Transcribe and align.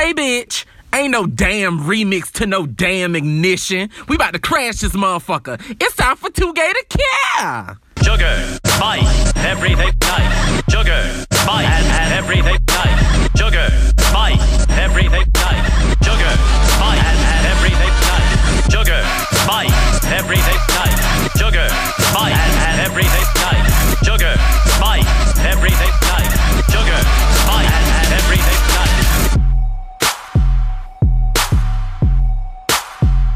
Hey, 0.00 0.14
bitch. 0.14 0.64
Ain't 0.94 1.10
no 1.10 1.26
damn 1.26 1.80
remix 1.80 2.32
to 2.40 2.46
no 2.46 2.64
damn 2.64 3.14
ignition. 3.14 3.90
We 4.08 4.16
about 4.16 4.32
to 4.32 4.38
crash 4.38 4.80
this 4.80 4.92
motherfucker. 4.92 5.60
It's 5.78 5.94
time 5.94 6.16
for 6.16 6.30
Two 6.30 6.54
Gay 6.54 6.72
to 6.72 6.84
Care. 6.88 7.78
Sugar, 8.02 8.58
spice, 8.64 9.36
everything 9.44 9.92
nice. 10.00 10.64
Sugar, 10.72 11.04
spice, 11.30 11.84
and 12.00 12.14
everything 12.14 12.56
nice. 12.66 13.28
Sugar, 13.36 13.68
spice, 14.00 14.40
everything 14.70 15.28
nice. 15.34 15.68
Sugar, 16.00 16.32
spice, 16.80 17.04
and 17.04 17.46
everything 17.52 17.92
nice. 18.08 18.72
Sugar, 18.72 19.04
spice, 19.44 20.04
everything 20.16 20.60
nice. 20.80 20.96
Sugar, 21.36 21.68
spice, 22.08 22.40
and 22.64 22.80
everything 22.88 23.26
nice. 23.36 23.68
Sugar, 24.00 24.34
spice, 24.64 25.04
everything 25.44 25.92
nice. 26.08 26.32
Sugar, 26.72 27.00
spice, 27.44 27.68
and 28.00 28.12
everything 28.16 28.60
nice. 28.64 28.69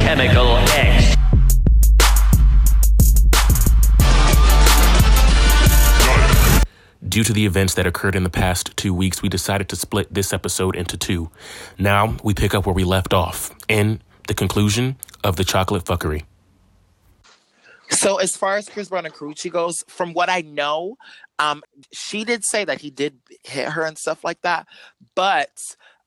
Chemical 0.05 0.59
X. 0.59 1.17
Due 7.09 7.25
to 7.25 7.33
the 7.33 7.47
events 7.47 7.73
that 7.73 7.87
occurred 7.87 8.15
in 8.15 8.23
the 8.23 8.29
past 8.29 8.77
two 8.77 8.93
weeks, 8.93 9.23
we 9.23 9.31
decided 9.31 9.67
to 9.71 9.77
split 9.77 10.13
this 10.13 10.35
episode 10.35 10.77
into 10.77 10.99
two. 10.99 11.31
Now 11.79 12.19
we 12.23 12.35
pick 12.35 12.55
up 12.55 12.67
where 12.67 12.75
we 12.75 12.85
left 12.85 13.15
off 13.15 13.51
in 13.67 14.03
the 14.29 14.35
conclusion 14.35 14.97
of 15.25 15.37
the 15.37 15.45
chocolate 15.45 15.87
fuckery. 15.87 16.25
So 17.89 18.19
as 18.19 18.37
far 18.37 18.59
as 18.59 18.69
Chris 18.69 18.91
Brown 18.91 19.07
and 19.07 19.15
Karrueche 19.15 19.51
goes, 19.51 19.83
from 19.89 20.13
what 20.13 20.29
I 20.29 20.43
know, 20.43 20.99
um, 21.39 21.63
she 21.93 22.25
did 22.25 22.45
say 22.45 22.67
that 22.67 22.83
he 22.83 22.91
did 22.91 23.19
hit 23.43 23.71
her 23.71 23.85
and 23.85 23.97
stuff 23.97 24.23
like 24.23 24.43
that, 24.43 24.67
but 25.15 25.49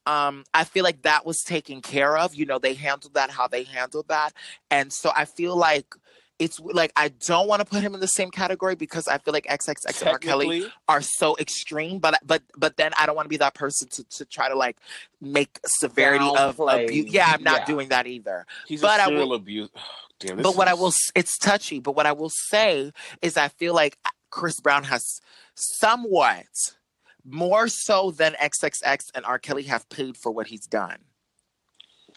um, 0.08 0.44
I 0.54 0.64
feel 0.64 0.84
like 0.84 1.04
that 1.04 1.26
was 1.26 1.42
taken 1.44 1.82
care 1.82 2.18
of. 2.18 2.34
You 2.34 2.46
know, 2.46 2.58
they 2.60 2.74
handled 2.74 3.14
that 3.16 3.30
how 3.30 3.48
they 3.48 3.64
handled 3.64 4.08
that, 4.08 4.34
and 4.72 4.92
so 4.92 5.12
I 5.16 5.26
feel 5.26 5.56
like 5.56 5.94
it's 6.40 6.60
like 6.60 6.92
I 6.96 7.08
don't 7.10 7.48
want 7.48 7.62
to 7.62 7.66
put 7.66 7.82
him 7.82 7.96
in 7.96 8.00
the 8.00 8.08
same 8.08 8.30
category 8.30 8.76
because 8.76 9.08
I 9.08 9.18
feel 9.18 9.34
like 9.34 9.46
XXX 9.48 10.02
and 10.02 10.10
R. 10.10 10.20
Kelly 10.20 10.68
are 10.88 11.02
so 11.02 11.36
extreme, 11.40 11.98
but 12.00 12.20
but 12.24 12.44
but 12.56 12.78
then 12.78 12.92
I 12.98 13.06
don't 13.08 13.16
want 13.16 13.26
to 13.26 13.30
be 13.30 13.38
that 13.38 13.56
person 13.56 13.88
to, 13.90 14.04
to 14.04 14.26
try 14.26 14.48
to 14.48 14.56
like 14.56 14.78
make 15.20 15.60
severity 15.66 16.30
of 16.38 16.60
abuse. 16.60 17.12
Yeah, 17.12 17.32
I'm 17.34 17.42
not 17.44 17.62
Yeah. 17.62 17.66
doing 17.66 17.90
that 17.90 18.06
either. 18.08 18.46
he's 18.68 18.82
but 18.82 19.00
a 19.00 19.04
I 19.04 19.06
serial 19.08 19.30
will- 19.30 19.36
abuse. 19.36 19.70
Damn, 20.20 20.38
this 20.38 20.44
but 20.44 20.56
what 20.56 20.68
I 20.68 20.74
will, 20.74 20.92
it's 21.16 21.38
touchy. 21.38 21.80
But 21.80 21.96
what 21.96 22.06
I 22.08 22.12
will 22.12 22.32
say 22.50 22.92
is, 23.22 23.38
I 23.38 23.50
feel 23.50 23.76
like 23.76 23.98
Chris 24.32 24.60
Brown 24.60 24.84
has 24.86 25.04
somewhat 25.56 26.46
more 27.30 27.68
so 27.68 28.12
than 28.12 28.34
XXX 28.34 29.12
and 29.16 29.26
R. 29.26 29.38
Kelly 29.40 29.64
have 29.64 29.88
paid 29.90 30.16
for 30.18 30.32
what 30.32 30.48
he's 30.48 30.66
done. 30.68 30.98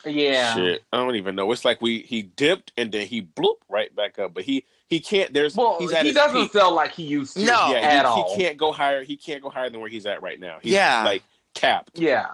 Yeah. 0.07 0.55
Shit, 0.55 0.83
I 0.93 0.97
don't 0.97 1.17
even 1.17 1.35
know. 1.35 1.51
It's 1.53 1.65
like 1.65 1.83
we 1.83 2.01
he 2.01 2.23
dipped 2.23 2.73
and 2.77 2.91
then 2.91 3.07
he 3.07 3.21
bloop 3.21 3.57
right 3.69 3.95
back 3.95 4.19
up, 4.19 4.33
but 4.33 4.45
he 4.45 4.65
he 4.89 4.99
can't. 4.99 5.33
There's 5.35 5.55
Well, 5.55 5.77
he's 5.79 5.93
at 5.93 6.07
he 6.07 6.13
doesn't 6.13 6.41
peak. 6.41 6.53
sell 6.53 6.75
like 6.75 6.93
he 6.93 7.03
used 7.03 7.35
to. 7.37 7.45
No. 7.45 7.71
yeah, 7.71 7.79
at 7.81 8.01
he, 8.01 8.07
all. 8.07 8.35
he 8.37 8.43
can't 8.43 8.57
go 8.57 8.73
higher. 8.73 9.05
He 9.05 9.17
can't 9.17 9.43
go 9.43 9.51
higher 9.51 9.69
than 9.69 9.81
where 9.81 9.91
he's 9.91 10.07
at 10.07 10.23
right 10.23 10.41
now. 10.41 10.59
He's 10.63 10.73
Yeah. 10.73 11.03
like 11.05 11.23
capped. 11.55 11.99
Yeah. 11.99 12.29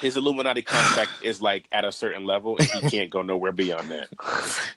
His 0.00 0.16
Illuminati 0.16 0.62
contract 0.62 1.10
is 1.22 1.40
like 1.40 1.66
at 1.70 1.84
a 1.84 1.92
certain 1.92 2.24
level, 2.24 2.56
and 2.58 2.68
he 2.68 2.90
can't 2.90 3.10
go 3.10 3.22
nowhere 3.22 3.52
beyond 3.52 3.90
that. 3.92 4.08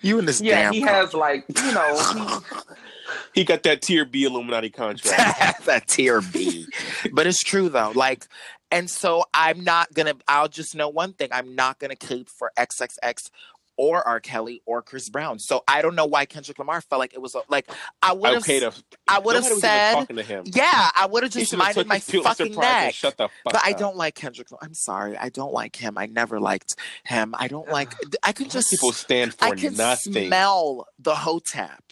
You 0.01 0.19
and 0.19 0.27
this 0.27 0.41
Yeah, 0.41 0.61
damn 0.63 0.73
he 0.73 0.81
has 0.81 1.13
like 1.15 1.45
you 1.49 1.71
know. 1.73 1.95
He 1.95 2.55
got 3.45 3.63
that 3.63 3.81
tier 3.81 4.05
B 4.05 4.23
Illuminati 4.23 4.69
contract. 4.69 5.65
that 5.65 5.87
tier 5.87 6.21
B. 6.21 6.67
But 7.13 7.27
it's 7.27 7.41
true 7.43 7.69
though. 7.69 7.91
Like, 7.95 8.27
and 8.71 8.89
so 8.89 9.25
I'm 9.33 9.63
not 9.63 9.93
gonna. 9.93 10.15
I'll 10.27 10.47
just 10.47 10.75
know 10.75 10.89
one 10.89 11.13
thing. 11.13 11.29
I'm 11.31 11.55
not 11.55 11.79
gonna 11.79 11.95
cape 11.95 12.29
for 12.29 12.51
XXX 12.57 13.29
or 13.77 14.07
R. 14.07 14.19
Kelly 14.19 14.61
or 14.65 14.81
Chris 14.81 15.09
Brown. 15.09 15.39
So 15.39 15.63
I 15.67 15.81
don't 15.81 15.95
know 15.95 16.05
why 16.05 16.25
Kendrick 16.25 16.59
Lamar 16.59 16.81
felt 16.81 16.99
like 16.99 17.13
it 17.13 17.21
was 17.21 17.35
like 17.49 17.69
I 18.03 18.13
would 18.13 18.33
have. 18.33 18.43
okay, 18.43 18.69
I 19.07 19.19
would 19.19 19.35
have 19.35 19.45
said. 19.45 19.93
talking 19.93 20.17
to 20.17 20.23
him. 20.23 20.43
Yeah, 20.45 20.91
I 20.95 21.07
would 21.07 21.23
have 21.23 21.31
just 21.31 21.55
minded 21.55 21.87
my 21.87 21.99
fucking 21.99 22.55
neck. 22.55 22.93
Shut 22.93 23.17
the 23.17 23.27
fuck 23.27 23.53
But 23.53 23.61
I 23.63 23.73
don't 23.73 23.95
like 23.95 24.15
Kendrick. 24.15 24.49
I'm 24.61 24.73
sorry, 24.73 25.17
I 25.17 25.29
don't 25.29 25.53
like 25.53 25.75
him. 25.75 25.97
I 25.97 26.05
never 26.05 26.39
liked 26.39 26.75
him. 27.05 27.33
I 27.37 27.47
don't 27.47 27.69
like. 27.69 27.93
I 28.23 28.33
could 28.33 28.45
Black 28.47 28.53
just. 28.53 28.69
people 28.69 28.91
stand 28.91 29.33
for 29.33 29.45
I 29.45 29.51
could 29.55 29.77
nothing. 29.77 30.27
smell 30.27 30.87
the 30.99 31.15
hotep. 31.15 31.83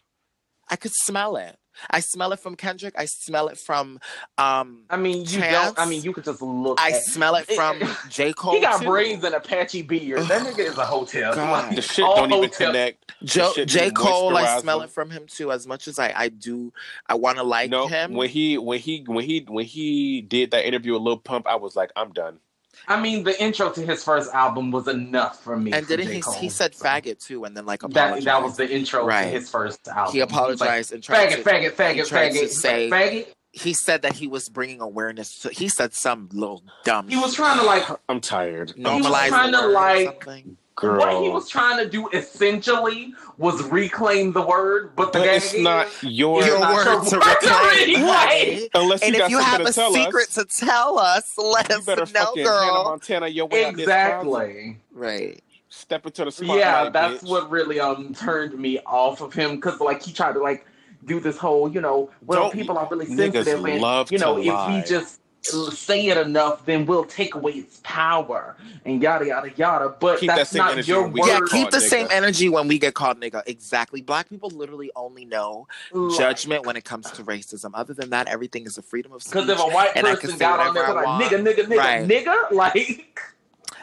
I 0.70 0.76
could 0.76 0.92
smell 0.94 1.36
it. 1.38 1.58
I 1.90 2.02
smell 2.02 2.34
it 2.34 2.40
from 2.40 2.56
Kendrick. 2.56 2.94
I 2.98 3.06
smell 3.06 3.48
it 3.48 3.58
from. 3.58 4.00
um 4.38 4.84
I 4.90 4.98
mean, 4.98 5.20
you 5.22 5.40
Chance? 5.40 5.76
don't. 5.76 5.80
I 5.80 5.90
mean, 5.90 6.02
you 6.04 6.12
could 6.14 6.26
just 6.26 6.42
look. 6.42 6.80
I 6.80 6.92
at, 6.92 7.04
smell 7.04 7.36
it 7.36 7.46
from 7.52 7.80
J 8.10 8.34
Cole. 8.38 8.54
He 8.54 8.60
got 8.62 8.80
too. 8.82 8.88
braids 8.88 9.24
and 9.24 9.34
a 9.36 9.40
patchy 9.40 9.82
beard. 9.82 10.24
That 10.28 10.46
nigga 10.46 10.60
is 10.60 10.78
a 10.78 10.86
hotel. 10.86 11.34
God. 11.36 11.76
the 11.76 11.82
shit 11.82 12.06
don't 12.06 12.34
even 12.34 12.50
connect. 12.50 13.14
Jo- 13.24 13.54
J 13.66 13.92
Cole. 13.92 14.36
I 14.36 14.60
smell 14.60 14.82
it 14.82 14.90
from 14.90 15.10
him 15.10 15.26
too. 15.28 15.52
As 15.52 15.66
much 15.68 15.88
as 15.88 16.00
I, 16.00 16.14
I 16.16 16.30
do, 16.30 16.74
I 17.08 17.16
want 17.16 17.38
to 17.38 17.44
like 17.44 17.70
no, 17.70 17.88
him. 17.88 18.14
when 18.14 18.30
he 18.30 18.58
when 18.58 18.80
he 18.80 19.04
when 19.08 19.24
he 19.24 19.46
when 19.48 19.66
he 19.66 20.22
did 20.22 20.52
that 20.52 20.68
interview 20.68 20.94
with 20.94 21.02
Lil 21.02 21.18
Pump, 21.18 21.48
I 21.48 21.56
was 21.56 21.76
like, 21.76 21.92
I'm 21.96 22.12
done. 22.12 22.40
I 22.88 23.00
mean, 23.00 23.24
the 23.24 23.40
intro 23.42 23.70
to 23.72 23.82
his 23.86 24.04
first 24.04 24.34
album 24.34 24.72
was 24.72 24.88
enough 24.88 25.44
for 25.44 25.56
me. 25.58 25.72
and 25.72 25.86
for 25.86 25.90
didn't 25.98 26.08
J. 26.08 26.14
he? 26.16 26.22
Cole. 26.22 26.34
He 26.36 26.50
said 26.50 26.74
faggot 26.74 27.24
too, 27.24 27.44
and 27.46 27.56
then 27.56 27.66
like 27.66 27.82
that. 27.82 27.90
apologized. 27.92 28.26
That 28.28 28.44
was 28.44 28.58
the 28.58 28.70
intro 28.70 29.06
Right. 29.06 29.26
to 29.26 29.30
his 29.30 29.50
first 29.50 29.88
album. 29.88 30.14
He 30.14 30.22
was 30.24 30.60
like, 30.62 30.92
and 30.92 31.04
tried 31.04 31.30
Faggot, 31.30 31.36
to. 31.36 31.42
faggot, 31.44 31.72
faggot, 31.72 31.94
he 31.96 32.02
tried 32.04 32.30
to 32.34 32.40
faggot, 32.46 32.50
say- 32.50 32.90
faggot. 32.90 33.28
He 33.52 33.74
said 33.74 34.04
that 34.04 34.14
he 34.14 34.28
was 34.28 34.48
bringing 34.48 34.80
awareness. 34.80 35.40
to 35.40 35.50
He 35.50 35.70
said 35.70 35.94
some 35.94 36.30
little 36.32 36.64
dumb. 36.86 37.08
He 37.10 37.18
was 37.18 37.34
trying 37.34 37.58
to 37.60 37.66
like 37.66 37.84
I'm 38.08 38.22
tired. 38.22 38.74
He 38.76 38.84
was 38.84 39.04
trying 39.28 39.52
to, 39.54 39.58
word 39.60 39.66
or 39.70 39.72
like, 39.74 40.06
something. 40.06 40.58
Girl. 40.80 41.00
What 41.00 41.24
he 41.24 41.30
was 41.30 41.50
trying 41.50 41.78
to 41.78 41.90
do 41.90 42.10
essentially 42.14 43.14
was 43.38 43.62
reclaim 43.64 44.32
the 44.34 44.42
word, 44.42 44.96
but 44.96 45.14
the 45.14 45.20
but 45.20 45.28
it's 45.28 45.54
is, 45.54 45.62
not 45.64 45.88
your, 46.04 46.44
Your 46.44 46.60
not 46.60 46.74
word 46.74 47.08
to 47.10 47.16
reclaim. 47.20 47.90
reclaim. 47.96 48.06
Right. 48.06 48.70
unless 48.74 49.02
And 49.04 49.16
you 49.16 49.16
if 49.16 49.20
got 49.24 49.32
you 49.32 49.40
have 49.40 49.62
a 49.62 49.74
secret 49.74 50.28
us. 50.30 50.34
to 50.36 50.46
tell 50.46 50.98
us, 51.00 51.34
let 51.38 51.72
us 51.72 51.86
know, 51.88 51.96
fucking 52.06 52.44
Hannah 52.44 52.44
girl. 52.44 52.84
Montana 52.86 53.28
your 53.28 53.48
way 53.48 53.66
out 53.66 53.76
this 53.76 53.86
closet. 53.86 54.06
exactly. 54.46 54.78
Right. 54.92 55.42
Step 55.70 56.06
into 56.06 56.26
the 56.26 56.32
spotlight. 56.32 56.58
Yeah, 56.60 56.90
that's 56.90 57.24
bitch. 57.24 57.30
what 57.30 57.50
really 57.50 57.80
um 57.80 58.14
turned 58.14 58.58
me 58.58 58.80
off 58.86 59.22
of 59.22 59.34
him 59.34 59.56
because 59.56 59.80
like 59.80 60.02
he 60.02 60.12
tried 60.12 60.34
to 60.34 60.40
like 60.40 60.66
do 61.06 61.20
this 61.20 61.38
whole 61.38 61.72
you 61.72 61.80
know 61.80 62.10
well 62.26 62.42
Don't- 62.42 62.54
people 62.54 62.78
are 62.78 62.88
really 62.90 63.06
sensitive 63.06 63.64
and 63.66 63.80
love 63.82 64.12
you 64.12 64.18
know 64.18 64.38
if 64.38 64.48
lie. 64.48 64.82
we 64.82 64.88
just 64.90 65.19
say 65.42 66.08
it 66.08 66.18
enough 66.18 66.66
then 66.66 66.86
we'll 66.86 67.06
take 67.06 67.34
away 67.36 67.52
its 67.54 67.80
power 67.84 68.56
and 68.86 69.02
yada 69.02 69.26
yada 69.28 69.50
yada 69.56 69.96
but 70.00 70.20
Keep 70.20 70.28
that 70.30 70.36
that's 70.38 70.50
same 70.52 70.60
not 70.60 70.72
energy 70.74 70.92
your 70.92 71.08
word. 71.08 71.18
Yeah, 71.26 71.40
keep 71.50 71.70
the 71.72 71.78
nigga. 71.78 71.82
same 71.90 72.08
energy 72.12 72.50
when 72.50 72.68
we 72.68 72.78
get 72.78 72.94
called 72.94 73.20
nigga. 73.20 73.42
Exactly. 73.48 74.02
Black 74.02 74.30
people 74.30 74.50
literally 74.50 74.92
only 74.96 75.26
know 75.26 75.68
Like, 75.92 76.18
judgment 76.18 76.66
when 76.66 76.76
it 76.76 76.84
comes 76.86 77.10
to 77.12 77.24
racism. 77.24 77.72
Other 77.74 77.94
than 77.94 78.10
that, 78.12 78.28
everything 78.28 78.66
is 78.66 78.78
a 78.78 78.82
freedom 78.82 79.12
of 79.14 79.24
speech. 79.24 79.34
Because 79.34 79.50
if 79.50 79.60
a 79.60 79.68
white 79.74 79.92
and 79.96 80.06
I 80.06 80.12
person 80.16 80.30
can 80.30 80.38
say 80.38 80.40
got 80.40 80.60
on 80.60 80.74
there 80.74 80.84
whatever 80.84 81.00
I 81.08 81.18
like 81.18 81.32
want. 81.32 81.46
nigga, 81.46 81.54
nigga, 81.56 81.66
nigga, 81.68 81.78
Right. 81.78 82.08
nigga, 82.08 82.52
like 82.52 83.22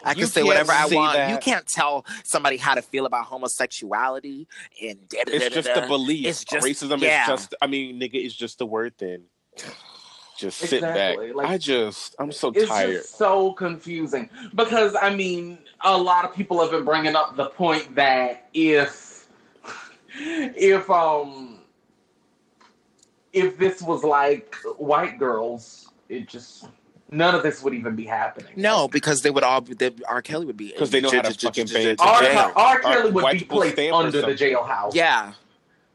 I 0.05 0.13
can 0.13 0.21
You 0.21 0.27
say 0.27 0.43
whatever 0.43 0.73
I 0.73 0.87
want. 0.87 1.15
that. 1.15 1.31
You 1.31 1.39
can't 1.39 1.67
tell 1.67 2.05
somebody 2.23 2.59
how 2.59 2.75
to 2.75 2.83
feel 2.83 3.07
about 3.07 3.25
homosexuality 3.25 4.47
and 4.83 4.99
It's 5.11 5.55
just 5.55 5.69
a 5.69 5.87
belief. 5.87 6.27
It's 6.27 6.45
just- 6.45 6.65
Racism 6.67 7.01
yeah. 7.01 7.23
is 7.23 7.29
just. 7.29 7.55
I 7.63 7.67
mean, 7.67 7.99
nigga, 7.99 8.15
is 8.25 8.35
just 8.35 8.61
a 8.61 8.67
word. 8.67 8.93
Then 8.99 9.25
just 10.37 10.59
sit 10.59 10.75
Exactly, 10.75 11.27
back. 11.29 11.37
like- 11.37 11.47
I 11.49 11.59
just, 11.59 12.15
I'm 12.19 12.33
so 12.33 12.53
it's 12.55 12.69
tired. 12.69 12.93
just 12.93 13.17
so 13.19 13.53
confusing 13.53 14.29
because 14.55 14.95
I 15.01 15.15
mean, 15.15 15.59
a 15.85 15.97
lot 15.97 16.25
of 16.25 16.35
people 16.35 16.61
have 16.61 16.71
been 16.71 16.85
bringing 16.85 17.17
up 17.17 17.37
the 17.37 17.47
point 17.47 17.95
that 17.97 18.49
if 18.55 19.29
if 20.19 20.89
um 20.91 21.61
if 23.33 23.59
this 23.59 23.83
was 23.83 24.03
like 24.05 24.55
white 24.79 25.19
girls, 25.19 25.89
it 26.09 26.29
just 26.29 26.67
none 27.11 27.35
of 27.35 27.43
this 27.43 27.63
would 27.63 27.75
even 27.75 27.95
be 27.95 28.05
happening. 28.05 28.53
No, 28.57 28.89
because 28.89 29.23
they 29.23 29.31
would 29.31 29.45
all 29.45 29.61
be, 29.61 29.75
they, 29.75 29.91
R. 30.09 30.23
Kelly 30.23 30.47
would 30.47 30.57
be 30.57 30.73
because 30.73 30.91
they 30.91 31.01
know 31.01 31.11
how 31.11 31.23
to 31.23 31.31
j- 31.31 31.35
j- 31.37 31.47
fucking 31.47 31.67
pay 31.69 31.85
j- 31.85 31.91
attention. 31.91 32.07
R. 32.09 32.23
jail. 32.23 32.53
R. 32.57 32.79
Kelly 32.81 33.11
would 33.11 33.31
be 33.33 33.39
people 33.39 33.59
placed 33.59 33.75
stand 33.75 33.95
under 33.95 34.21
the 34.23 34.29
jailhouse. 34.35 34.95
Yeah. 34.95 35.33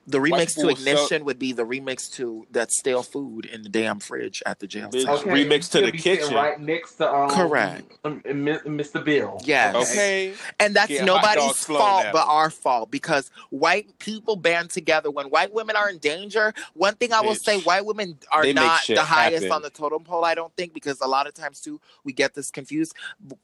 The 0.07 0.17
remix 0.17 0.55
to 0.55 0.61
people 0.61 0.75
sell- 0.75 0.93
Ignition 0.95 1.25
would 1.25 1.37
be 1.37 1.53
the 1.53 1.63
remix 1.65 2.11
to 2.15 2.47
that 2.51 2.71
stale 2.71 3.03
food 3.03 3.45
in 3.45 3.61
the 3.61 3.69
damn 3.69 3.99
fridge 3.99 4.41
at 4.45 4.59
the 4.59 4.65
jail. 4.67 4.91
Cell. 4.91 5.19
Okay. 5.19 5.29
Remix 5.29 5.69
to 5.71 5.81
the 5.81 5.91
kitchen. 5.91 6.33
right 6.33 6.59
next 6.59 6.95
to 6.95 7.07
um, 7.13 7.29
Correct. 7.29 7.91
um, 8.03 8.19
Mr. 8.23 9.03
Bill. 9.05 9.39
Yes. 9.43 9.75
Okay. 9.91 10.33
And 10.59 10.75
that's 10.75 10.89
Yeah, 10.89 11.05
nobody's 11.05 11.57
fault 11.63 12.05
but 12.11 12.25
our 12.27 12.49
fault 12.49 12.89
because 12.89 13.29
white 13.51 13.97
people 13.99 14.35
band 14.35 14.71
together. 14.71 15.11
When 15.11 15.27
white 15.27 15.53
women 15.53 15.75
are 15.75 15.89
in 15.89 15.99
danger, 15.99 16.51
one 16.73 16.95
thing 16.95 17.13
I 17.13 17.21
will 17.21 17.33
Bitch. 17.33 17.43
say, 17.43 17.61
white 17.61 17.85
women 17.85 18.17
are 18.31 18.41
They 18.43 18.53
not 18.53 18.81
the 18.87 19.03
highest 19.03 19.43
happen. 19.43 19.51
on 19.51 19.61
the 19.61 19.69
totem 19.69 20.03
pole, 20.03 20.25
I 20.25 20.33
don't 20.33 20.53
think, 20.55 20.73
because 20.73 20.99
a 21.01 21.07
lot 21.07 21.27
of 21.27 21.35
times 21.35 21.61
too, 21.61 21.79
we 22.03 22.11
get 22.11 22.33
this 22.33 22.49
confused. 22.49 22.95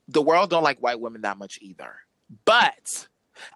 The 0.07 0.21
world 0.23 0.49
don't 0.49 0.63
like 0.63 0.79
white 0.79 0.99
women 0.99 1.21
that 1.21 1.37
much 1.37 1.59
either. 1.61 1.93
But 2.45 3.07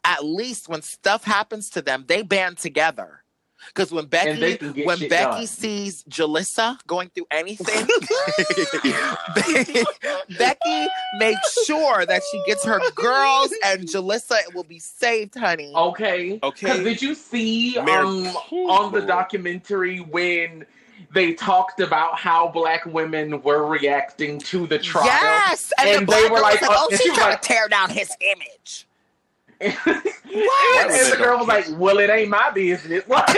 at 0.04 0.24
least 0.26 0.70
when 0.70 0.82
stuff 0.82 1.24
happens 1.24 1.70
to 1.72 1.82
them, 1.82 2.06
they 2.08 2.22
band 2.22 2.58
together. 2.58 3.24
Because 3.68 3.92
when 3.92 4.06
Becky 4.06 4.58
when 4.86 4.98
Becky 4.98 5.10
done. 5.10 5.46
sees 5.48 6.04
Jalissa 6.06 6.80
going 6.88 7.10
through 7.10 7.28
anything, 7.30 7.86
Be- 9.36 9.86
Becky 10.38 10.88
makes 11.20 11.66
sure 11.66 12.04
that 12.06 12.22
she 12.32 12.42
gets 12.48 12.66
her 12.66 12.80
girls 12.96 13.54
and 13.66 13.82
Jalissa 13.88 14.38
will 14.56 14.64
be 14.64 14.80
saved, 14.80 15.36
honey. 15.38 15.72
Okay. 15.76 16.40
Okay. 16.42 16.66
Because 16.66 16.84
did 16.84 17.02
you 17.04 17.14
see 17.14 17.76
Mary 17.84 18.04
um, 18.08 18.26
on 18.52 18.92
the 18.92 19.02
documentary 19.02 20.00
when 20.00 20.66
they 21.14 21.34
talked 21.34 21.80
about 21.82 22.18
how 22.18 22.48
black 22.48 22.86
women 22.86 23.42
were 23.44 23.68
reacting 23.68 24.40
to 24.40 24.66
the 24.68 24.80
trial? 24.80 25.06
Yes, 25.06 25.72
and, 25.80 25.90
And 25.90 26.08
the 26.08 26.12
they 26.12 26.28
black 26.28 26.32
were 26.32 26.38
girl 26.38 26.44
like, 26.44 26.64
uh, 26.64 26.68
"Oh, 26.72 26.88
she's 26.90 27.02
she 27.02 27.10
trying 27.14 27.30
like- 27.32 27.42
to 27.42 27.48
tear 27.48 27.68
down 27.68 27.90
his 27.90 28.12
image." 28.22 28.88
what? 29.84 30.92
And 30.92 31.12
the 31.12 31.18
girl 31.18 31.38
was 31.40 31.48
like, 31.48 31.66
"Well, 31.72 32.00
it 32.00 32.10
ain't 32.10 32.30
my 32.30 32.50
business." 32.52 33.04
Like, 33.08 33.38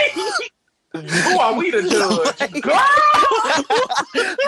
who 0.94 1.38
are 1.38 1.54
we 1.54 1.70
to 1.70 1.82
judge, 1.88 2.60
girl? 2.62 2.80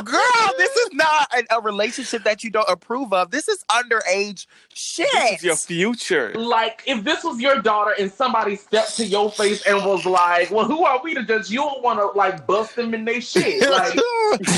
Girl, 0.05 0.53
this 0.59 0.77
is 0.77 0.89
not 0.93 1.29
a, 1.35 1.57
a 1.57 1.61
relationship 1.61 2.25
that 2.25 2.45
you 2.45 2.51
don't 2.51 2.69
approve 2.69 3.13
of. 3.13 3.31
This 3.31 3.49
is 3.49 3.65
underage 3.71 4.47
shit. 4.73 5.09
This 5.13 5.39
is 5.39 5.45
your 5.45 5.57
future. 5.57 6.33
Like, 6.35 6.83
if 6.87 7.03
this 7.05 7.25
was 7.25 7.41
your 7.41 7.61
daughter 7.61 7.95
and 7.99 8.11
somebody 8.13 8.57
stepped 8.57 8.97
to 8.97 9.05
your 9.07 9.31
face 9.31 9.63
and 9.67 9.85
was 9.85 10.05
like, 10.07 10.51
"Well, 10.51 10.65
who 10.67 10.85
are 10.85 11.01
we 11.03 11.15
to 11.15 11.25
judge?" 11.25 11.51
You'll 11.51 11.81
want 11.83 11.99
to 11.99 12.07
like 12.19 12.47
bust 12.47 12.77
them 12.77 12.95
in 12.95 13.05
their 13.05 13.21
shit. 13.21 13.63
Like, 13.77 13.95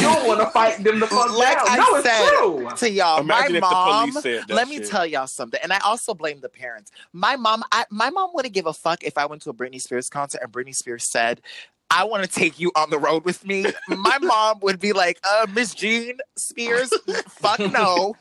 you'll 0.00 0.26
want 0.26 0.40
to 0.40 0.46
fight 0.46 0.82
them 0.82 1.00
the 1.00 1.06
fuck 1.06 1.36
Like 1.36 1.56
down. 1.58 1.66
I 1.68 1.76
no, 1.76 1.96
it's 1.96 2.78
true. 2.78 2.88
to 2.88 2.90
y'all, 2.90 3.20
Imagine 3.20 3.52
my 3.52 3.58
if 3.58 3.62
the 3.62 3.74
mom. 3.74 4.08
police 4.10 4.22
said 4.22 4.44
that 4.48 4.54
let 4.54 4.68
me 4.68 4.76
shit. 4.76 4.86
tell 4.88 5.06
y'all 5.06 5.26
something, 5.26 5.58
and 5.62 5.72
I 5.72 5.78
also 5.80 6.14
blame 6.14 6.40
the 6.40 6.48
parents. 6.48 6.90
My 7.12 7.36
mom, 7.36 7.62
I, 7.72 7.84
my 7.90 8.10
mom 8.10 8.30
wouldn't 8.34 8.54
give 8.54 8.66
a 8.66 8.72
fuck 8.72 9.02
if 9.04 9.18
I 9.18 9.26
went 9.26 9.42
to 9.42 9.50
a 9.50 9.54
Britney 9.54 9.80
Spears 9.80 10.08
concert 10.08 10.40
and 10.42 10.52
Britney 10.52 10.74
Spears 10.74 11.04
said, 11.10 11.40
"I 11.90 12.04
want 12.04 12.24
to 12.24 12.28
take 12.30 12.58
you 12.60 12.70
on 12.76 12.90
the 12.90 12.98
road 12.98 13.24
with 13.24 13.44
me." 13.46 13.66
my 13.88 14.18
mom 14.22 14.58
would 14.62 14.80
be 14.80 14.92
like, 14.92 15.18
"Uh, 15.24 15.46
Miss 15.52 15.74
Jean 15.74 16.18
Spears, 16.36 16.92
fuck 17.28 17.58
no, 17.60 18.14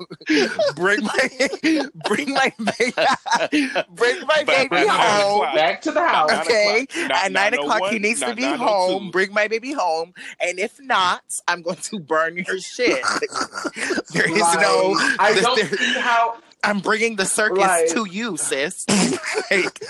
bring 0.75 1.03
my, 1.03 1.29
bring 2.07 2.33
my, 2.33 2.51
baby, 2.77 3.67
bring 3.95 4.25
my 4.27 4.43
baby 4.45 4.67
by 4.69 4.83
nine 4.83 4.87
home." 4.89 5.41
o'clock- 5.41 5.55
Back 5.55 5.81
to 5.81 5.91
the 5.91 6.07
house. 6.07 6.29
Nine 6.29 6.41
Okay, 6.41 6.81
o'clock. 6.89 7.09
Not 7.09 7.25
at 7.25 7.31
nine 7.31 7.53
o'clock, 7.53 7.81
he 7.91 7.99
901, 7.99 8.01
needs 8.01 8.19
to 8.21 8.35
be 8.35 8.41
902. 8.43 8.63
home. 8.65 9.11
Bring 9.11 9.33
my 9.33 9.47
baby 9.47 9.73
home, 9.73 10.13
and 10.39 10.59
if 10.59 10.79
not, 10.81 11.21
I'm 11.47 11.61
going 11.61 11.77
to 11.77 11.99
burn 11.99 12.37
your 12.37 12.59
shit. 12.59 13.01
there 14.13 14.31
is 14.31 14.41
Like, 14.41 14.61
no. 14.61 14.95
I 15.19 15.37
don't 15.41 15.59
see 15.59 15.99
how 15.99 16.37
I'm 16.63 16.79
bringing 16.79 17.15
the 17.15 17.25
circus 17.25 17.59
Like- 17.59 17.89
to 17.89 18.07
you, 18.09 18.37
sis. 18.37 18.85
like, 19.51 19.81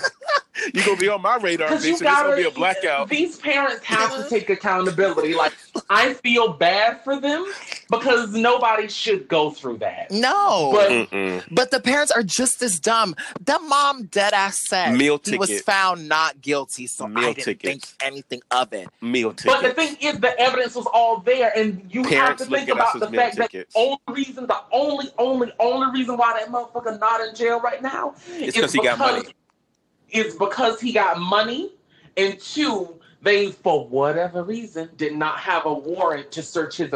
You 0.74 0.82
gonna 0.84 0.96
be 0.96 1.08
on 1.08 1.22
my 1.22 1.36
radar, 1.36 1.68
Because 1.68 1.84
bitch. 1.84 1.86
you 1.88 1.92
It's 1.94 2.02
gonna 2.02 2.14
gotta 2.28 2.36
be 2.36 2.44
a 2.44 2.50
blackout. 2.50 3.08
These 3.08 3.36
parents 3.36 3.84
have 3.84 4.14
to 4.16 4.28
take 4.28 4.50
accountability. 4.50 5.34
Like 5.34 5.52
I 5.88 6.14
feel 6.14 6.52
bad 6.52 7.02
for 7.04 7.20
them 7.20 7.46
because 7.90 8.32
nobody 8.32 8.88
should 8.88 9.28
go 9.28 9.50
through 9.50 9.78
that. 9.78 10.10
no, 10.10 10.70
But 10.72 10.90
Mm-mm. 10.90 11.44
but 11.50 11.70
the 11.70 11.80
parents 11.80 12.10
are 12.12 12.22
just 12.22 12.62
as 12.62 12.78
dumb. 12.80 13.14
The 13.44 13.58
mom 13.60 14.04
dead 14.06 14.32
ass 14.34 14.58
said 14.68 14.92
Meal 14.94 15.20
he 15.24 15.36
was 15.36 15.60
found 15.62 16.08
not 16.08 16.40
guilty, 16.40 16.86
so 16.86 17.06
Meal 17.06 17.18
I 17.18 17.32
didn't 17.32 17.44
think 17.44 17.60
tickets. 17.62 17.94
anything 18.02 18.40
of 18.50 18.72
it. 18.72 18.88
Meal 19.00 19.34
but 19.44 19.62
the 19.62 19.70
thing 19.70 19.96
is, 20.00 20.18
the 20.18 20.38
evidence 20.40 20.74
was 20.74 20.86
all 20.86 21.20
there, 21.20 21.52
and 21.56 21.82
you 21.90 22.02
Parents 22.02 22.18
have 22.18 22.36
to 22.38 22.44
think 22.56 22.68
look 22.68 22.78
at 22.78 22.82
us 22.84 22.94
about 22.96 23.00
the 23.06 23.10
meal 23.10 23.20
fact 23.20 23.36
that 23.36 23.50
the 23.52 23.66
only 23.74 23.98
reason, 24.08 24.46
the 24.46 24.60
only, 24.72 25.06
only, 25.18 25.52
only 25.60 25.98
reason 25.98 26.16
why 26.16 26.38
that 26.38 26.50
motherfucker 26.50 26.98
not 26.98 27.20
in 27.26 27.34
jail 27.34 27.60
right 27.60 27.82
now 27.82 28.14
It's 28.28 28.56
because 28.56 28.72
he 28.72 28.82
got 28.82 28.98
money. 28.98 29.24
It's 30.10 30.34
because 30.34 30.80
he 30.80 30.92
got 30.92 31.18
money, 31.20 31.72
and 32.16 32.38
two, 32.40 33.00
they 33.22 33.52
for 33.52 33.86
whatever 33.88 34.42
reason 34.44 34.90
did 34.96 35.14
not 35.14 35.38
have 35.38 35.66
a 35.66 35.72
warrant 35.72 36.30
to 36.32 36.42
search 36.42 36.76
his 36.78 36.92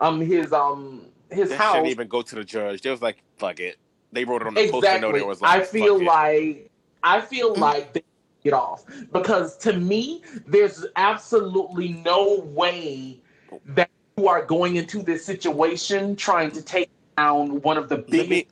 um 0.00 0.20
his 0.20 0.52
um 0.52 1.06
his 1.30 1.50
They 1.50 1.56
house. 1.56 1.72
shouldn't 1.72 1.86
even 1.88 2.08
go 2.08 2.22
to 2.22 2.34
the 2.34 2.44
judge. 2.44 2.82
They 2.82 2.90
was 2.90 3.02
like, 3.02 3.22
fuck 3.38 3.60
it. 3.60 3.76
They 4.12 4.24
wrote 4.24 4.42
it 4.42 4.48
on 4.48 4.54
the 4.54 4.60
post. 4.60 4.90
They 4.90 4.98
know 4.98 5.08
Exactly. 5.08 5.22
was 5.22 5.40
like, 5.40 5.50
I 5.52 5.60
feel 5.64 5.94
fuck 5.94 6.02
it. 6.02 6.06
like 6.06 6.70
I 7.02 7.20
feel 7.20 7.54
Mm. 7.54 7.60
like 7.60 7.92
they 7.94 8.02
get 8.42 8.52
off 8.52 8.84
because 9.12 9.56
to 9.58 9.72
me, 9.74 10.22
there's 10.46 10.84
absolutely 10.96 11.88
no 11.88 12.40
way 12.40 13.22
that 13.66 13.90
you 14.16 14.28
are 14.28 14.44
going 14.44 14.76
into 14.76 15.02
this 15.02 15.24
situation 15.24 16.16
trying 16.16 16.50
to 16.52 16.62
take 16.62 16.90
down 17.16 17.60
one 17.62 17.76
of 17.76 17.88
the 17.88 17.98
biggest 17.98 18.46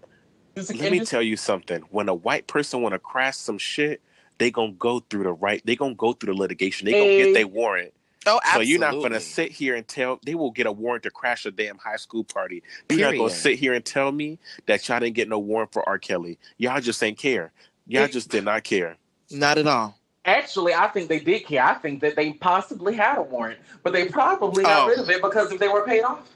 me 0.58 0.62
music 0.62 0.76
let 0.76 0.82
me 0.92 0.98
industries. 0.98 1.10
tell 1.10 1.22
you 1.22 1.36
something. 1.36 1.82
When 1.90 2.08
a 2.08 2.14
white 2.14 2.46
person 2.46 2.82
want 2.82 2.92
to 2.94 2.98
crash 2.98 3.36
some 3.36 3.58
shit, 3.58 4.00
they 4.38 4.50
gonna 4.50 4.72
go 4.72 5.00
through 5.00 5.24
the 5.24 5.32
right. 5.32 5.62
They 5.64 5.76
gonna 5.76 5.94
go 5.94 6.12
through 6.12 6.34
the 6.34 6.40
litigation. 6.40 6.86
They 6.86 6.92
gonna 6.92 7.04
get 7.24 7.34
their 7.34 7.46
warrant. 7.48 7.92
Oh, 8.26 8.40
absolutely. 8.44 8.66
So 8.66 8.70
you're 8.70 8.80
not 8.80 9.02
gonna 9.02 9.20
sit 9.20 9.50
here 9.52 9.74
and 9.74 9.86
tell. 9.88 10.20
They 10.24 10.34
will 10.34 10.50
get 10.50 10.66
a 10.66 10.72
warrant 10.72 11.04
to 11.04 11.10
crash 11.10 11.46
a 11.46 11.50
damn 11.50 11.78
high 11.78 11.96
school 11.96 12.24
party. 12.24 12.62
You're 12.90 13.00
not 13.10 13.16
gonna 13.16 13.30
sit 13.30 13.58
here 13.58 13.72
and 13.74 13.84
tell 13.84 14.12
me 14.12 14.38
that 14.66 14.86
y'all 14.88 15.00
didn't 15.00 15.14
get 15.16 15.28
no 15.28 15.38
warrant 15.38 15.72
for 15.72 15.88
R. 15.88 15.98
Kelly. 15.98 16.38
Y'all 16.58 16.80
just 16.80 17.02
ain't 17.02 17.18
care. 17.18 17.52
Y'all 17.86 18.04
It- 18.04 18.12
just 18.12 18.28
did 18.28 18.44
not 18.44 18.64
care. 18.64 18.96
Not 19.30 19.58
at 19.58 19.66
all. 19.66 19.96
Actually, 20.24 20.74
I 20.74 20.88
think 20.88 21.08
they 21.08 21.20
did 21.20 21.46
care. 21.46 21.62
I 21.64 21.74
think 21.74 22.00
that 22.02 22.14
they 22.16 22.34
possibly 22.34 22.94
had 22.94 23.16
a 23.18 23.22
warrant, 23.22 23.60
but 23.82 23.92
they 23.94 24.08
probably 24.08 24.62
got 24.62 24.84
Oh. 24.84 24.88
rid 24.88 24.98
of 24.98 25.08
it 25.08 25.22
because 25.22 25.50
if 25.52 25.58
they 25.58 25.68
were 25.68 25.86
paid 25.86 26.02
off. 26.02 26.28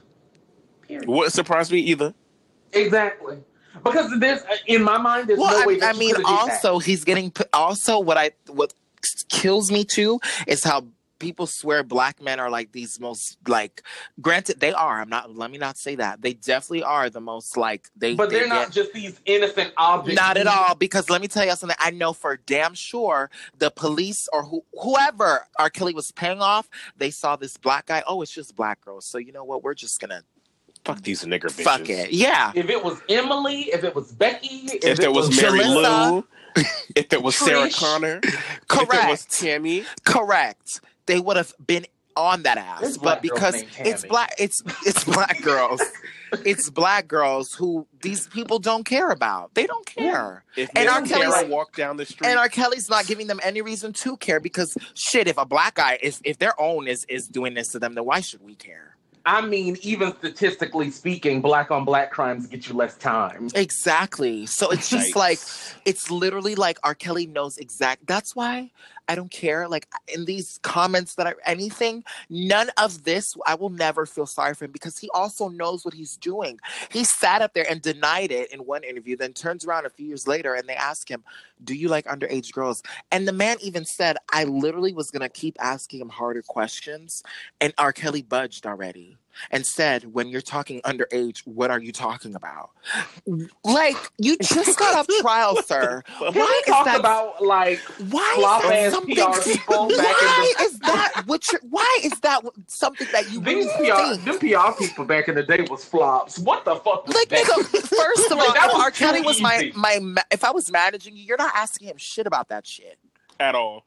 Period. 0.87 1.07
Wouldn't 1.07 1.33
surprise 1.33 1.71
me 1.71 1.79
either. 1.79 2.13
Exactly. 2.71 3.37
Because 3.83 4.11
there's 4.19 4.41
in 4.67 4.83
my 4.83 4.97
mind, 4.97 5.29
there's 5.29 5.39
Well, 5.39 5.59
no 5.59 5.67
way 5.67 5.81
I, 5.81 5.89
I 5.89 5.93
mean, 5.93 6.15
also 6.25 6.79
he's 6.79 7.03
getting 7.03 7.31
put. 7.31 7.47
Also, 7.53 7.99
what 7.99 8.17
I 8.17 8.31
what 8.47 8.73
kills 9.29 9.71
me 9.71 9.83
too 9.83 10.19
is 10.47 10.63
how 10.63 10.85
people 11.19 11.47
swear 11.47 11.83
black 11.83 12.21
men 12.21 12.37
are 12.37 12.49
like 12.49 12.73
these 12.73 12.99
most 12.99 13.37
like. 13.47 13.81
Granted, 14.21 14.59
they 14.59 14.73
are. 14.73 14.99
I'm 14.99 15.07
not. 15.09 15.35
Let 15.35 15.51
me 15.51 15.57
not 15.57 15.77
say 15.77 15.95
that. 15.95 16.21
They 16.21 16.33
definitely 16.33 16.83
are 16.83 17.09
the 17.09 17.21
most 17.21 17.55
like 17.57 17.87
they. 17.95 18.13
But 18.13 18.29
they 18.29 18.39
they're 18.39 18.47
not 18.47 18.67
get- 18.67 18.73
just 18.73 18.93
these 18.93 19.19
innocent 19.25 19.73
objects. 19.77 20.19
Not 20.19 20.37
at 20.37 20.47
all, 20.47 20.75
because 20.75 21.09
let 21.09 21.21
me 21.21 21.27
tell 21.27 21.45
you 21.45 21.55
something. 21.55 21.77
I 21.79 21.91
know 21.91 22.13
for 22.13 22.37
damn 22.37 22.73
sure 22.73 23.29
the 23.57 23.71
police 23.71 24.27
or 24.33 24.43
who, 24.43 24.63
whoever 24.79 25.47
R. 25.57 25.69
Kelly 25.69 25.93
was 25.93 26.11
paying 26.11 26.41
off, 26.41 26.69
they 26.97 27.09
saw 27.09 27.35
this 27.37 27.57
black 27.57 27.85
guy. 27.87 28.03
Oh, 28.05 28.21
it's 28.21 28.31
just 28.33 28.55
black 28.55 28.81
girls. 28.81 29.05
So 29.05 29.17
you 29.17 29.31
know 29.31 29.45
what? 29.45 29.63
We're 29.63 29.73
just 29.75 29.99
gonna 30.01 30.23
Fuck 30.85 31.01
these 31.01 31.23
nigger 31.23 31.43
bitches. 31.45 31.63
fuck 31.63 31.89
it. 31.89 32.11
Yeah. 32.11 32.51
If 32.55 32.69
it 32.69 32.83
was 32.83 32.99
Emily, 33.09 33.61
if 33.73 33.83
it 33.83 33.95
was 33.95 34.11
Becky, 34.11 34.47
if, 34.65 34.83
If 34.83 34.97
there 34.97 35.11
was 35.11 35.35
Mary 35.41 35.63
Lou, 35.63 36.25
if 36.95 37.11
it 37.13 37.21
was 37.23 37.35
Sarah 37.35 37.67
Trish. 37.67 37.77
Connor, 37.79 38.19
if 38.23 38.33
it 38.33 38.39
was 38.69 38.87
Correct. 38.87 39.31
Tammy, 39.39 39.85
Correct. 40.05 40.81
They 41.05 41.19
would 41.19 41.37
have 41.37 41.53
been 41.65 41.85
on 42.15 42.43
that 42.43 42.57
ass, 42.59 42.81
There's 42.81 42.97
but 42.97 43.21
because 43.23 43.55
it's 43.55 44.01
Tammy. 44.01 44.09
black, 44.09 44.35
it's 44.37 44.61
it's 44.85 45.03
black 45.15 45.41
girls. 45.41 45.81
It's 46.45 46.69
black 46.69 47.07
girls 47.07 47.53
who 47.53 47.85
these 48.01 48.27
people 48.27 48.57
don't 48.59 48.85
care 48.85 49.09
about. 49.09 49.53
They 49.53 49.65
don't 49.67 49.85
care. 49.85 50.43
if 50.55 50.69
And 50.75 50.85
Mary 50.85 50.89
R. 50.89 51.05
Sarah 51.05 51.21
Kelly's- 51.31 51.49
walked 51.49 51.75
down 51.77 51.97
the 51.97 52.05
street, 52.05 52.27
And 52.27 52.37
R. 52.39 52.49
Kelly's 52.49 52.89
not 52.89 53.05
giving 53.07 53.27
them 53.27 53.39
any 53.43 53.61
reason 53.61 53.93
to 53.93 54.17
care 54.17 54.39
because 54.39 54.75
shit, 54.95 55.27
if 55.27 55.37
a 55.37 55.45
black 55.45 55.75
guy, 55.75 55.97
if 56.01 56.19
if 56.23 56.39
their 56.39 56.59
own 56.59 56.87
is 56.87 57.05
is 57.09 57.27
doing 57.27 57.53
this 57.53 57.69
to 57.69 57.79
them, 57.79 57.95
then 57.95 58.05
why 58.05 58.19
should 58.21 58.43
we 58.43 58.55
care? 58.55 58.95
I 59.25 59.41
mean, 59.45 59.77
even 59.81 60.13
statistically 60.17 60.91
speaking, 60.91 61.39
black 61.41 61.71
on 61.71 61.85
black 61.85 62.11
crimes 62.11 62.45
get 62.47 62.67
you 62.67 62.73
less 62.73 62.97
time. 62.97 63.47
Exactly. 63.55 64.45
So 64.45 64.69
it's 64.69 64.89
just 64.89 65.13
Yikes. 65.13 65.15
like 65.15 65.39
it's 65.85 66.11
literally 66.11 66.55
like 66.55 66.77
R. 66.83 66.93
Kelly 66.93 67.27
knows 67.27 67.57
exact. 67.57 68.05
That's 68.05 68.35
why 68.35 68.71
I 69.07 69.15
don't 69.15 69.31
care. 69.31 69.67
Like 69.67 69.87
in 70.13 70.25
these 70.25 70.59
comments 70.63 71.15
that 71.15 71.27
are 71.27 71.37
anything, 71.45 72.03
none 72.29 72.69
of 72.77 73.03
this. 73.03 73.35
I 73.45 73.55
will 73.55 73.69
never 73.69 74.05
feel 74.05 74.25
sorry 74.25 74.53
for 74.53 74.65
him 74.65 74.71
because 74.71 74.97
he 74.97 75.09
also 75.13 75.49
knows 75.49 75.85
what 75.85 75.93
he's 75.93 76.17
doing. 76.17 76.59
He 76.89 77.03
sat 77.03 77.41
up 77.41 77.53
there 77.53 77.69
and 77.69 77.81
denied 77.81 78.31
it 78.31 78.51
in 78.51 78.61
one 78.61 78.83
interview, 78.83 79.17
then 79.17 79.33
turns 79.33 79.65
around 79.65 79.85
a 79.85 79.89
few 79.89 80.07
years 80.07 80.27
later 80.27 80.53
and 80.53 80.67
they 80.67 80.75
ask 80.75 81.09
him, 81.09 81.23
"Do 81.63 81.73
you 81.73 81.89
like 81.89 82.05
underage 82.05 82.51
girls?" 82.53 82.83
And 83.11 83.27
the 83.27 83.33
man 83.33 83.57
even 83.61 83.85
said, 83.85 84.17
"I 84.31 84.45
literally 84.45 84.93
was 84.93 85.11
gonna 85.11 85.29
keep 85.29 85.57
asking 85.59 86.01
him 86.01 86.09
harder 86.09 86.41
questions," 86.41 87.23
and 87.59 87.73
R. 87.77 87.93
Kelly 87.93 88.21
budged 88.21 88.65
already 88.65 89.17
and 89.51 89.65
said, 89.65 90.13
"When 90.13 90.27
you're 90.27 90.41
talking 90.41 90.81
underage, 90.81 91.39
what 91.45 91.71
are 91.71 91.79
you 91.79 91.91
talking 91.91 92.35
about?" 92.35 92.71
Like 93.63 93.95
you 94.17 94.37
just 94.37 94.77
got 94.77 94.95
off 94.95 95.07
trial, 95.21 95.61
sir. 95.65 96.03
Can 96.19 96.33
Why 96.33 96.33
we 96.33 96.41
is 96.41 96.65
talk 96.67 96.85
that? 96.85 96.99
about 96.99 97.41
like 97.43 97.79
why 98.09 98.33
flop 98.35 98.63
is 98.65 98.69
that 98.69 98.91
something? 98.91 99.15
PR 99.15 99.41
people 99.41 99.87
back 99.89 99.97
in 100.21 100.27
Why 100.27 100.53
is 100.61 100.79
that? 100.79 101.23
What? 101.25 101.51
you 101.51 101.59
why 101.69 101.99
is 102.03 102.19
that 102.21 102.41
something 102.67 103.07
that 103.11 103.31
you 103.31 103.39
these 103.41 103.65
really 103.79 103.89
PR, 103.89 103.95
think? 103.95 104.23
them 104.25 104.39
PR 104.39 104.77
people 104.77 105.05
back 105.05 105.27
in 105.27 105.35
the 105.35 105.43
day 105.43 105.65
was 105.69 105.83
flops. 105.85 106.39
What 106.39 106.65
the 106.65 106.75
fuck 106.75 107.07
was 107.07 107.15
Like, 107.15 107.29
that? 107.29 107.45
nigga, 107.45 107.87
first 107.87 108.31
of 108.31 108.37
all, 108.39 108.53
that 108.53 108.69
if 108.69 108.75
R. 108.75 108.91
Kelly 108.91 109.21
was 109.21 109.41
my 109.41 109.71
my. 109.75 109.99
If 110.31 110.43
I 110.43 110.51
was 110.51 110.71
managing 110.71 111.15
you, 111.15 111.23
you're 111.23 111.37
not 111.37 111.53
asking 111.55 111.87
him 111.87 111.97
shit 111.97 112.27
about 112.27 112.49
that 112.49 112.65
shit. 112.67 112.97
at 113.39 113.55
all. 113.55 113.85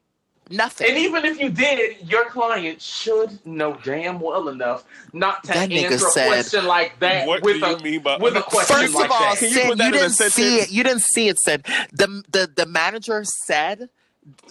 Nothing. 0.49 0.87
And 0.89 0.97
even 0.97 1.25
if 1.25 1.39
you 1.39 1.49
did, 1.49 1.97
your 2.09 2.25
client 2.29 2.81
should 2.81 3.45
know 3.45 3.77
damn 3.83 4.19
well 4.19 4.47
enough 4.49 4.85
not 5.13 5.43
to 5.45 5.49
That 5.53 5.71
answer 5.71 5.95
a 6.07 6.09
said- 6.09 6.27
question 6.27 6.65
like 6.65 6.99
that 6.99 7.27
What 7.27 7.43
with 7.43 7.59
do 7.59 7.65
a 7.65 7.77
you 7.77 7.83
mean 7.83 8.01
by 8.01 8.17
with 8.17 8.35
a 8.37 8.41
question 8.53 8.75
First 8.77 8.93
like 8.95 9.05
of 9.05 9.11
all, 9.11 9.19
that. 9.19 9.37
Can 9.37 9.47
you 9.49 9.53
Sid, 9.53 9.67
put 9.67 9.77
that 9.79 9.85
you 9.85 9.91
didn't 9.91 10.11
see 10.13 10.55
it. 10.59 10.71
You 10.71 10.83
didn't 10.83 11.03
see 11.03 11.27
it. 11.27 11.37
Said 11.39 11.65
the 11.91 12.23
the 12.31 12.49
the 12.55 12.65
manager 12.65 13.23
said 13.45 13.89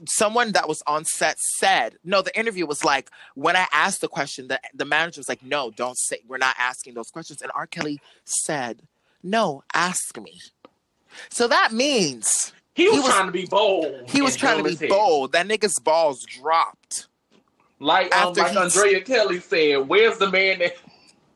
someone 0.08 0.52
that 0.52 0.66
was 0.68 0.82
on 0.86 1.04
set 1.04 1.36
said 1.58 1.96
no 2.02 2.22
the 2.22 2.34
interview 2.38 2.64
was 2.64 2.82
like 2.82 3.10
when 3.34 3.54
i 3.56 3.66
asked 3.74 4.00
the 4.00 4.08
question 4.08 4.48
the, 4.48 4.58
the 4.74 4.86
manager 4.86 5.18
was 5.20 5.28
like 5.28 5.42
no 5.42 5.70
don't 5.70 5.98
say 5.98 6.16
we're 6.26 6.38
not 6.38 6.54
asking 6.58 6.94
those 6.94 7.10
questions 7.10 7.42
and 7.42 7.52
r 7.54 7.66
kelly 7.66 8.00
said 8.24 8.80
no 9.22 9.62
ask 9.74 10.18
me 10.18 10.40
so 11.28 11.46
that 11.46 11.72
means 11.74 12.54
He 12.76 12.88
was, 12.88 12.94
He 12.96 13.00
was- 13.00 13.08
trying 13.10 13.26
to 13.26 13.32
be 13.32 13.46
bold. 13.46 14.10
he 14.10 14.20
was 14.22 14.36
trying 14.36 14.62
to 14.62 14.76
be 14.76 14.86
hell. 14.86 14.96
bold 14.96 15.32
that 15.32 15.46
nigga's 15.48 15.78
balls 15.78 16.24
dropped 16.24 17.08
Like 17.80 18.14
um, 18.14 18.28
After 18.28 18.42
like 18.42 18.52
he- 18.52 18.58
Andrea 18.58 19.00
Kelly 19.00 19.40
said, 19.40 19.88
"Where's 19.88 20.18
the 20.18 20.30
man 20.30 20.58
that 20.60 20.74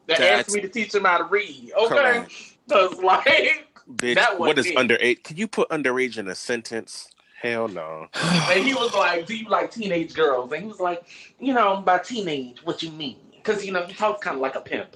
that 0.07 0.19
That's- 0.19 0.41
asked 0.47 0.55
me 0.55 0.61
to 0.61 0.69
teach 0.69 0.95
him 0.95 1.05
how 1.05 1.19
to 1.19 1.25
read?" 1.25 1.73
Okay, 1.77 2.25
because 2.69 2.99
like, 3.03 3.67
Bitch, 3.91 4.15
That 4.15 4.39
what 4.39 4.59
is 4.59 4.67
it. 4.67 4.77
underage? 4.77 5.25
Can 5.25 5.37
you 5.37 5.49
put 5.49 5.69
underage 5.71 6.17
in 6.19 6.29
a 6.29 6.35
sentence? 6.35 7.09
Hell 7.43 7.69
no. 7.69 8.07
and 8.15 8.63
he 8.65 8.75
was 8.75 8.93
like, 8.95 9.27
"Do 9.27 9.35
you 9.37 9.49
like 9.49 9.71
teenage 9.73 10.13
girls?" 10.15 10.53
And 10.53 10.63
he 10.63 10.69
was 10.69 10.79
like, 10.79 11.03
"You 11.41 11.55
know, 11.55 11.79
by 11.79 11.99
teenage, 11.99 12.59
what 12.65 12.83
you 12.83 12.91
mean?" 12.93 13.17
Because 13.37 13.65
you 13.65 13.73
know 13.73 13.85
he 13.87 13.95
talks 13.95 14.23
kind 14.23 14.37
of 14.37 14.41
like 14.43 14.55
a 14.57 14.61
pimp. 14.61 14.95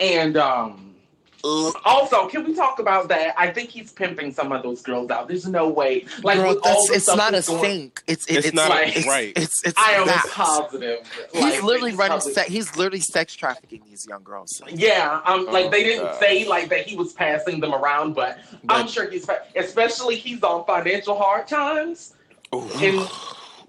And 0.00 0.36
um, 0.36 0.93
also, 1.44 2.26
can 2.28 2.44
we 2.44 2.54
talk 2.54 2.78
about 2.78 3.08
that? 3.08 3.34
I 3.38 3.50
think 3.50 3.70
he's 3.70 3.92
pimping 3.92 4.32
some 4.32 4.50
of 4.52 4.62
those 4.62 4.80
girls 4.82 5.10
out. 5.10 5.28
There's 5.28 5.46
no 5.46 5.68
way, 5.68 6.06
like, 6.22 6.38
Girl, 6.38 6.48
with 6.54 6.58
all 6.64 6.72
that's, 6.74 6.88
the 6.88 6.94
it's 6.94 7.02
stuff 7.04 7.16
not 7.18 7.28
a 7.30 7.32
that's 7.32 7.48
going- 7.48 7.60
think 7.62 8.02
it's 8.06 8.26
it, 8.26 8.36
It's 8.36 8.46
it's, 8.48 8.54
not 8.56 8.70
like 8.70 8.94
a- 8.94 8.98
it's, 8.98 9.06
right. 9.06 9.32
it's 9.36 9.62
it's 9.64 9.78
I 9.78 9.92
am 9.92 10.06
that. 10.06 10.24
positive. 10.30 11.00
he's 11.32 11.42
like, 11.42 11.62
literally 11.62 11.90
he's 11.90 11.98
running 11.98 12.18
probably- 12.18 12.32
se- 12.34 12.48
he's 12.48 12.76
literally 12.76 13.00
sex 13.00 13.34
trafficking 13.34 13.82
these 13.88 14.06
young 14.08 14.22
girls 14.22 14.60
Yeah, 14.70 15.20
um, 15.26 15.46
like 15.46 15.66
Oh, 15.66 15.70
they 15.70 15.84
didn't 15.84 16.04
God. 16.06 16.20
say 16.20 16.46
like 16.48 16.68
that 16.70 16.86
he 16.86 16.96
was 16.96 17.12
passing 17.12 17.60
them 17.60 17.74
around, 17.74 18.14
but, 18.14 18.38
I'm 18.68 18.88
sure 18.88 19.10
he's, 19.10 19.28
especially 19.54 20.16
he's 20.16 20.42
on 20.42 20.64
financial 20.64 21.16
hard 21.18 21.46
times. 21.46 22.14
Ooh. 22.54 22.62
And 22.80 23.06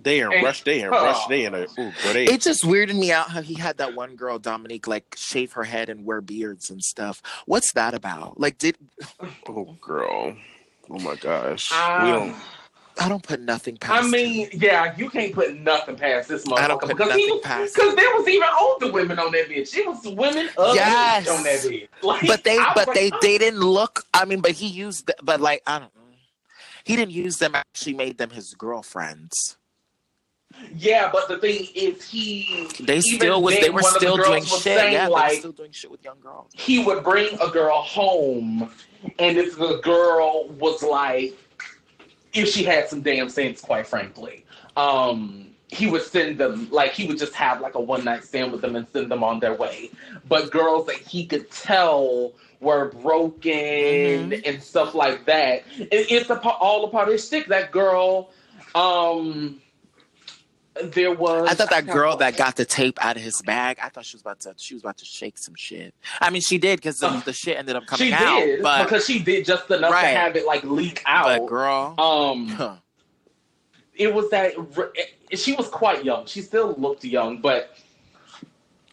They 0.06 0.22
and- 0.22 0.42
rush. 0.44 0.64
They 0.64 0.80
in 0.82 0.88
Oh. 0.88 0.92
rush. 0.92 1.28
They 1.28 1.44
in 1.44 1.54
a. 1.54 1.64
Ooh, 1.64 1.68
bro, 1.76 2.14
they. 2.14 2.26
it 2.26 2.40
just 2.42 2.64
weirded 2.64 2.98
me 2.98 3.12
out 3.12 3.30
how 3.32 3.42
he 3.42 3.56
had 3.56 3.78
that 3.80 3.94
one 3.96 4.16
girl 4.16 4.40
dominique 4.40 4.88
like 4.88 5.16
shave 5.18 5.52
her 5.54 5.66
head 5.66 5.90
and 5.90 6.06
wear 6.06 6.22
beards 6.22 6.70
and 6.70 6.82
stuff 6.82 7.22
what's 7.46 7.74
that 7.74 7.94
about 7.94 8.40
like 8.40 8.58
did 8.58 8.78
oh, 9.50 9.76
girl. 9.82 10.36
Oh 10.90 11.00
my 11.00 11.16
gosh. 11.16 11.70
uh, 11.74 12.00
we 12.04 12.12
don't. 12.12 12.36
i 13.02 13.10
don't 13.10 13.24
put 13.24 13.42
nothing 13.42 13.76
past 13.76 14.04
I 14.04 14.06
him. 14.06 14.12
mean, 14.12 14.50
yeah, 14.54 14.94
you 14.96 15.10
can't 15.10 15.34
put 15.34 15.56
nothing 15.60 15.96
past 15.96 16.30
this 16.30 16.46
I 16.56 16.68
don't 16.68 16.80
motherfucker 16.80 16.88
put 16.90 16.98
because 16.98 17.16
he 17.16 17.32
was 17.32 17.42
past 17.44 17.74
because 17.76 17.96
there 17.96 18.14
was 18.16 18.28
even 18.28 18.48
older 18.58 18.92
women 18.92 19.18
on 19.20 19.32
that 19.32 19.50
bitch. 19.50 19.76
It 19.76 19.86
was 19.88 20.06
women 20.06 20.48
of 20.58 20.76
Yes. 20.76 21.28
on 21.28 21.44
that 21.44 21.60
bitch. 21.60 21.88
Like, 22.04 22.28
but 22.28 22.44
they 22.44 22.58
I 22.60 22.72
but 22.76 22.88
like, 22.90 22.96
they 22.96 23.10
oh. 23.12 23.18
they 23.24 23.38
didn't 23.40 23.60
look 23.62 24.04
i 24.14 24.24
mean 24.26 24.42
but 24.42 24.52
he 24.52 24.68
used 24.68 25.08
th- 25.08 25.18
but 25.24 25.42
like 25.42 25.64
i 25.66 25.80
don't 25.80 25.94
know 25.96 26.02
he 26.84 26.96
didn't 26.96 27.14
use 27.14 27.38
them 27.40 27.56
actually 27.56 27.96
made 27.96 28.20
them 28.20 28.30
his 28.30 28.54
girlfriends 28.54 29.58
Yeah, 30.78 31.10
but 31.12 31.28
the 31.28 31.38
thing 31.38 31.68
is, 31.76 32.04
he 32.10 32.68
they 32.82 33.00
still 33.02 33.42
was 33.42 33.58
they 33.60 33.70
were 33.70 33.80
of 33.80 33.86
the 33.94 34.00
still 34.00 34.18
doing 34.18 34.44
shit 34.44 34.60
saying, 34.60 34.94
yeah 34.94 35.06
they 35.08 35.12
were 35.14 35.30
still 35.30 35.52
doing 35.52 35.72
shit 35.72 35.90
with 35.92 36.04
young 36.04 36.20
girls 36.22 36.52
he 36.54 36.84
would 36.84 37.04
bring 37.04 37.38
a 37.42 37.50
girl 37.50 37.82
home, 37.82 38.70
and 39.20 39.38
if 39.38 39.58
the 39.58 39.80
girl 39.84 40.48
was 40.50 40.82
like, 40.84 41.34
if 42.34 42.50
she 42.50 42.64
had 42.64 42.90
some 42.90 43.02
damn 43.02 43.30
sense, 43.30 43.62
quite 43.62 43.88
frankly, 43.88 44.44
um, 44.76 45.48
he 45.70 45.88
would 45.90 46.02
send 46.02 46.38
them 46.38 46.68
like 46.72 46.92
he 46.92 47.08
would 47.08 47.18
just 47.18 47.34
have 47.34 47.62
like 47.62 47.76
a 47.76 47.80
one 47.82 48.04
night 48.04 48.24
stand 48.24 48.52
with 48.52 48.62
them 48.62 48.76
and 48.76 48.86
send 48.92 49.10
them 49.10 49.24
on 49.24 49.40
their 49.40 49.54
way. 49.54 49.90
But 50.28 50.52
girls 50.52 50.88
that 50.88 50.98
he 50.98 51.26
could 51.26 51.50
tell 51.52 52.34
were 52.60 52.90
broken 52.92 53.52
Mhm. 54.32 54.42
and 54.48 54.62
stuff 54.64 54.96
like 54.96 55.26
that, 55.26 55.64
it, 55.78 56.12
it's 56.12 56.30
a, 56.30 56.40
all 56.42 56.86
a 56.86 56.90
part 56.90 57.08
of 57.08 57.14
his 57.14 57.24
stick. 57.26 57.48
That 57.48 57.72
girl, 57.72 58.30
um. 58.74 59.62
There 60.84 61.14
was. 61.14 61.48
I 61.50 61.54
thought 61.54 61.70
that 61.70 61.86
can't- 61.86 61.94
girl 61.96 62.18
that 62.18 62.36
got 62.44 62.56
the 62.58 62.66
tape 62.66 62.98
out 63.04 63.16
of 63.16 63.22
his 63.24 63.42
bag, 63.44 63.80
I 63.82 63.90
thought 63.90 64.06
she 64.06 64.16
was 64.18 64.22
about 64.22 64.42
to 64.42 64.54
she 64.58 64.74
was 64.74 64.84
about 64.84 64.98
to 64.98 65.06
shake 65.06 65.38
some 65.38 65.56
shit. 65.56 65.94
I 66.20 66.30
mean, 66.30 66.42
she 66.42 66.58
did 66.58 66.78
because 66.80 67.00
the, 67.00 67.10
the 67.26 67.32
shit 67.34 67.58
ended 67.58 67.76
up 67.78 67.86
coming 67.86 68.08
she 68.10 68.14
out. 68.14 68.40
did 68.40 68.62
but 68.62 68.84
because 68.84 69.06
she 69.06 69.20
did 69.20 69.46
just 69.46 69.70
enough 69.72 69.92
Right. 69.92 70.12
to 70.12 70.18
have 70.18 70.36
it 70.36 70.46
like 70.46 70.64
leak 70.64 71.02
out. 71.06 71.26
but 71.40 71.46
girl, 71.48 71.96
Um, 71.98 72.48
huh. 72.50 72.76
it 73.96 74.14
was 74.14 74.30
that 74.32 74.54
she 75.34 75.54
was 75.54 75.68
quite 75.70 76.04
young. 76.04 76.26
She 76.26 76.42
still 76.42 76.76
looked 76.78 77.06
young, 77.06 77.40
but 77.40 77.78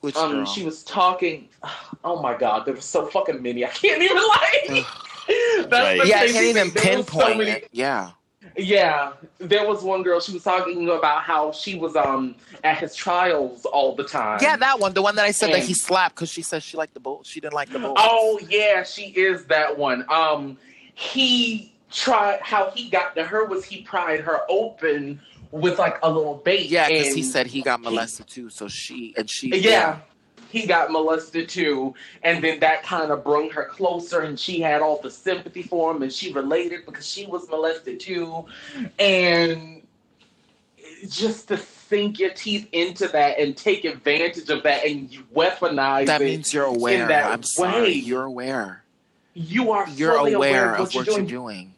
which 0.02 0.16
um, 0.16 0.30
girl? 0.32 0.46
she 0.46 0.64
was 0.64 0.82
talking. 0.84 1.48
Oh 2.04 2.20
my 2.20 2.36
god, 2.36 2.64
there 2.66 2.74
were 2.74 2.80
so 2.80 3.06
fucking 3.06 3.40
many. 3.40 3.64
I 3.64 3.68
can't 3.68 4.02
even 4.02 4.16
like. 4.28 4.84
That's 5.68 5.70
Right. 5.70 6.04
yeah, 6.04 6.18
I 6.18 6.26
can't 6.32 6.46
even 6.46 6.64
was 6.64 6.72
so 6.72 6.80
pinpoint 6.80 7.38
many- 7.38 7.50
it. 7.52 7.68
Yeah, 7.70 8.10
Yeah, 8.56 9.12
there 9.38 9.66
was 9.66 9.82
one 9.82 10.02
girl. 10.02 10.20
She 10.20 10.32
was 10.32 10.42
talking 10.42 10.88
about 10.88 11.22
how 11.22 11.52
she 11.52 11.78
was 11.78 11.96
um 11.96 12.34
at 12.64 12.78
his 12.78 12.94
trials 12.94 13.64
all 13.64 13.94
the 13.94 14.04
time. 14.04 14.38
yeah, 14.42 14.56
that 14.56 14.78
one, 14.78 14.92
the 14.94 15.02
one 15.02 15.16
that 15.16 15.24
I 15.24 15.30
said 15.30 15.52
that 15.52 15.62
he 15.62 15.74
slapped 15.74 16.16
because 16.16 16.30
she 16.30 16.42
said 16.42 16.62
she 16.62 16.76
liked 16.76 16.94
the 16.94 17.00
bull. 17.00 17.22
She 17.24 17.40
didn't 17.40 17.54
like 17.54 17.70
the 17.70 17.78
bull. 17.78 17.94
Oh 17.96 18.38
yeah, 18.48 18.82
she 18.82 19.06
is 19.06 19.46
that 19.46 19.76
one. 19.76 20.04
Um, 20.08 20.58
he 20.94 21.72
tried 21.90 22.40
how 22.40 22.70
he 22.70 22.88
got 22.88 23.14
to 23.16 23.24
her 23.24 23.44
was 23.44 23.64
he 23.64 23.82
pried 23.82 24.20
her 24.20 24.40
open 24.48 25.20
with 25.50 25.78
like 25.78 25.98
a 26.02 26.10
little 26.10 26.36
bait. 26.36 26.70
yeah, 26.70 26.88
because 26.88 27.14
he 27.14 27.22
said 27.22 27.46
he 27.46 27.62
got 27.62 27.80
molested 27.80 28.26
too. 28.26 28.48
So 28.48 28.68
she 28.68 29.14
and 29.16 29.28
she, 29.28 29.48
yeah, 29.48 29.98
he 30.52 30.66
got 30.66 30.90
molested 30.92 31.48
too, 31.48 31.94
and 32.22 32.44
then 32.44 32.60
that 32.60 32.82
kind 32.82 33.10
of 33.10 33.24
brought 33.24 33.50
her 33.52 33.64
closer, 33.64 34.20
and 34.20 34.38
she 34.38 34.60
had 34.60 34.82
all 34.82 35.00
the 35.00 35.10
sympathy 35.10 35.62
for 35.62 35.90
him, 35.90 36.02
and 36.02 36.12
she 36.12 36.32
related 36.32 36.84
because 36.86 37.06
she 37.06 37.26
was 37.26 37.48
molested 37.48 37.98
too, 37.98 38.44
and 38.98 39.82
just 41.08 41.48
to 41.48 41.56
sink 41.56 42.18
your 42.18 42.30
teeth 42.30 42.68
into 42.72 43.08
that 43.08 43.38
and 43.38 43.56
take 43.56 43.84
advantage 43.84 44.48
of 44.50 44.62
that 44.62 44.84
and 44.86 45.10
weaponize 45.34 46.06
that 46.06 46.20
it. 46.22 46.24
means 46.26 46.52
you're 46.54 46.64
aware. 46.64 47.08
that 47.08 47.24
I'm 47.32 47.42
sorry, 47.42 47.92
you're 47.94 48.24
aware. 48.24 48.84
you 49.34 49.72
are 49.72 49.88
You're 49.90 50.14
fully 50.16 50.34
aware 50.34 50.74
of 50.74 50.80
of 50.88 50.94
what 50.94 51.06
you're 51.06 51.16
you're 51.18 51.26
doing. 51.26 51.26
doing. 51.26 51.74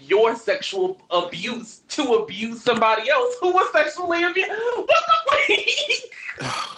Your 0.00 0.36
sexual 0.36 1.00
abuse 1.10 1.80
to 1.88 2.02
abuse 2.14 2.62
somebody 2.62 3.08
else 3.10 3.34
who 3.40 3.52
was 3.52 3.72
sexually 3.72 4.22
abused. 4.22 4.50
What 4.76 4.86
the 6.38 6.75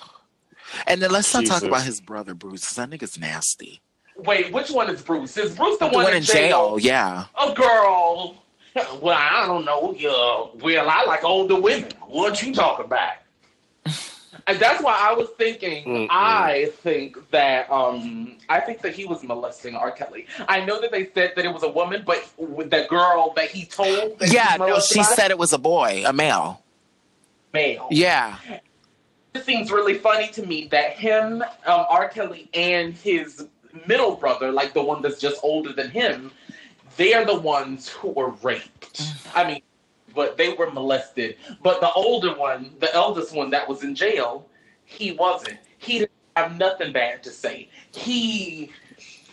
And 0.87 1.01
then 1.03 1.11
let's 1.11 1.33
not 1.35 1.47
talk 1.47 1.63
about 1.63 1.83
his 1.83 2.01
brother 2.01 2.35
Bruce. 2.35 2.65
'cause 2.65 2.77
That 2.77 2.91
nigga's 2.91 3.19
nasty. 3.19 3.81
Wait, 4.17 4.53
which 4.53 4.71
one 4.71 4.91
is 4.91 5.01
Bruce? 5.03 5.37
Is 5.37 5.55
Bruce 5.55 5.79
the, 5.79 5.89
The 5.89 5.95
one 5.95 6.13
in 6.15 6.23
jail, 6.23 6.77
yeah. 6.81 7.27
A 7.41 7.53
girl. 7.55 8.35
Well, 9.01 9.17
I 9.17 9.47
don't 9.47 9.65
know. 9.65 9.95
Yeah. 9.97 10.61
Well, 10.63 10.89
I 10.89 11.05
like 11.05 11.25
older 11.25 11.61
women. 11.61 11.91
What 12.07 12.43
you 12.43 12.53
talking 12.55 12.85
about? 12.85 13.13
And 14.47 14.59
that's 14.59 14.83
why 14.83 14.97
I 14.99 15.13
was 15.15 15.29
thinking. 15.37 15.85
Mm-mm. 15.85 16.07
I 16.11 16.71
think 16.83 17.17
that 17.31 17.71
um, 17.71 18.37
I 18.49 18.61
think 18.61 18.81
that 18.83 18.95
he 18.95 19.05
was 19.05 19.23
molesting 19.23 19.75
R. 19.75 19.91
Kelly. 19.91 20.27
I 20.49 20.65
know 20.65 20.81
that 20.81 20.91
they 20.91 21.07
said 21.15 21.33
that 21.37 21.45
it 21.45 21.53
was 21.53 21.63
a 21.63 21.69
woman, 21.69 22.03
but 22.07 22.25
with 22.39 22.71
the 22.71 22.87
girl 22.89 23.33
that 23.37 23.51
he 23.51 23.65
told, 23.67 24.19
that 24.21 24.33
Yeah, 24.33 24.57
was 24.57 24.69
no, 24.69 24.81
she 24.81 25.03
said 25.03 25.31
it 25.31 25.39
was 25.39 25.53
a 25.53 25.59
boy, 25.59 26.03
a 26.07 26.13
male. 26.13 26.63
male. 27.53 27.89
Yeah. 27.91 28.37
It 29.39 29.45
seems 29.45 29.71
really 29.71 29.95
funny 29.95 30.29
to 30.29 30.45
me 30.45 30.67
that 30.73 30.95
him, 30.95 31.43
um, 31.43 31.87
R. 31.89 32.09
Kelly, 32.09 32.51
and 32.55 32.95
his 32.95 33.47
middle 33.87 34.17
brother, 34.17 34.51
like 34.51 34.75
the 34.75 34.83
one 34.83 35.01
that's 35.01 35.21
just 35.21 35.39
older 35.45 35.73
than 35.73 35.91
him, 35.91 36.33
they're 36.97 37.25
the 37.25 37.39
ones 37.39 37.89
who 37.89 38.09
were 38.09 38.31
raped. 38.43 39.01
I 39.37 39.47
mean, 39.47 39.63
but 40.13 40.37
they 40.37 40.55
were 40.55 40.73
molested. 40.73 41.37
But 41.63 41.81
the 41.81 41.93
older 41.93 42.35
one, 42.35 42.73
the 42.81 42.93
eldest 42.93 43.33
one 43.33 43.51
that 43.51 43.69
was 43.69 43.85
in 43.85 43.95
jail, 43.95 44.49
he 44.85 45.13
wasn't. 45.13 45.59
He 45.79 46.01
didn't 46.01 46.11
have 46.35 46.59
nothing 46.59 46.93
bad 46.93 47.23
to 47.23 47.31
say. 47.31 47.69
He 47.93 48.73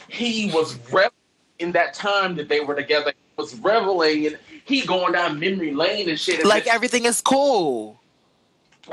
he 0.07 0.51
was 0.53 0.75
reveling 0.91 1.09
in 1.57 1.71
that 1.71 1.95
time 1.95 2.35
that 2.35 2.47
they 2.47 2.59
were 2.59 2.75
together. 2.75 3.11
He 3.11 3.41
was 3.41 3.55
reveling 3.55 4.27
and 4.27 4.37
he 4.65 4.85
going 4.85 5.13
down 5.13 5.39
memory 5.39 5.73
lane 5.73 6.09
and 6.09 6.19
shit. 6.19 6.41
And 6.41 6.47
Like 6.47 6.67
everything 6.67 7.05
is 7.05 7.21
cool. 7.21 7.99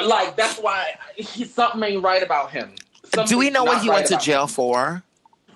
Like 0.00 0.36
that's 0.36 0.58
why 0.58 0.94
he, 1.16 1.44
something 1.44 1.82
ain't 1.82 2.02
right 2.02 2.22
about 2.22 2.50
him. 2.50 2.74
Do 3.26 3.38
we 3.38 3.50
know 3.50 3.64
what 3.64 3.82
he 3.82 3.88
right 3.88 3.96
went 3.96 4.06
to 4.08 4.16
jail 4.16 4.42
him. 4.42 4.48
for? 4.48 5.02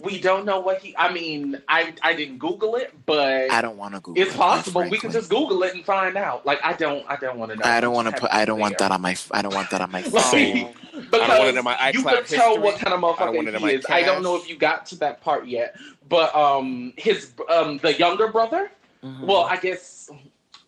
We 0.02 0.20
don't 0.20 0.44
know 0.44 0.60
what 0.60 0.82
he. 0.82 0.94
I 0.96 1.10
mean, 1.10 1.60
I 1.68 1.94
I 2.02 2.14
didn't 2.14 2.38
Google 2.38 2.76
it, 2.76 2.92
but 3.06 3.50
I 3.50 3.62
don't 3.62 3.78
want 3.78 3.94
to 3.94 4.00
Google. 4.00 4.22
it's 4.22 4.34
it, 4.34 4.36
possible 4.36 4.82
we 4.82 4.88
frankly. 4.88 4.98
can 4.98 5.12
just 5.12 5.30
Google 5.30 5.62
it 5.62 5.74
and 5.74 5.84
find 5.84 6.16
out. 6.16 6.44
Like 6.44 6.60
I 6.62 6.74
don't 6.74 7.04
I 7.08 7.16
don't 7.16 7.38
want 7.38 7.52
to 7.52 7.56
know. 7.56 7.64
I 7.64 7.80
don't 7.80 7.94
want 7.94 8.14
to 8.14 8.20
put. 8.20 8.32
I 8.32 8.44
don't 8.44 8.58
want 8.60 8.76
there. 8.78 8.88
that 8.88 8.94
on 8.94 9.00
my. 9.00 9.16
I 9.30 9.40
don't 9.40 9.54
want 9.54 9.70
that 9.70 9.80
on 9.80 9.90
my 9.90 10.02
phone. 10.02 10.12
Like, 10.16 10.74
phone. 10.74 10.74
because 11.10 11.28
want 11.28 11.48
it 11.48 11.56
in 11.56 11.64
my 11.64 11.90
you 11.92 12.02
iCloud 12.02 12.26
can 12.26 12.38
tell 12.38 12.60
what 12.60 12.78
kind 12.78 12.92
of 12.92 13.02
I 13.04 13.24
don't 13.24 13.36
motherfucker 13.46 13.56
he 13.56 13.64
my 13.64 13.70
is. 13.72 13.86
I 13.88 14.02
don't 14.02 14.22
know 14.22 14.36
if 14.36 14.48
you 14.48 14.56
got 14.56 14.86
to 14.86 14.96
that 14.96 15.20
part 15.22 15.46
yet, 15.46 15.76
but 16.08 16.34
um, 16.34 16.92
his 16.96 17.32
um 17.48 17.78
the 17.78 17.94
younger 17.94 18.28
brother. 18.28 18.70
Mhm. 19.02 19.22
Well, 19.22 19.44
I 19.44 19.56
guess 19.56 20.10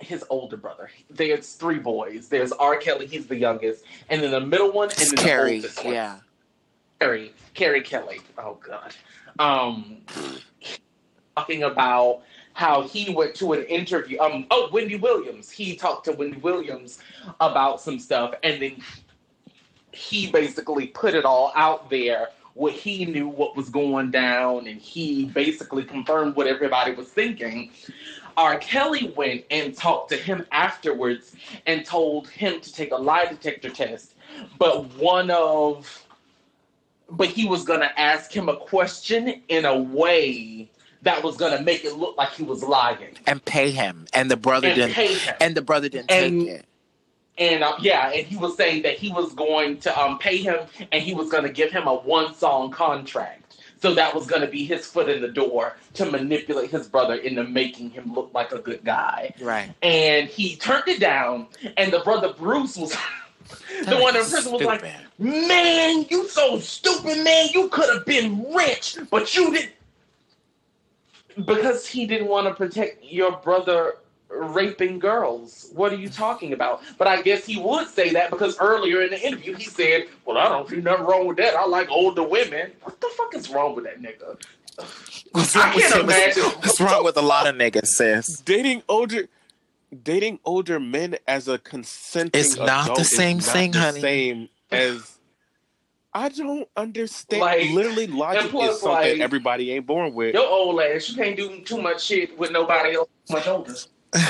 his 0.08 0.24
older 0.30 0.56
brother. 0.56 0.90
There's 1.10 1.52
three 1.54 1.78
boys. 1.78 2.28
There's 2.28 2.50
R. 2.52 2.76
Kelly. 2.76 3.06
He's 3.06 3.26
the 3.26 3.36
youngest, 3.36 3.84
and 4.08 4.22
then 4.22 4.30
the 4.30 4.40
middle 4.40 4.72
one, 4.72 4.88
and 4.90 4.98
then 4.98 5.08
the 5.10 5.16
Carey. 5.22 5.56
oldest 5.56 5.84
one. 5.84 5.94
Yeah. 5.94 6.16
Carey, 6.98 7.32
Carey 7.54 7.82
Kelly. 7.82 8.20
Oh 8.38 8.58
God. 8.66 8.94
Um, 9.38 9.98
talking 11.36 11.62
about 11.62 12.22
how 12.54 12.82
he 12.82 13.12
went 13.14 13.34
to 13.36 13.52
an 13.52 13.62
interview. 13.64 14.18
Um, 14.18 14.46
oh, 14.50 14.68
Wendy 14.72 14.96
Williams. 14.96 15.48
He 15.50 15.76
talked 15.76 16.06
to 16.06 16.12
Wendy 16.12 16.38
Williams 16.38 16.98
about 17.40 17.80
some 17.80 18.00
stuff, 18.00 18.34
and 18.42 18.60
then 18.60 18.82
he 19.92 20.30
basically 20.30 20.88
put 20.88 21.14
it 21.14 21.24
all 21.24 21.52
out 21.54 21.88
there. 21.90 22.30
What 22.54 22.72
he 22.72 23.04
knew, 23.04 23.28
what 23.28 23.56
was 23.56 23.68
going 23.68 24.10
down, 24.10 24.66
and 24.66 24.80
he 24.80 25.26
basically 25.26 25.84
confirmed 25.84 26.34
what 26.34 26.48
everybody 26.48 26.92
was 26.92 27.06
thinking. 27.06 27.70
R. 28.38 28.56
Kelly 28.58 29.12
went 29.16 29.44
and 29.50 29.76
talked 29.76 30.10
to 30.10 30.16
him 30.16 30.46
afterwards 30.52 31.34
and 31.66 31.84
told 31.84 32.28
him 32.28 32.60
to 32.60 32.72
take 32.72 32.92
a 32.92 32.96
lie 32.96 33.26
detector 33.26 33.68
test. 33.68 34.14
But 34.58 34.94
one 34.94 35.30
of, 35.32 36.06
but 37.10 37.28
he 37.28 37.46
was 37.46 37.64
going 37.64 37.80
to 37.80 38.00
ask 38.00 38.32
him 38.32 38.48
a 38.48 38.56
question 38.56 39.42
in 39.48 39.64
a 39.64 39.76
way 39.76 40.70
that 41.02 41.22
was 41.24 41.36
going 41.36 41.56
to 41.58 41.64
make 41.64 41.84
it 41.84 41.96
look 41.96 42.16
like 42.16 42.30
he 42.30 42.44
was 42.44 42.62
lying 42.62 43.16
and 43.26 43.44
pay 43.44 43.70
him, 43.72 44.06
and 44.14 44.30
the 44.30 44.36
brother 44.36 44.68
and 44.68 44.76
didn't. 44.76 44.94
pay 44.94 45.14
him. 45.14 45.34
And 45.40 45.56
the 45.56 45.62
brother 45.62 45.88
didn't 45.88 46.10
And- 46.10 46.40
take 46.46 46.48
it. 46.48 46.64
And 47.38 47.62
uh, 47.62 47.76
yeah, 47.80 48.10
and 48.10 48.26
he 48.26 48.36
was 48.36 48.56
saying 48.56 48.82
that 48.82 48.98
he 48.98 49.12
was 49.12 49.32
going 49.32 49.78
to 49.78 49.96
um, 50.00 50.18
pay 50.18 50.38
him 50.38 50.58
and 50.90 51.00
he 51.00 51.14
was 51.14 51.28
going 51.30 51.44
to 51.44 51.48
give 51.48 51.70
him 51.70 51.86
a 51.86 51.94
one 51.94 52.34
song 52.34 52.72
contract. 52.72 53.47
So 53.80 53.94
that 53.94 54.14
was 54.14 54.26
going 54.26 54.42
to 54.42 54.48
be 54.48 54.64
his 54.64 54.86
foot 54.86 55.08
in 55.08 55.22
the 55.22 55.28
door 55.28 55.76
to 55.94 56.04
manipulate 56.04 56.70
his 56.70 56.88
brother 56.88 57.14
into 57.14 57.44
making 57.44 57.90
him 57.90 58.12
look 58.12 58.30
like 58.34 58.52
a 58.52 58.58
good 58.58 58.84
guy. 58.84 59.34
Right. 59.40 59.72
And 59.82 60.28
he 60.28 60.56
turned 60.56 60.88
it 60.88 61.00
down, 61.00 61.46
and 61.76 61.92
the 61.92 62.00
brother 62.00 62.32
Bruce 62.32 62.76
was 62.76 62.92
the 63.86 63.96
one 63.98 64.16
in 64.16 64.24
prison 64.24 64.52
was 64.52 64.62
like, 64.62 64.84
Man, 65.18 66.06
you 66.10 66.28
so 66.28 66.58
stupid, 66.58 67.24
man. 67.24 67.48
You 67.54 67.68
could 67.68 67.92
have 67.92 68.04
been 68.04 68.44
rich, 68.52 68.98
but 69.10 69.34
you 69.34 69.52
didn't. 69.52 69.72
Because 71.44 71.86
he 71.86 72.04
didn't 72.04 72.26
want 72.26 72.48
to 72.48 72.54
protect 72.54 73.04
your 73.04 73.36
brother 73.36 73.94
raping 74.28 74.98
girls. 74.98 75.70
What 75.74 75.92
are 75.92 75.96
you 75.96 76.08
talking 76.08 76.52
about? 76.52 76.82
But 76.98 77.08
I 77.08 77.22
guess 77.22 77.46
he 77.46 77.58
would 77.58 77.88
say 77.88 78.10
that 78.10 78.30
because 78.30 78.58
earlier 78.58 79.02
in 79.02 79.10
the 79.10 79.26
interview 79.26 79.54
he 79.54 79.64
said, 79.64 80.04
Well, 80.24 80.38
I 80.38 80.48
don't 80.48 80.68
see 80.68 80.76
nothing 80.76 81.06
wrong 81.06 81.26
with 81.26 81.36
that. 81.38 81.54
I 81.54 81.66
like 81.66 81.90
older 81.90 82.22
women. 82.22 82.72
What 82.82 83.00
the 83.00 83.08
fuck 83.16 83.34
is 83.34 83.48
wrong 83.50 83.74
with 83.74 83.84
that 83.84 84.00
nigga? 84.02 84.40
What's 85.32 85.56
I 85.56 85.66
wrong 85.66 85.74
with 85.74 85.84
can't 85.84 85.94
him? 85.94 86.00
imagine. 86.02 86.42
What's 86.44 86.80
wrong 86.80 87.04
with 87.04 87.16
a 87.16 87.22
lot 87.22 87.46
of 87.46 87.54
niggas, 87.56 87.86
sis? 87.86 88.40
dating 88.40 88.82
older 88.88 89.28
dating 90.02 90.38
older 90.44 90.78
men 90.78 91.16
as 91.26 91.48
a 91.48 91.58
consenting 91.58 92.38
It's 92.38 92.56
not 92.56 92.84
adult 92.84 92.96
the 92.98 93.02
is 93.02 93.16
same 93.16 93.38
not 93.38 93.46
thing, 93.46 93.70
the 93.72 93.78
honey. 93.80 94.00
Same 94.00 94.48
as 94.70 95.18
I 96.12 96.28
don't 96.30 96.68
understand. 96.76 97.42
Like, 97.42 97.70
Literally, 97.70 98.06
logic 98.06 98.50
plus, 98.50 98.76
is 98.76 98.80
something 98.80 99.12
like, 99.12 99.20
everybody 99.20 99.70
ain't 99.72 99.86
born 99.86 100.14
with. 100.14 100.34
Your 100.34 100.46
old 100.46 100.80
ass, 100.80 101.08
you 101.10 101.16
can't 101.16 101.36
do 101.36 101.60
too 101.60 101.80
much 101.80 102.04
shit 102.04 102.36
with 102.38 102.50
nobody 102.50 102.96
else 102.96 103.08
much 103.30 103.46
older. 103.46 103.74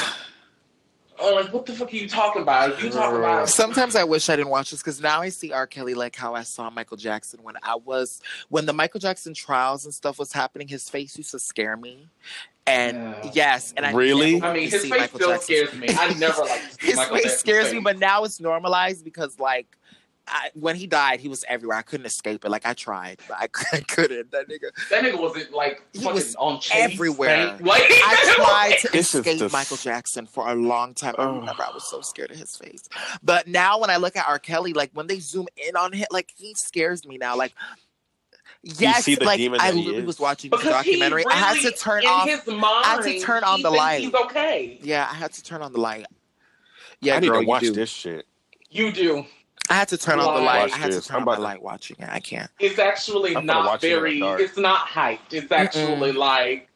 Oh, 1.21 1.35
like 1.35 1.53
what 1.53 1.67
the 1.67 1.73
fuck 1.73 1.93
are 1.93 1.97
you 1.97 2.09
talking 2.09 2.43
about? 2.43 2.81
You 2.81 2.91
talking 2.91 3.19
about 3.19 3.49
Sometimes 3.49 3.97
I 3.97 4.05
wish 4.05 4.29
I 4.29 4.37
didn't 4.37 4.51
watch 4.51 4.71
this 4.71 4.79
because 4.81 5.01
now 5.01 5.21
I 5.21 5.31
see 5.31 5.51
R. 5.51 5.67
Kelly 5.67 5.95
like 5.95 6.15
how 6.15 6.35
I 6.37 6.45
saw 6.45 6.71
Michael 6.71 6.97
Jackson 6.97 7.43
when 7.43 7.57
I 7.61 7.75
was 7.75 8.21
when 8.51 8.67
the 8.67 8.73
Michael 8.73 9.01
Jackson 9.01 9.35
trials 9.35 9.85
and 9.85 9.93
stuff 9.93 10.21
was 10.21 10.33
happening. 10.33 10.69
His 10.69 10.89
face 10.89 11.17
used 11.19 11.33
to 11.33 11.41
scare 11.41 11.77
me, 11.77 12.07
and 12.69 12.97
Yeah. 13.25 13.31
yes, 13.35 13.75
and 13.77 13.85
I 13.85 13.93
Really? 13.95 14.37
I 14.37 14.47
wanted 14.47 14.61
mean, 14.61 14.71
to 14.71 14.77
his 14.77 14.83
face 14.83 14.91
Michael 14.93 15.19
still 15.19 15.31
Jackson. 15.31 15.57
scares 15.57 15.75
me. 15.75 15.89
I 15.91 16.15
never 16.15 16.41
like 16.43 16.61
to 16.63 16.73
see 16.81 16.87
His 16.87 16.97
Michael 16.97 17.15
face 17.17 17.23
Jackson's 17.25 17.41
scares 17.41 17.73
me, 17.73 17.81
but 17.81 17.99
now 17.99 18.23
it's 18.23 18.39
normalized 18.41 19.03
because 19.05 19.41
like. 19.41 19.77
I, 20.31 20.51
when 20.55 20.77
he 20.77 20.87
died, 20.87 21.21
he 21.21 21.29
was 21.29 21.45
everywhere. 21.49 21.77
I 21.79 21.83
couldn't 21.83 22.07
escape 22.07 22.45
it. 22.45 22.51
Like 22.51 22.67
I 22.67 22.75
tried, 22.75 23.21
but 23.29 23.37
I, 23.39 23.49
I 23.77 23.81
couldn't. 23.81 24.31
That 24.31 24.49
nigga. 24.49 24.71
that 24.91 25.05
nigga 25.05 25.21
wasn't 25.21 25.53
like 25.53 25.83
He 25.93 26.01
fucking 26.01 26.15
was 26.15 26.35
on 26.37 26.61
Chase 26.61 26.93
everywhere. 26.93 27.49
Bank. 27.49 27.61
Like 27.63 27.83
I 27.89 28.35
tried 28.37 28.79
to 28.83 28.89
This 28.93 29.15
escape 29.15 29.39
the- 29.39 29.49
Michael 29.51 29.77
Jackson 29.77 30.27
for 30.27 30.49
a 30.49 30.55
long 30.55 30.95
time. 30.95 31.15
I 31.19 31.23
oh. 31.25 31.39
remember 31.41 31.63
I 31.63 31.71
was 31.73 31.89
so 31.89 32.01
scared 32.01 32.31
of 32.31 32.37
his 32.37 32.57
face. 32.57 32.89
But 33.23 33.47
now 33.47 33.79
when 33.81 33.91
I 33.91 33.97
look 33.97 34.17
at 34.17 34.27
R. 34.29 34.39
Kelly, 34.39 34.73
like 34.73 34.91
when 34.95 35.07
they 35.07 35.21
zoom 35.21 35.47
in 35.57 35.77
on 35.77 35.93
him, 35.93 36.07
like 36.11 36.33
he 36.37 36.55
scares 36.55 37.07
me 37.07 37.19
now. 37.19 37.37
Like 37.37 37.53
yes, 38.63 39.05
see 39.05 39.15
the 39.15 39.25
like 39.25 39.39
demon 39.39 39.61
I 39.61 39.71
that 39.71 39.77
literally 39.77 40.03
was 40.03 40.21
watching 40.21 40.51
the 40.51 40.57
because 40.57 40.85
he 40.85 40.93
documentary. 40.93 41.25
really, 41.25 41.33
I 41.35 41.55
had 41.55 41.61
to 41.63 41.71
turn 41.73 42.03
in 42.03 42.09
off. 42.09 42.29
his 42.29 42.47
mind. 42.47 42.63
I 42.65 42.95
had 42.95 43.03
to 43.03 43.21
turn 43.21 43.45
on 43.45 43.63
the 43.63 43.71
light. 43.71 44.01
He's 44.01 44.15
okay. 44.15 44.79
Yeah, 44.83 45.09
I 45.11 45.15
had 45.15 45.33
to 45.33 45.43
turn 45.43 45.63
on 45.63 45.73
the 45.73 45.81
light. 45.81 46.07
Yeah, 47.01 47.17
I 47.17 47.21
need 47.21 47.33
to 47.33 47.43
watch 47.43 47.63
do. 47.63 47.73
this 47.73 47.91
shit. 47.91 48.27
You 48.71 48.93
do. 48.93 49.25
I 49.71 49.75
had 49.75 49.89
to 49.89 49.99
turn 49.99 50.19
off 50.19 50.37
the 50.37 50.43
Watch 50.43 50.71
light. 50.71 50.73
I 50.73 50.77
had 50.77 50.93
to 50.93 51.01
turn 51.01 51.17
I'm 51.17 51.23
on 51.23 51.25
my 51.27 51.33
about 51.33 51.37
to- 51.37 51.43
light 51.43 51.63
watching 51.63 51.97
it. 52.01 52.09
I 52.11 52.21
can't. 52.21 52.51
It's 52.59 52.79
actually 52.79 53.37
I'm 53.37 53.47
not 53.47 53.67
watch 53.67 53.85
it 53.85 53.89
very. 53.89 54.21
It's 54.21 54.57
not 54.59 54.87
hyped. 54.89 55.33
It's 55.33 55.53
actually 55.53 56.13
like 56.13 56.69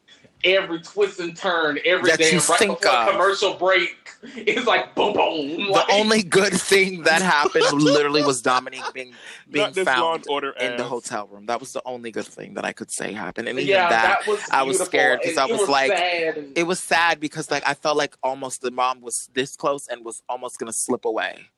every 0.43 0.81
twist 0.81 1.19
and 1.19 1.35
turn, 1.35 1.79
every 1.85 2.09
That 2.11 2.19
damn 2.19 2.33
you 2.33 2.39
right 2.39 2.59
think 2.59 2.81
before 2.81 2.95
of. 2.97 3.09
commercial 3.11 3.53
break. 3.55 3.97
It's 4.35 4.65
like 4.65 4.95
boom, 4.95 5.13
boom. 5.13 5.67
The 5.73 5.85
only 5.91 6.23
good 6.23 6.53
thing 6.53 7.03
that 7.03 7.21
happened 7.21 7.65
literally 7.73 8.23
was 8.23 8.41
Dominique 8.41 8.83
being 8.93 9.13
being 9.51 9.65
Not 9.65 9.73
this 9.73 9.85
Law 9.85 9.93
found 9.93 10.15
and 10.21 10.27
Order 10.29 10.51
in 10.51 10.77
the 10.77 10.83
hotel 10.85 11.27
room. 11.27 11.45
That 11.47 11.59
was 11.59 11.73
the 11.73 11.81
only 11.85 12.09
good 12.11 12.25
thing 12.25 12.53
that 12.53 12.63
I 12.63 12.71
could 12.71 12.89
say 12.89 13.11
happened. 13.11 13.49
And 13.49 13.59
even 13.59 13.69
yeah, 13.69 13.89
that, 13.89 14.19
that, 14.19 14.27
was. 14.27 14.39
I 14.49 14.63
was 14.63 14.79
scared 14.79 15.19
because 15.21 15.37
I 15.37 15.45
it 15.47 15.51
was 15.51 15.67
like, 15.67 15.91
sad 15.91 16.45
it 16.55 16.63
was 16.63 16.79
sad 16.79 17.19
because 17.19 17.51
like 17.51 17.67
I 17.67 17.73
felt 17.73 17.97
like 17.97 18.15
almost 18.23 18.61
the 18.61 18.71
mom 18.71 19.01
was 19.01 19.29
this 19.33 19.57
close 19.57 19.87
and 19.89 20.05
was 20.05 20.23
almost 20.29 20.57
gonna 20.57 20.71
slip 20.73 21.03
away. 21.03 21.49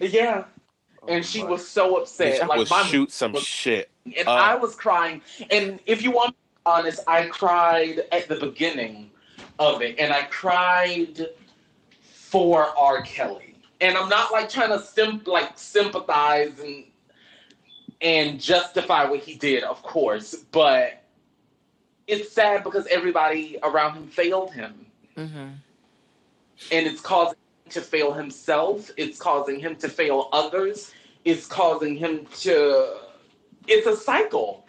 Yeah, 0.00 0.44
and 1.08 1.24
she 1.24 1.42
was 1.44 1.66
so 1.66 1.94
Bitch, 1.94 2.00
upset. 2.02 2.42
I 2.42 2.46
Like 2.46 2.58
would 2.58 2.70
my 2.70 2.82
shoot 2.84 3.10
some 3.12 3.32
was- 3.32 3.44
shit. 3.44 3.90
and 4.16 4.26
Uh. 4.28 4.32
I 4.32 4.54
was 4.56 4.74
crying. 4.74 5.20
And 5.50 5.78
if 5.86 6.02
you 6.02 6.10
want 6.10 6.28
to 6.28 6.32
be 6.34 6.38
honest, 6.66 7.00
I 7.06 7.26
cried 7.26 8.04
at 8.12 8.28
the 8.28 8.36
beginning 8.36 9.10
of 9.58 9.82
it, 9.82 9.98
and 9.98 10.12
I 10.12 10.22
cried 10.24 11.26
for 12.02 12.64
R. 12.78 13.02
Kelly. 13.02 13.54
And 13.82 13.96
I'm 13.96 14.08
not 14.08 14.30
like 14.32 14.48
trying 14.50 14.68
to 14.70 14.82
sim- 14.84 15.22
like 15.26 15.56
sympathize 15.58 16.58
and 16.60 16.84
and 18.02 18.40
justify 18.40 19.04
what 19.04 19.20
he 19.20 19.34
did, 19.34 19.62
of 19.62 19.82
course, 19.82 20.34
but 20.52 21.02
it's 22.06 22.32
sad 22.32 22.64
because 22.64 22.86
everybody 22.86 23.58
around 23.62 23.94
him 23.94 24.06
failed 24.08 24.52
him, 24.52 24.86
Mm-hmm. 25.18 25.38
and 26.72 26.86
it's 26.86 27.00
causing 27.02 27.34
him 27.34 27.49
to 27.70 27.80
fail 27.80 28.12
himself. 28.12 28.90
It's 28.96 29.18
causing 29.18 29.60
him 29.60 29.76
to 29.76 29.88
fail 29.88 30.28
others. 30.32 30.92
It's 31.24 31.46
causing 31.46 31.96
him 31.96 32.26
to. 32.40 32.96
It's 33.66 33.86
a 33.86 33.96
cycle, 33.96 34.66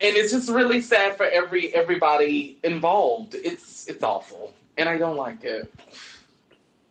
and 0.00 0.16
it's 0.16 0.32
just 0.32 0.48
really 0.48 0.80
sad 0.80 1.16
for 1.16 1.26
every 1.26 1.74
everybody 1.74 2.58
involved. 2.62 3.34
It's 3.34 3.88
it's 3.88 4.02
awful, 4.02 4.52
and 4.76 4.88
I 4.88 4.98
don't 4.98 5.16
like 5.16 5.44
it. 5.44 5.72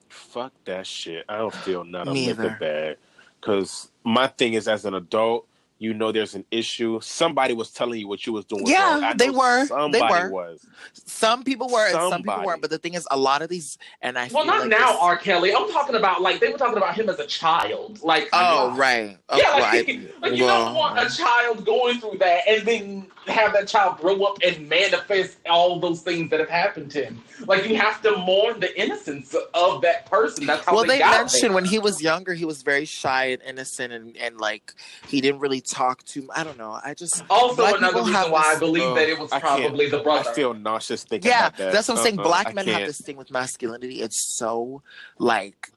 Fuck 0.09 0.53
that 0.65 0.87
shit. 0.87 1.25
I 1.27 1.37
don't 1.37 1.53
feel 1.53 1.83
none 1.83 2.07
of 2.07 2.15
it 2.15 2.59
bad. 2.59 2.97
Cause 3.41 3.89
my 4.03 4.27
thing 4.27 4.53
is, 4.53 4.67
as 4.67 4.85
an 4.85 4.93
adult, 4.93 5.47
you 5.81 5.95
know 5.95 6.11
there's 6.11 6.35
an 6.35 6.45
issue. 6.51 6.99
Somebody 7.01 7.55
was 7.55 7.71
telling 7.71 7.99
you 7.99 8.07
what 8.07 8.27
you 8.27 8.33
was 8.33 8.45
doing. 8.45 8.67
Yeah, 8.67 8.93
wrong. 8.93 9.03
I 9.03 9.13
they 9.15 9.27
know 9.31 9.39
were. 9.39 9.61
They 9.61 9.65
Somebody 9.67 10.03
were. 10.25 10.29
was. 10.29 10.65
Some 10.93 11.43
people 11.43 11.69
were 11.69 11.83
and 11.85 11.93
some 11.93 12.01
people 12.21 12.33
Somebody. 12.33 12.45
weren't. 12.45 12.61
But 12.61 12.69
the 12.69 12.77
thing 12.77 12.93
is, 12.93 13.07
a 13.09 13.17
lot 13.17 13.41
of 13.41 13.49
these, 13.49 13.79
and 14.01 14.15
I 14.15 14.29
Well, 14.31 14.43
feel 14.43 14.53
not 14.53 14.59
like 14.61 14.69
now, 14.69 14.91
this- 14.91 15.01
R. 15.01 15.17
Kelly. 15.17 15.55
I'm 15.55 15.71
talking 15.71 15.95
about 15.95 16.21
like 16.21 16.39
they 16.39 16.49
were 16.51 16.57
talking 16.59 16.77
about 16.77 16.93
him 16.93 17.09
as 17.09 17.17
a 17.19 17.25
child. 17.25 17.99
Like 18.03 18.29
Oh 18.31 18.75
right. 18.77 19.17
Oh, 19.29 19.37
Yeah, 19.41 19.55
well, 19.55 19.59
like, 19.61 19.89
I- 19.89 20.01
like 20.21 20.37
you 20.37 20.45
well, 20.45 20.65
don't 20.65 20.75
want 20.75 20.99
a 20.99 21.17
child 21.17 21.65
going 21.65 21.99
through 21.99 22.19
that 22.19 22.47
and 22.47 22.61
then 22.67 23.07
have 23.27 23.53
that 23.53 23.67
child 23.67 23.97
grow 23.99 24.23
up 24.23 24.37
and 24.43 24.67
manifest 24.67 25.37
all 25.49 25.79
those 25.79 26.01
things 26.01 26.29
that 26.31 26.39
have 26.39 26.49
happened 26.49 26.89
to 26.91 27.05
him. 27.05 27.23
Like 27.47 27.67
you 27.67 27.75
have 27.77 28.01
to 28.03 28.15
mourn 28.17 28.59
the 28.59 28.79
innocence 28.79 29.35
of 29.53 29.81
that 29.81 30.05
person. 30.07 30.45
That's 30.45 30.65
how 30.65 30.73
well, 30.75 30.83
they, 30.83 30.95
they 30.95 30.99
got 30.99 31.17
mentioned 31.21 31.41
there. 31.43 31.51
when 31.53 31.65
he 31.65 31.77
was 31.79 32.01
younger, 32.01 32.33
he 32.33 32.45
was 32.45 32.61
very 32.63 32.85
shy 32.85 33.25
and 33.25 33.41
innocent, 33.43 33.93
and, 33.93 34.17
and 34.17 34.39
like 34.39 34.73
he 35.07 35.21
didn't 35.21 35.39
really 35.39 35.61
talk 35.71 36.03
to. 36.05 36.29
I 36.35 36.43
don't 36.43 36.57
know. 36.57 36.71
I 36.83 36.93
just 36.93 37.23
Also, 37.29 37.55
Black 37.55 37.77
another 37.77 37.93
people 37.99 38.05
have 38.11 38.17
reason 38.27 38.31
why 38.31 38.53
I 38.55 38.59
believe 38.59 38.83
Ugh, 38.83 38.95
that 38.95 39.09
it 39.09 39.19
was 39.19 39.29
probably 39.29 39.89
the 39.89 39.99
brother. 39.99 40.29
I 40.29 40.33
feel 40.33 40.53
nauseous 40.53 41.03
thinking 41.03 41.31
yeah, 41.31 41.47
about 41.47 41.57
that. 41.57 41.73
that's 41.73 41.87
what 41.87 41.97
I'm 41.97 42.03
saying. 42.03 42.19
Uh-uh, 42.19 42.23
Black 42.27 42.47
I 42.49 42.53
men 42.53 42.67
have 42.67 42.75
can't. 42.77 42.87
this 42.87 43.01
thing 43.01 43.17
with 43.17 43.31
masculinity. 43.31 44.01
It's 44.01 44.37
so 44.37 44.81
like 45.17 45.69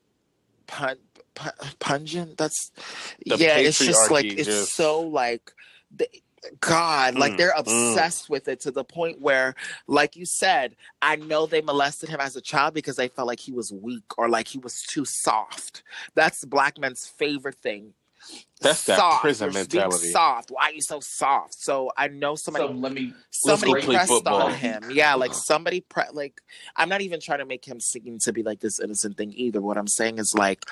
pun, 0.66 0.96
pun, 1.35 1.52
pungent. 1.78 2.37
That's 2.37 2.70
The 3.26 3.37
yeah. 3.37 3.57
It's 3.59 3.78
just 3.78 4.11
like 4.11 4.26
patriarchy 4.26 4.38
it's 4.38 4.48
just- 4.48 4.74
so 4.74 5.00
like. 5.00 5.52
The, 5.96 6.09
God, 6.61 7.14
like 7.14 7.33
Mm, 7.33 7.37
they're 7.38 7.54
mm. 7.54 7.61
obsessed 7.61 8.28
with 8.28 8.48
it 8.48 8.61
to 8.61 8.70
the 8.70 8.85
point 8.85 9.18
where, 9.18 9.54
like 9.87 10.14
you 10.14 10.26
said, 10.26 10.76
I 11.00 11.16
know 11.16 11.46
they 11.46 11.62
molested 11.62 12.11
him 12.11 12.20
as 12.20 12.37
a 12.37 12.42
child 12.42 12.74
because 12.74 12.96
they 12.96 13.09
felt 13.09 13.26
like 13.28 13.40
he 13.40 13.50
was 13.50 13.72
weak 13.72 14.04
or 14.18 14.28
like 14.28 14.48
he 14.48 14.59
was 14.59 14.83
too 14.83 15.07
soft. 15.07 15.83
That's 16.14 16.44
black 16.44 16.76
men's 16.78 17.07
favorite 17.07 17.54
thing. 17.62 17.94
That's 18.60 18.84
that 18.84 18.98
Soft. 18.98 19.20
prison 19.22 19.52
You're 19.52 19.64
being 19.66 19.82
mentality. 19.82 20.10
Soft. 20.10 20.50
Why 20.50 20.64
are 20.68 20.72
you 20.72 20.80
so 20.80 21.00
soft? 21.02 21.54
So 21.58 21.90
I 21.96 22.08
know 22.08 22.34
somebody 22.34 22.66
so 22.66 22.72
let 22.72 22.92
me. 22.92 23.12
somebody 23.30 23.72
go 23.82 23.92
pressed 23.92 24.08
football. 24.08 24.42
on 24.42 24.54
him. 24.54 24.84
Yeah, 24.90 25.14
like 25.14 25.34
somebody 25.34 25.80
pre- 25.82 26.04
like 26.12 26.40
I'm 26.76 26.88
not 26.88 27.00
even 27.02 27.20
trying 27.20 27.40
to 27.40 27.44
make 27.44 27.64
him 27.64 27.80
seem 27.80 28.18
to 28.20 28.32
be 28.32 28.42
like 28.42 28.60
this 28.60 28.80
innocent 28.80 29.16
thing 29.18 29.32
either. 29.37 29.60
What 29.60 29.76
I'm 29.76 29.88
saying 29.88 30.18
is 30.18 30.34
like 30.37 30.64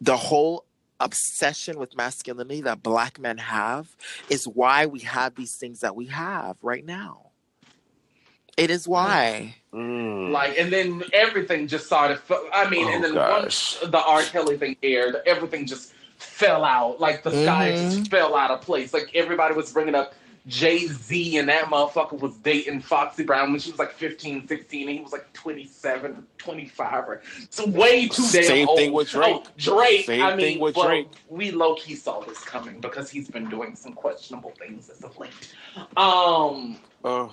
the 0.00 0.16
whole 0.16 0.64
obsession 0.98 1.78
with 1.78 1.94
masculinity 1.94 2.62
that 2.62 2.82
black 2.82 3.18
men 3.18 3.36
have 3.36 3.94
is 4.30 4.44
why 4.46 4.86
we 4.86 5.00
have 5.00 5.34
these 5.34 5.56
things 5.58 5.80
that 5.80 5.94
we 5.94 6.06
have 6.06 6.56
right 6.62 6.86
now. 6.86 7.22
It 8.56 8.70
is 8.70 8.88
why. 8.88 9.56
Mm. 9.74 10.30
Like, 10.30 10.56
and 10.58 10.72
then 10.72 11.02
everything 11.12 11.68
just 11.68 11.84
started. 11.84 12.18
I 12.54 12.70
mean, 12.70 12.88
and 12.88 13.04
Oh, 13.04 13.08
then 13.08 13.14
gosh. 13.14 13.42
once 13.42 13.78
the 13.90 13.98
R. 14.02 14.22
Kelly 14.22 14.56
thing 14.56 14.76
aired, 14.82 15.16
everything 15.26 15.66
just 15.66 15.92
fell 16.26 16.64
out. 16.64 17.00
Like 17.00 17.22
the 17.22 17.30
sky 17.30 17.72
Mhm. 17.72 17.96
just 17.98 18.10
fell 18.10 18.34
out 18.36 18.50
of 18.50 18.60
place. 18.60 18.92
Like 18.92 19.10
everybody 19.14 19.54
was 19.54 19.72
bringing 19.72 19.94
up 19.94 20.14
Jay 20.48 20.86
Z, 20.86 21.38
and 21.38 21.48
that 21.48 21.64
motherfucker 21.64 22.20
was 22.20 22.36
dating 22.36 22.80
Foxy 22.80 23.24
Brown 23.24 23.50
when 23.50 23.58
she 23.60 23.70
was 23.72 23.80
like 23.80 23.92
15, 23.94 24.46
16, 24.46 24.88
and 24.88 24.96
he 24.98 25.02
was 25.02 25.10
like 25.10 25.32
27, 25.32 26.24
25, 26.38 27.08
or 27.08 27.20
so 27.50 27.66
way 27.66 28.06
too 28.06 28.22
damn 28.30 28.44
Same 28.44 28.68
old. 28.68 28.78
thing 28.78 28.92
with 28.92 29.10
Drake. 29.10 29.42
Oh, 29.44 29.44
Drake. 29.56 30.06
Same 30.06 30.22
I 30.22 30.30
mean, 30.36 30.38
thing 30.38 30.58
with 30.60 30.76
well, 30.76 30.86
Drake. 30.86 31.08
We 31.28 31.50
low 31.50 31.74
key 31.74 31.96
saw 31.96 32.20
this 32.20 32.38
coming 32.44 32.78
because 32.80 33.10
he's 33.10 33.28
been 33.28 33.50
doing 33.50 33.74
some 33.74 33.92
questionable 33.94 34.52
things 34.56 34.88
as 34.88 35.02
of 35.02 35.18
late. 35.18 35.30
Um. 35.96 36.76
Oh. 37.04 37.32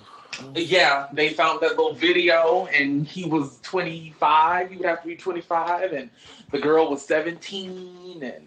Yeah, 0.56 1.06
they 1.12 1.28
found 1.28 1.60
that 1.60 1.70
little 1.76 1.94
video, 1.94 2.66
and 2.72 3.06
he 3.06 3.24
was 3.24 3.60
25. 3.62 4.72
You 4.72 4.78
would 4.78 4.88
have 4.88 5.02
to 5.02 5.06
be 5.06 5.14
25, 5.14 5.92
and 5.92 6.10
the 6.50 6.58
girl 6.58 6.90
was 6.90 7.06
17, 7.06 8.20
and 8.22 8.46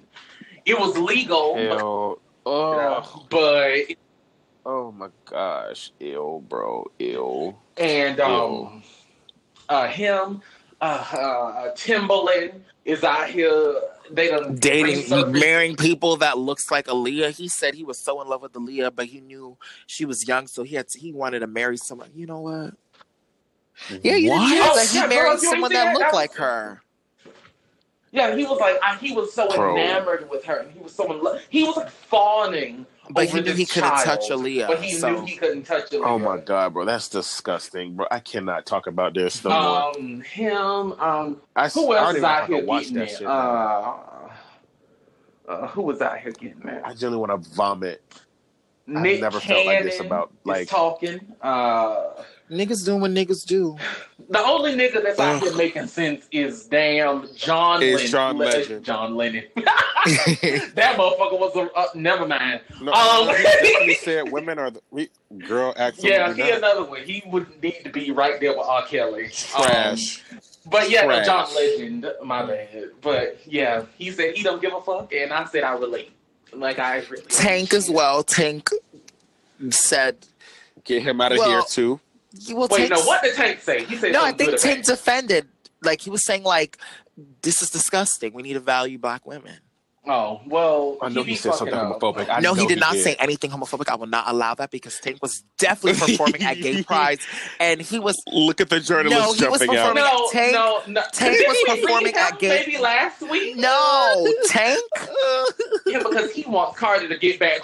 it 0.68 0.78
was 0.80 0.96
legal. 0.98 1.56
But, 1.56 1.82
Oh. 2.50 3.26
but 3.30 3.76
Oh 4.66 4.92
my 4.92 5.10
gosh. 5.26 5.92
ill, 6.00 6.42
bro. 6.48 6.86
ill. 7.00 7.58
and 7.78 8.20
um, 8.20 8.84
uh, 9.70 9.88
him, 9.88 10.42
uh, 10.82 10.84
uh, 11.12 11.74
Timbaland 11.76 12.60
is 12.86 13.04
out 13.04 13.30
here. 13.30 13.76
They 14.12 14.30
done 14.30 14.56
Dating, 14.56 14.96
resurfaced- 15.04 15.40
marrying 15.40 15.76
people 15.76 16.16
that 16.18 16.38
looks 16.38 16.70
like 16.72 16.88
Aaliyah. 16.88 17.32
He 17.32 17.48
said 17.50 17.74
he 17.76 17.84
was 17.84 17.98
so 18.00 18.22
in 18.22 18.28
love 18.30 18.42
with 18.42 18.54
Aaliyah, 18.54 18.96
but 18.96 19.08
he 19.08 19.20
knew 19.20 19.58
she 19.88 20.06
was 20.06 20.26
young, 20.28 20.48
so 20.48 20.64
he 20.64 20.76
had 20.76 20.88
to, 20.90 21.00
he 21.00 21.12
wanted 21.12 21.40
to 21.40 21.48
marry 21.48 21.76
someone. 21.78 22.10
You 22.16 22.26
know 22.28 22.40
what? 22.40 22.74
Yeah, 24.04 24.16
you 24.16 24.30
What? 24.32 24.40
didn't 24.40 24.50
hear 24.54 24.64
Oh, 24.72 24.76
that 24.76 24.88
he 24.90 24.98
yeah, 24.98 25.08
married 25.08 25.30
girl, 25.30 25.38
someone 25.52 25.72
that 25.74 25.84
that? 25.86 25.94
looked 25.94 26.12
That 26.12 26.16
like 26.16 26.30
was- 26.32 26.38
her. 26.40 26.82
Yeah, 28.12 28.36
he 28.36 28.46
was 28.46 28.60
like, 28.60 28.78
I, 28.82 28.96
he 28.98 29.14
was 29.14 29.34
so 29.34 29.48
Bro. 29.54 29.76
enamored 29.78 30.30
with 30.30 30.44
her, 30.46 30.58
and 30.60 30.72
he 30.72 30.80
was 30.80 30.94
so 30.94 31.12
in 31.12 31.22
love. 31.22 31.42
He 31.50 31.64
was 31.64 31.76
like 31.78 31.90
fawning. 31.90 32.86
But 33.10 33.28
he 33.28 33.40
knew 33.42 33.54
he 33.54 33.66
couldn't 33.66 33.90
child, 33.90 34.06
touch 34.06 34.30
Aaliyah, 34.30 34.68
But 34.68 34.82
he 34.82 34.92
so- 34.94 35.12
knew 35.12 35.26
he 35.26 35.36
couldn't 35.38 35.64
touch 35.64 35.92
Aaliyah. 35.92 36.06
Oh 36.06 36.20
my 36.20 36.38
god, 36.38 36.74
bro. 36.74 36.86
That's 36.86 37.10
disgusting, 37.10 37.96
bro. 37.96 38.06
I 38.12 38.20
cannot 38.20 38.66
talk 38.66 38.88
about 38.88 39.14
this 39.14 39.44
no 39.44 39.50
more. 39.50 39.96
Um, 39.98 40.22
him. 40.22 40.94
Um, 41.00 41.42
I, 41.56 41.68
who 41.70 41.92
I 41.94 41.98
else 42.00 42.16
don't 42.16 42.16
is 42.16 42.18
even 42.18 42.22
know 42.22 42.22
if 42.22 42.24
I 42.24 42.40
out 42.42 42.48
here 42.50 42.66
watch 42.66 42.82
getting 42.84 42.98
that 42.98 43.04
it? 43.12 43.18
shit. 43.18 43.28
Uh, 43.28 43.94
uh, 45.48 45.68
who 45.68 45.82
was 45.84 46.02
out 46.02 46.20
here 46.20 46.32
getting 46.34 46.68
it? 46.68 46.82
I 46.84 46.94
generally 46.94 47.18
want 47.18 47.44
to 47.44 47.50
vomit. 47.56 48.02
Nick 48.88 49.20
never 49.22 49.40
felt 49.42 49.66
like 49.66 49.84
this 49.84 49.96
Cannon 49.98 50.08
about, 50.08 50.34
like- 50.46 50.68
talking. 50.70 51.20
Uh, 51.42 52.24
Niggas 52.50 52.86
doing 52.86 53.02
what 53.02 53.12
niggas 53.12 53.46
do. 53.46 53.78
the 54.30 54.40
only 54.40 54.74
nigga 54.74 55.04
that's 55.04 55.20
out 55.20 55.42
here 55.44 55.54
making 55.56 55.88
sense 55.88 56.26
is 56.32 56.66
damn 56.66 57.28
John 57.36 57.84
Is 57.84 57.96
Lennon. 57.96 58.12
John 58.12 58.38
Legend. 58.38 58.86
John 58.86 59.16
Lennon. 59.16 59.44
that 59.56 60.96
motherfucker 60.98 61.38
was 61.40 61.56
a. 61.58 61.70
Uh, 61.74 61.88
never 61.94 62.26
mind. 62.26 62.62
No, 62.82 62.94
Um, 62.94 63.28
he 63.36 63.44
definitely 63.44 63.94
said 64.02 64.32
women 64.32 64.60
are 64.60 64.72
the 64.72 64.82
we, 64.92 65.10
girl. 65.46 65.74
Absolutely 65.76 66.18
Yeah, 66.18 66.34
he 66.34 66.42
not. 66.44 66.58
another 66.60 66.84
one. 66.86 67.02
He 67.04 67.22
would 67.28 67.62
need 67.62 67.82
to 67.84 67.90
be 67.90 68.12
right 68.12 68.40
there 68.40 68.52
with 68.58 68.66
R. 68.66 68.86
Kelly. 68.86 69.28
Trash. 69.34 70.24
Um, 70.32 70.40
but 70.68 70.90
yeah, 70.90 71.06
no, 71.06 71.22
John 71.24 71.48
Legend, 71.54 72.10
my 72.24 72.46
bad. 72.46 72.92
But 73.02 73.40
yeah, 73.46 73.84
he 73.98 74.10
said 74.12 74.36
he 74.36 74.44
don't 74.44 74.62
give 74.62 74.74
a 74.74 74.80
fuck, 74.82 75.12
and 75.14 75.34
I 75.34 75.44
said 75.46 75.64
I 75.64 75.74
relate. 75.74 76.12
Like 76.54 76.80
I 76.80 77.00
really. 77.10 77.24
Tank 77.24 77.74
as 77.74 77.90
well. 77.90 78.24
Tank 78.24 78.70
said, 79.70 80.18
Get 80.86 81.04
him 81.04 81.20
out 81.20 81.34
of 81.34 81.40
Well, 81.40 81.50
here 81.50 81.62
too. 81.70 82.00
"Well, 82.50 82.68
Wait, 82.72 82.78
Tank 82.78 82.92
no, 82.92 83.02
what 83.06 83.24
did 83.24 83.36
Tank 83.36 83.62
say? 83.62 83.84
He 83.86 83.96
said 83.98 84.12
No, 84.14 84.24
I 84.24 84.32
think 84.32 84.52
good 84.52 84.60
Tank 84.60 84.78
about 84.80 84.86
defended. 84.88 85.48
Like 85.82 86.02
he 86.02 86.10
was 86.10 86.26
saying, 86.26 86.44
like 86.44 86.78
this 87.42 87.62
is 87.62 87.70
disgusting. 87.70 88.34
We 88.34 88.44
need 88.44 88.54
to 88.54 88.60
value 88.60 88.98
black 88.98 89.26
women. 89.26 89.60
Oh 90.10 90.40
well, 90.48 90.98
I 91.02 91.10
know 91.10 91.22
he, 91.22 91.32
be 91.32 91.36
said 91.36 91.54
something 91.56 91.76
up. 91.76 92.00
homophobic. 92.00 92.30
I 92.30 92.40
no, 92.40 92.54
he 92.54 92.62
know 92.64 92.68
did 92.70 92.80
not 92.80 92.96
say 92.96 93.16
anything 93.16 93.52
homophobic. 93.52 93.90
I 93.90 93.96
will 93.96 94.08
not 94.08 94.24
allow 94.30 94.56
that 94.56 94.72
because 94.72 94.98
Tank 95.02 95.18
was 95.22 95.44
definitely 95.58 96.00
performing 96.08 96.44
at 96.44 96.62
gay 96.62 96.82
prides, 96.82 97.28
and 97.60 97.82
he 97.82 98.00
was 98.00 98.16
Look 98.32 98.62
at 98.62 98.70
the 98.70 98.80
journalist 98.80 99.20
No, 99.20 99.34
he 99.34 99.50
was 99.50 99.60
jumping 99.60 99.76
out. 99.78 99.94
performing- 99.94 100.04
No, 100.04 100.30
Tank- 100.32 100.54
no, 100.54 100.82
no. 100.88 101.02
Tank 101.12 101.38
Did 101.38 101.48
was 101.50 101.58
performing 101.82 102.14
at 102.16 102.40
gay- 102.40 102.48
Pride 102.48 102.66
Maybe 102.68 102.78
last 102.82 103.22
week. 103.30 103.58
no 103.58 104.28
Tank. 104.48 104.80
Yeah, 105.86 106.00
because 106.00 106.32
he 106.32 106.44
wants 106.44 106.80
Carter 106.80 107.08
to 107.10 107.18
get 107.18 107.40
back 107.40 107.60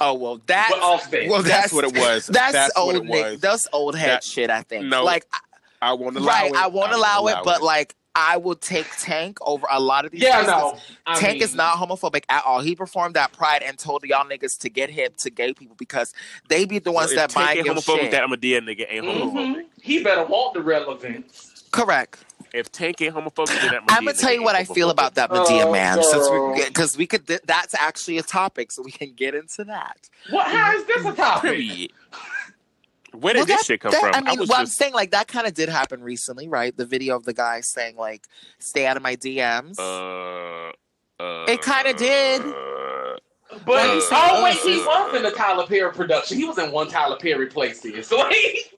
Oh 0.00 0.14
well, 0.14 0.40
that's 0.46 0.72
well, 0.72 1.42
That's 1.42 1.72
what 1.72 1.84
it 1.84 1.94
was. 1.96 2.26
That's, 2.26 2.52
That's 2.52 2.74
what 2.76 2.82
old 2.82 2.96
it 2.96 3.04
Nick. 3.04 3.24
was. 3.24 3.40
That's 3.40 3.68
old 3.72 3.96
head 3.96 4.10
That- 4.10 4.24
shit. 4.24 4.50
I 4.50 4.62
think. 4.62 4.86
No, 4.86 5.04
like 5.04 5.26
I 5.82 5.92
won't 5.94 6.16
allow 6.16 6.26
right, 6.26 6.50
it. 6.50 6.56
I 6.56 6.66
won't 6.66 6.92
I 6.92 6.96
allow 6.96 7.22
won't 7.22 7.30
it, 7.30 7.32
allow 7.34 7.44
but 7.44 7.60
it. 7.60 7.64
like 7.64 7.94
I 8.14 8.38
will 8.38 8.56
take 8.56 8.86
Tank 8.98 9.38
over 9.40 9.66
a 9.70 9.78
lot 9.80 10.04
of 10.04 10.10
these. 10.10 10.20
yeah, 10.22 10.42
no. 10.42 10.76
I 11.06 11.18
Tank 11.20 11.34
mean, 11.34 11.42
is 11.42 11.54
not 11.54 11.76
homophobic 11.76 12.24
at 12.28 12.44
all. 12.44 12.60
He 12.60 12.74
performed 12.74 13.16
at 13.16 13.32
Pride 13.32 13.62
and 13.62 13.78
told 13.78 14.02
y'all 14.04 14.28
niggas 14.28 14.58
to 14.58 14.68
get 14.68 14.90
hip 14.90 15.16
to 15.18 15.30
gay 15.30 15.54
people 15.54 15.76
because 15.78 16.12
they 16.48 16.64
be 16.64 16.80
the 16.80 16.90
ones 16.90 17.12
if 17.12 17.16
that 17.16 17.30
Tank 17.30 17.46
buy 17.46 17.54
ain't 17.54 17.66
homophobic, 17.68 18.00
shit. 18.00 18.10
that 18.10 18.24
I'm 18.24 18.32
a 18.32 18.36
dead 18.36 18.64
nigga 18.64 18.84
ain't 18.88 19.04
homophobic. 19.04 19.32
mhm. 19.56 19.64
He 19.80 20.02
better 20.02 20.24
want 20.24 20.54
the 20.54 20.60
relevance. 20.60 21.64
Correct. 21.70 22.24
If 22.52 22.70
Tank 22.72 23.00
ain't 23.02 23.14
homophobic, 23.14 23.60
then 23.60 23.70
that 23.70 23.82
I'm 23.88 24.04
gonna 24.04 24.16
tell 24.16 24.32
you 24.32 24.42
what 24.42 24.56
I 24.56 24.64
feel 24.64 24.90
about 24.90 25.14
that 25.14 25.30
Madea 25.30 25.64
Oh, 25.66 25.72
man, 25.72 26.02
since 26.02 26.28
girl. 26.28 26.52
we 26.54 26.64
because 26.64 26.96
we 26.96 27.06
could. 27.06 27.26
th- 27.26 27.40
That's 27.46 27.74
actually 27.74 28.18
a 28.18 28.22
topic, 28.22 28.72
so 28.72 28.82
we 28.82 28.90
can 28.90 29.12
get 29.12 29.34
into 29.34 29.64
that. 29.64 30.08
What? 30.30 30.46
How 30.48 30.76
is 30.76 30.84
this 30.86 31.04
a 31.06 31.12
topic? 31.12 31.92
Where 33.12 33.34
did 33.34 33.40
Well, 33.40 33.46
this 33.46 33.56
that- 33.58 33.64
shit 33.66 33.80
come 33.80 33.90
that- 33.92 34.00
from? 34.00 34.14
I 34.14 34.20
mean, 34.20 34.38
was 34.38 34.48
well, 34.48 34.60
I'm 34.60 34.66
saying 34.66 34.92
like 34.94 35.10
that 35.10 35.26
kind 35.28 35.46
of 35.46 35.54
did 35.54 35.68
happen 35.68 36.02
recently, 36.02 36.48
right? 36.48 36.76
The 36.76 36.86
video 36.86 37.16
of 37.16 37.24
the 37.24 37.32
guy 37.34 37.60
saying 37.60 37.96
like, 37.96 38.26
"Stay 38.58 38.86
out 38.86 38.96
of 38.96 39.02
my 39.02 39.16
DMs." 39.16 39.78
uh, 39.78 40.70
uh, 41.22 41.44
It 41.48 41.60
kinda 41.62 41.92
did. 41.94 42.40
uh, 42.42 43.16
But 43.66 43.84
Uh, 43.84 44.00
oh 44.12 44.44
wait, 44.44 44.56
he 44.58 44.80
uh, 44.80 44.84
was 44.84 45.14
in 45.16 45.22
the 45.24 45.32
Tyler 45.32 45.66
Perry 45.66 45.92
production. 45.92 46.36
He 46.36 46.44
was 46.44 46.58
in 46.58 46.70
one 46.70 46.88
Tyler 46.88 47.16
Perry 47.16 47.46
place 47.48 47.82
here. 47.82 48.00
So 48.04 48.16
like, 48.18 48.72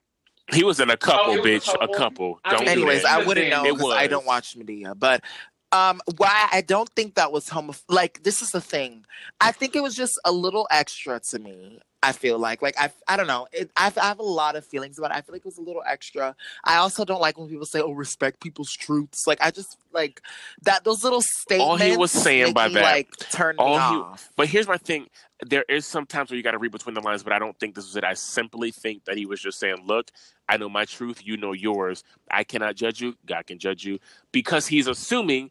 he 0.53 0.65
was 0.65 0.81
in 0.81 0.91
a 0.91 0.97
couple, 0.97 1.33
Oh, 1.33 1.37
it 1.37 1.41
was 1.43 1.47
a 1.47 1.49
bitch. 1.71 1.75
A 1.75 1.79
couple? 1.79 1.95
couple. 1.95 2.41
Don't 2.45 2.61
mean, 2.61 2.65
do 2.67 2.71
Anyways, 2.73 3.03
that. 3.03 3.21
I 3.21 3.25
wouldn't 3.25 3.51
know 3.51 3.65
It 3.65 3.75
because 3.75 3.93
I 3.93 4.07
don't 4.07 4.27
watch 4.27 4.57
Madea, 4.59 4.99
but 4.99 5.23
um, 5.71 6.01
why 6.17 6.49
I 6.53 6.61
don't 6.61 6.89
think 6.91 7.15
that 7.15 7.33
was 7.33 7.49
homo. 7.49 7.75
Like 7.89 8.23
this 8.25 8.43
is 8.43 8.51
the 8.51 8.61
thing. 8.61 9.07
I 9.41 9.53
think 9.53 9.75
it 9.77 9.83
was 9.83 9.95
just 9.95 10.13
a 10.25 10.33
little 10.33 10.67
extra 10.71 11.21
to 11.31 11.39
me. 11.39 11.81
I 12.05 12.11
feel 12.11 12.37
like, 12.37 12.63
like 12.63 12.75
I, 12.77 12.91
I 13.07 13.17
don't 13.17 13.29
know. 13.29 13.47
It, 13.53 13.71
I, 13.77 13.93
I 13.97 14.09
have 14.09 14.19
a 14.19 14.25
lot 14.25 14.57
of 14.57 14.67
feelings 14.67 14.99
about 14.99 15.13
it. 15.13 15.17
I 15.17 15.21
feel 15.21 15.35
like 15.37 15.43
it 15.43 15.47
was 15.47 15.59
a 15.59 15.63
little 15.63 15.85
extra. 15.87 16.35
I 16.65 16.79
also 16.79 17.05
don't 17.05 17.21
like 17.21 17.39
when 17.39 17.49
people 17.49 17.65
say, 17.65 17.81
"Oh, 17.81 17.93
respect 17.93 18.41
people's 18.41 18.73
truths." 18.73 19.25
Like 19.27 19.39
I 19.41 19.53
just 19.53 19.79
like 19.93 20.21
that. 20.63 20.83
Those 20.83 21.05
little 21.05 21.23
statements. 21.23 21.71
All 21.71 21.77
he 21.77 21.97
was 21.97 22.11
saying 22.11 22.55
by 22.55 22.67
me, 22.69 22.75
that- 22.75 22.83
like, 22.83 23.17
turn 23.31 23.55
me 23.57 23.63
all 23.63 23.79
he- 23.79 24.01
off. 24.03 24.29
But 24.37 24.49
here's 24.49 24.67
my 24.67 24.79
thing. 24.79 25.07
There 25.45 25.65
is 25.69 25.87
sometimes 25.87 26.31
where 26.31 26.37
you 26.37 26.43
got 26.43 26.53
to 26.53 26.59
read 26.59 26.73
between 26.73 26.95
the 26.95 27.01
lines, 27.01 27.23
but 27.23 27.33
I 27.33 27.39
don't 27.39 27.59
think 27.59 27.75
this 27.75 27.87
was 27.87 27.97
it. 27.97 28.05
I 28.05 28.15
simply 28.15 28.71
think 28.71 29.05
that 29.07 29.17
he 29.17 29.27
was 29.27 29.41
just 29.41 29.59
saying, 29.59 29.85
"Look, 29.87 30.11
I 30.49 30.57
know 30.57 30.69
my 30.69 30.85
truth. 30.85 31.23
You 31.25 31.37
know 31.37 31.53
yours. 31.53 32.05
I 32.31 32.45
cannot 32.45 32.77
judge 32.77 33.01
you. 33.01 33.17
God 33.27 33.47
can 33.47 33.59
judge 33.59 33.85
you," 33.85 33.99
because 34.33 34.69
he's 34.69 34.87
assuming, 34.87 35.51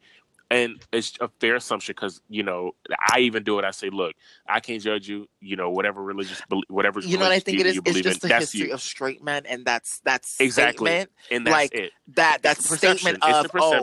and 0.51 0.79
it's 0.91 1.13
a 1.19 1.29
fair 1.39 1.55
assumption. 1.55 1.93
Because 1.95 2.21
you 2.29 2.43
know, 2.43 2.73
I 2.99 3.19
even 3.19 3.43
do 3.43 3.57
it. 3.57 3.65
I 3.65 3.71
say, 3.71 3.89
"Look, 3.89 4.15
I 4.47 4.59
can't 4.59 4.81
judge 4.81 5.07
you. 5.07 5.27
You 5.39 5.55
know, 5.55 5.69
whatever 5.71 6.03
religious, 6.03 6.41
whatever 6.69 6.99
You 7.01 7.17
know 7.17 7.23
what 7.23 7.31
I 7.31 7.39
think 7.39 7.59
it 7.59 7.73
you 7.73 7.81
It's 7.81 7.95
believe 7.95 8.05
just 8.05 8.21
in, 8.21 8.29
the 8.29 8.35
that's 8.35 8.53
history 8.53 8.67
you. 8.67 8.73
of 8.73 8.81
straight 8.81 9.23
men, 9.23 9.45
and 9.47 9.65
that's 9.65 9.99
that's 10.05 10.29
Exactly. 10.39 10.89
statement 10.91 11.11
and 11.31 11.47
that's 11.47 11.71
like, 11.71 11.75
it. 11.75 11.91
that 12.15 12.43
that 12.43 12.57
It's 12.57 12.77
statement 12.77 13.17
of 13.23 13.49
oh 13.59 13.81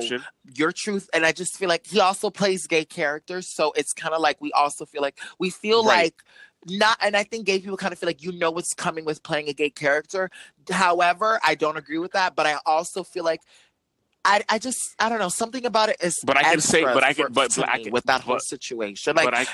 your 0.54 0.72
truth 0.72 1.08
and 1.14 1.24
i 1.24 1.32
just 1.32 1.56
feel 1.56 1.68
like 1.68 1.86
he 1.86 2.00
also 2.00 2.30
plays 2.30 2.66
gay 2.66 2.84
characters 2.84 3.46
so 3.48 3.72
it's 3.76 3.92
kind 3.92 4.14
of 4.14 4.20
like 4.20 4.40
we 4.40 4.52
also 4.52 4.84
feel 4.84 5.02
like 5.02 5.18
we 5.38 5.50
feel 5.50 5.84
Right. 5.84 6.12
like 6.12 6.22
not 6.66 6.96
and 7.00 7.16
i 7.16 7.22
think 7.22 7.46
gay 7.46 7.58
people 7.58 7.76
kind 7.76 7.92
of 7.92 7.98
feel 7.98 8.08
like 8.08 8.22
you 8.22 8.32
know 8.32 8.50
what's 8.50 8.74
coming 8.74 9.04
with 9.04 9.22
playing 9.22 9.48
a 9.48 9.52
gay 9.52 9.70
character 9.70 10.30
however 10.70 11.38
i 11.46 11.54
don't 11.54 11.76
agree 11.76 11.98
with 11.98 12.12
that 12.12 12.34
but 12.34 12.46
i 12.46 12.56
also 12.66 13.02
feel 13.02 13.24
like 13.24 13.40
I, 14.24 14.42
I 14.48 14.58
just 14.58 14.78
I 14.98 15.08
don't 15.08 15.18
know. 15.18 15.28
Something 15.28 15.64
about 15.64 15.88
it 15.88 15.96
is 16.02 16.18
But 16.24 16.36
I 16.36 16.42
can 16.42 16.60
say- 16.60 16.82
but 16.82 17.04
I 17.04 17.12
can- 17.14 17.32
but- 17.32 17.54
but 17.56 17.68
I 17.68 17.82
can- 17.82 17.92
with 17.92 18.04
that 18.04 18.22
whole 18.22 18.34
but- 18.36 18.42
situation. 18.42 19.16
Like 19.16 19.24
but 19.26 19.34
I, 19.34 19.46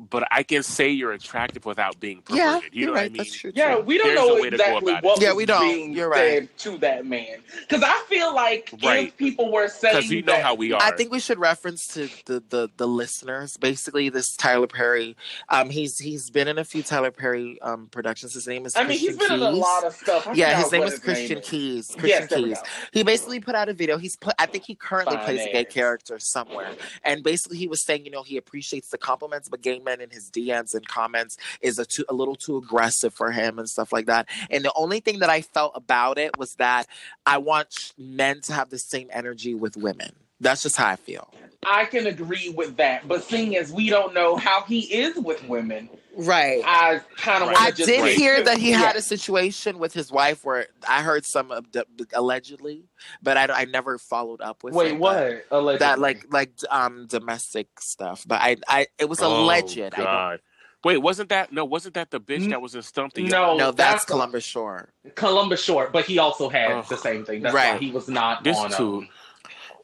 but 0.00 0.26
I 0.30 0.42
can 0.42 0.62
say 0.62 0.90
you're 0.90 1.12
attractive 1.12 1.64
without 1.64 1.98
being 2.00 2.22
perverted. 2.22 2.44
yeah 2.44 2.60
you 2.60 2.68
you're 2.72 2.86
know 2.88 2.92
right 2.94 3.00
what 3.02 3.04
I 3.06 3.08
mean? 3.08 3.16
that's 3.18 3.32
true 3.34 3.52
yeah, 3.54 3.78
we 3.78 3.98
don't 3.98 4.08
There's 4.08 4.18
know 4.20 4.36
a 4.36 4.40
way 4.42 4.50
to 4.50 4.56
go 4.56 4.62
exactly 4.64 4.92
what 4.94 5.20
Yeah, 5.20 5.28
was 5.28 5.36
we 5.36 5.46
don't. 5.46 5.60
being 5.60 5.92
You're 5.92 6.12
said 6.14 6.38
right. 6.40 6.58
to 6.58 6.78
that 6.78 7.06
man. 7.06 7.38
Because 7.68 7.82
I 7.82 8.04
feel 8.08 8.34
like 8.34 8.70
Right. 8.82 9.08
if 9.08 9.16
people 9.16 9.50
were 9.50 9.68
saying 9.68 9.96
Because 9.96 10.10
you 10.10 10.22
know 10.22 10.32
that, 10.34 10.42
how 10.42 10.54
we 10.54 10.72
are. 10.72 10.80
I 10.80 10.92
think 10.92 11.10
we 11.10 11.18
should 11.20 11.38
reference 11.38 11.86
to 11.94 12.08
the, 12.26 12.42
the 12.48 12.70
the 12.76 12.86
listeners. 12.86 13.56
Basically, 13.56 14.08
this 14.08 14.36
Tyler 14.36 14.66
Perry. 14.66 15.16
Um, 15.48 15.70
he's 15.70 15.98
he's 15.98 16.30
been 16.30 16.46
in 16.48 16.58
a 16.58 16.64
few 16.64 16.82
Tyler 16.82 17.10
Perry 17.10 17.60
um 17.62 17.88
productions. 17.90 18.34
His 18.34 18.46
name 18.46 18.66
is. 18.66 18.76
I 18.76 18.84
mean, 18.84 18.98
he's 18.98 19.16
Christian 19.16 19.38
been 19.40 19.48
in 19.48 19.54
a 19.54 19.58
lot 19.58 19.84
of 19.84 19.94
stuff. 19.94 20.26
I 20.28 20.32
Yeah, 20.34 20.56
his 20.62 20.70
name 20.72 20.82
what 20.82 20.92
is 20.92 20.98
Christian 21.00 21.38
is. 21.38 21.48
Keyes. 21.48 21.86
Christian 21.98 22.28
Yes, 22.30 22.32
Keyes. 22.32 22.58
He 22.92 23.02
basically 23.02 23.40
put 23.40 23.54
out 23.54 23.68
a 23.68 23.72
video. 23.72 23.98
He's 23.98 24.16
put. 24.16 24.34
I 24.38 24.46
think 24.46 24.64
he 24.64 24.74
currently 24.74 25.16
Fine 25.16 25.24
plays 25.24 25.46
a 25.46 25.52
gay 25.52 25.64
character 25.64 26.18
somewhere, 26.18 26.76
and 27.02 27.22
basically 27.24 27.58
he 27.58 27.66
was 27.66 27.82
saying, 27.84 28.04
you 28.04 28.10
know, 28.10 28.22
he 28.22 28.36
appreciates 28.36 28.88
the 28.88 28.98
compliments, 28.98 29.48
but 29.48 29.62
gay 29.62 29.80
men 29.88 30.00
in 30.00 30.10
his 30.10 30.30
DMs 30.30 30.74
and 30.74 30.86
comments 30.86 31.38
is 31.60 31.78
a, 31.78 31.84
too, 31.84 32.04
a 32.08 32.14
little 32.14 32.36
too 32.36 32.58
aggressive 32.58 33.14
for 33.14 33.30
him 33.30 33.58
and 33.58 33.68
stuff 33.68 33.92
like 33.92 34.06
that. 34.06 34.28
And 34.50 34.64
the 34.64 34.72
only 34.76 35.00
thing 35.00 35.20
that 35.20 35.30
I 35.30 35.40
felt 35.40 35.72
about 35.74 36.18
it 36.18 36.36
was 36.36 36.54
that 36.56 36.86
I 37.24 37.38
want 37.38 37.94
men 37.96 38.40
to 38.42 38.52
have 38.52 38.70
the 38.70 38.78
same 38.78 39.08
energy 39.12 39.54
with 39.54 39.76
women. 39.76 40.12
That's 40.40 40.62
just 40.62 40.76
how 40.76 40.88
I 40.88 40.96
feel. 40.96 41.32
I 41.66 41.86
can 41.86 42.06
agree 42.06 42.50
with 42.50 42.76
that, 42.76 43.08
but 43.08 43.24
seeing 43.24 43.56
as 43.56 43.72
we 43.72 43.90
don't 43.90 44.14
know 44.14 44.36
how 44.36 44.62
he 44.62 44.80
is 44.80 45.16
with 45.16 45.42
women, 45.48 45.88
Right. 46.16 46.62
I 46.64 47.00
kind 47.16 47.42
of 47.42 47.48
Right. 47.48 47.54
want 47.54 47.60
I 47.66 47.70
just 47.70 47.88
did 47.88 48.02
wait. 48.02 48.16
hear 48.16 48.42
that 48.42 48.58
he 48.58 48.70
had 48.72 48.96
a 48.96 49.02
situation 49.02 49.78
with 49.78 49.92
his 49.92 50.10
wife 50.10 50.44
where 50.44 50.66
I 50.88 51.02
heard 51.02 51.24
some 51.24 51.50
of 51.52 51.66
allegedly, 52.12 52.84
but 53.22 53.36
I, 53.36 53.62
I 53.62 53.64
never 53.66 53.98
followed 53.98 54.40
up 54.40 54.64
with. 54.64 54.74
Wait, 54.74 54.92
it, 54.92 54.98
what? 54.98 55.44
Allegedly. 55.50 55.78
That 55.78 55.98
like 55.98 56.26
like 56.30 56.52
um 56.70 57.06
domestic 57.08 57.68
stuff, 57.80 58.24
but 58.26 58.40
I 58.40 58.56
I 58.66 58.86
it 58.98 59.08
was 59.08 59.20
alleged. 59.20 59.78
Oh, 59.78 59.86
I 59.86 59.90
God. 59.90 60.40
Wait, 60.84 60.96
wasn't 60.98 61.28
that 61.30 61.52
no? 61.52 61.64
Wasn't 61.64 61.94
that 61.94 62.10
the 62.10 62.20
bitch 62.20 62.48
that 62.50 62.60
was 62.62 62.74
in 62.74 62.82
Stomp 62.82 63.12
the 63.12 63.24
no. 63.24 63.56
No, 63.56 63.66
that's 63.66 63.76
that's- 63.76 64.04
Columbus 64.04 64.44
Short. 64.44 64.90
Columbus 65.16 65.62
Short, 65.62 65.92
but 65.92 66.04
he 66.04 66.18
also 66.18 66.48
had 66.48 66.70
Ugh. 66.70 66.86
the 66.88 66.96
same 66.96 67.24
thing. 67.24 67.42
That's 67.42 67.52
why 67.54 67.72
Right. 67.72 67.80
he 67.80 67.90
was 67.90 68.08
not 68.08 68.44
This 68.44 68.56
on. 68.56 68.70
too. 68.70 68.96
um, 68.98 69.08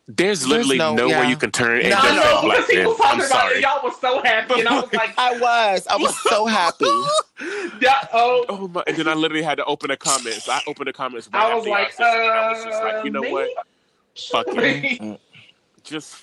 There's 0.07 0.47
literally 0.47 0.77
no- 0.77 0.95
nowhere 0.95 1.23
yeah. 1.23 1.29
you 1.31 1.37
can 1.37 1.51
turn 1.51 1.81
and 1.81 1.88
No, 1.90 1.97
defend 1.97 2.17
no, 2.17 2.23
I 2.23 2.25
know 2.35 2.40
black 2.43 2.57
because 2.59 2.71
he 2.71 2.77
men. 2.77 2.87
was 2.88 2.97
talking 2.99 3.11
I'm 3.11 3.17
about 3.17 3.25
it. 3.25 3.29
sorry. 3.31 3.55
and 3.55 3.62
Y'all 3.62 3.81
was 3.83 4.01
so 4.01 4.23
happy, 4.23 4.61
and 4.61 4.69
I 4.69 4.81
was 4.81 4.93
like, 4.93 5.14
I 5.19 5.38
was 5.38 5.87
I 5.87 5.97
was 5.97 6.23
so 6.23 6.47
happy. 6.47 6.85
that, 7.81 8.09
"Oh, 8.12 8.45
Oh 8.51 8.69
my! 8.69 8.83
And 8.87 8.97
then 8.99 9.09
I 9.09 9.14
literally 9.14 9.43
had 9.43 9.57
to 9.57 9.64
open 9.64 9.88
the 9.88 9.97
comments. 9.97 10.47
I 10.49 10.61
opened 10.67 10.88
the 10.88 10.93
comments. 10.93 11.31
Right 11.33 11.43
I 11.43 11.55
was 11.55 11.61
after 11.67 11.69
y'all 11.71 11.79
like, 11.79 11.93
said 11.93 12.05
something. 12.05 12.31
I 12.31 12.49
was 12.53 12.64
just 12.64 12.83
like, 12.83 12.95
uh, 12.95 13.03
you 13.05 13.11
know 13.11 13.21
maybe 13.23 13.33
what? 13.33 13.51
Fuck 14.31 14.47
it. 14.49 15.21
Just, 15.83 16.17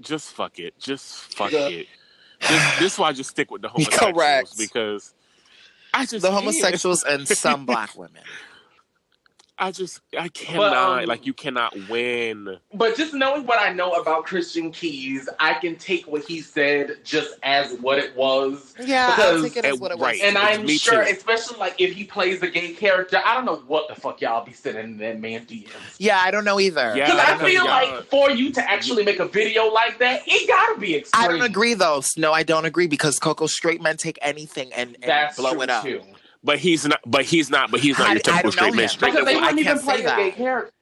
just 0.00 0.32
fuck 0.32 0.58
it. 0.58 0.74
Just 0.80 1.34
fuck 1.34 1.52
Yeah. 1.52 1.68
it. 1.68 1.86
This, 2.40 2.78
this 2.78 2.92
is 2.94 2.98
why 2.98 3.08
I 3.08 3.12
just 3.12 3.30
stick 3.30 3.50
with 3.50 3.62
the 3.62 3.68
homosexuals 3.72 4.12
Correct. 4.14 4.58
because 4.58 5.14
I 5.94 6.00
just 6.06 6.22
The 6.22 6.28
can't. 6.28 6.34
homosexuals 6.34 7.02
and 7.04 7.26
some 7.26 7.66
black 7.66 7.96
women. 7.96 8.22
I 9.60 9.72
just 9.72 10.00
I 10.16 10.28
cannot 10.28 11.02
um, 11.02 11.06
like 11.08 11.26
you 11.26 11.32
cannot 11.32 11.74
win. 11.88 12.58
But 12.72 12.96
just 12.96 13.12
knowing 13.12 13.44
what 13.44 13.58
I 13.58 13.72
know 13.72 13.92
about 13.94 14.24
Christian 14.24 14.70
Keyes, 14.70 15.28
I 15.40 15.54
can 15.54 15.74
take 15.76 16.06
what 16.06 16.22
he 16.24 16.40
said 16.40 16.98
just 17.02 17.34
as 17.42 17.72
what 17.80 17.98
it 17.98 18.14
was. 18.16 18.74
Yeah, 18.80 19.10
Because- 19.16 19.36
I'll 19.36 19.42
take 19.42 19.56
it 19.56 19.64
as 19.64 19.72
and- 19.72 19.80
what 19.80 19.90
it 19.90 19.98
was. 19.98 20.04
right. 20.06 20.20
And 20.22 20.38
I'm 20.38 20.64
Me 20.64 20.78
sure, 20.78 21.04
too. 21.04 21.10
especially 21.10 21.58
like 21.58 21.74
if 21.78 21.92
he 21.94 22.04
plays 22.04 22.40
a 22.42 22.48
gay 22.48 22.72
character, 22.72 23.20
I 23.24 23.34
don't 23.34 23.44
know 23.46 23.56
what 23.66 23.88
the 23.88 24.00
fuck 24.00 24.20
y'all 24.20 24.44
be 24.44 24.52
sitting 24.52 24.80
in 24.84 24.98
that 24.98 25.18
man's 25.20 25.46
DMs. 25.50 25.70
Yeah, 25.98 26.20
I 26.22 26.30
don't 26.30 26.44
know 26.44 26.60
either. 26.60 26.94
Yeah, 26.96 27.06
Because 27.06 27.18
I 27.20 27.34
I 27.44 27.50
feel 27.50 27.64
know, 27.64 27.70
like 27.70 28.04
for 28.10 28.30
you 28.30 28.52
to 28.52 28.70
actually 28.70 29.04
make 29.04 29.18
a 29.18 29.26
video 29.26 29.66
like 29.72 29.98
that, 29.98 30.22
it 30.26 30.46
gotta 30.48 30.78
be 30.78 30.94
extreme. 30.96 31.24
I 31.24 31.26
don't 31.28 31.42
agree 31.42 31.74
though. 31.74 32.02
No, 32.16 32.32
I 32.32 32.44
don't 32.44 32.64
agree 32.64 32.86
because 32.86 33.18
Coco 33.18 33.46
straight 33.48 33.80
men 33.82 33.96
take 33.96 34.18
anything 34.22 34.72
and, 34.72 34.94
and 35.02 35.02
That's 35.02 35.36
blow 35.36 35.52
true 35.54 35.62
it 35.62 35.70
up. 35.70 35.82
too. 35.84 36.02
But 36.44 36.58
he's 36.58 36.86
not. 36.86 37.00
But 37.06 37.24
he's 37.24 37.50
not. 37.50 37.70
But 37.70 37.80
he's 37.80 37.98
not 37.98 38.08
I- 38.08 38.12
your 38.12 38.20
typical 38.20 38.52
straight 38.52 38.74
man. 38.74 38.88
Straight 38.88 39.12
Because 39.12 39.26
they 39.26 39.34
man. 39.34 39.42
I 39.42 39.46
wouldn't 39.46 39.60
even 39.60 39.72
can't 39.78 39.80
say 39.80 40.02
play 40.02 40.12
a 40.12 40.16
gay 40.16 40.30
that. 40.30 40.36
character. 40.36 40.72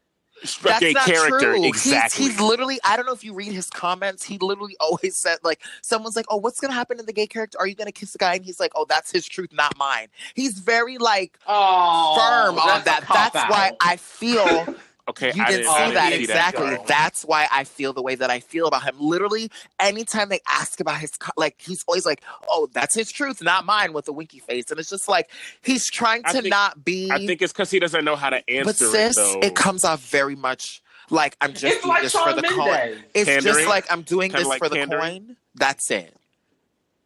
That's 0.62 0.80
gay 0.80 0.92
not 0.92 1.06
character. 1.06 1.38
true. 1.54 1.64
Exactly. 1.64 2.24
He's, 2.26 2.32
he's 2.32 2.40
literally. 2.42 2.78
I 2.84 2.96
don't 2.96 3.06
know 3.06 3.14
if 3.14 3.24
you 3.24 3.32
read 3.32 3.52
his 3.52 3.70
comments. 3.70 4.22
He 4.22 4.36
literally 4.36 4.76
always 4.80 5.16
said 5.16 5.38
like, 5.42 5.62
someone's 5.80 6.14
like, 6.14 6.26
"Oh, 6.28 6.36
what's 6.36 6.60
gonna 6.60 6.74
happen 6.74 6.98
to 6.98 7.02
the 7.02 7.12
gay 7.14 7.26
character? 7.26 7.58
Are 7.58 7.66
you 7.66 7.74
gonna 7.74 7.90
kiss 7.90 8.14
a 8.14 8.18
guy?" 8.18 8.34
And 8.34 8.44
he's 8.44 8.60
like, 8.60 8.72
"Oh, 8.74 8.84
that's 8.86 9.10
his 9.10 9.26
truth, 9.26 9.50
not 9.54 9.76
mine." 9.78 10.08
He's 10.34 10.58
very 10.58 10.98
like 10.98 11.38
Oh, 11.46 12.16
firm 12.18 12.58
on 12.58 12.66
that. 12.84 12.84
That's 12.84 13.04
cop-out. 13.06 13.50
why 13.50 13.72
I 13.80 13.96
feel 13.96 14.74
okay, 15.08 15.32
you 15.34 15.42
I 15.42 15.46
didn't 15.50 15.60
didn't, 15.62 15.64
see 15.66 15.70
I 15.76 15.78
didn't 15.86 15.94
that 15.94 16.12
see 16.12 16.20
exactly. 16.24 16.66
girl. 16.70 16.84
That's 16.86 17.22
why 17.24 17.46
I 17.52 17.64
feel 17.64 17.92
the 17.92 18.02
way 18.02 18.14
that 18.14 18.30
I 18.30 18.40
feel 18.40 18.66
about 18.66 18.82
him. 18.84 18.96
Literally, 18.98 19.50
anytime 19.80 20.28
they 20.28 20.40
ask 20.48 20.80
about 20.80 20.98
his, 20.98 21.10
co- 21.12 21.32
like 21.36 21.56
he's 21.58 21.82
always 21.86 22.04
like, 22.06 22.22
"Oh, 22.48 22.68
that's 22.72 22.94
his 22.94 23.10
truth, 23.12 23.42
not 23.42 23.64
mine," 23.66 23.92
with 23.92 24.08
a 24.08 24.12
winky 24.12 24.40
face, 24.40 24.70
and 24.70 24.80
it's 24.80 24.90
just 24.90 25.08
like 25.08 25.30
he's 25.62 25.88
trying 25.90 26.22
to 26.24 26.32
think- 26.32 26.46
not 26.48 26.84
be. 26.84 27.10
I 27.10 27.18
think 27.26 27.42
it's 27.42 27.52
because 27.52 27.70
he 27.70 27.78
doesn't 27.78 28.04
know 28.04 28.16
how 28.16 28.30
to 28.30 28.48
answer 28.50 28.64
but 28.64 28.76
sis, 28.76 29.16
it. 29.16 29.20
Though. 29.20 29.40
it 29.46 29.54
comes 29.54 29.84
off 29.84 30.00
very 30.10 30.34
much 30.36 30.82
like 31.10 31.36
I'm 31.40 31.52
just 31.52 31.64
It's 31.64 31.82
doing 31.82 31.88
like 31.94 32.02
this 32.02 32.12
Shawn 32.12 32.34
for 32.34 32.40
the 32.42 32.48
coin. 32.48 33.04
It's 33.14 33.28
Pandering? 33.28 33.42
just 33.56 33.68
like 33.68 33.84
I'm 33.92 34.02
doing 34.02 34.30
Kinda 34.30 34.38
this 34.40 34.48
like 34.48 34.58
for 34.58 34.68
the 34.68 34.86
coin. 34.86 35.36
That's 35.54 35.90
it. 35.90 36.15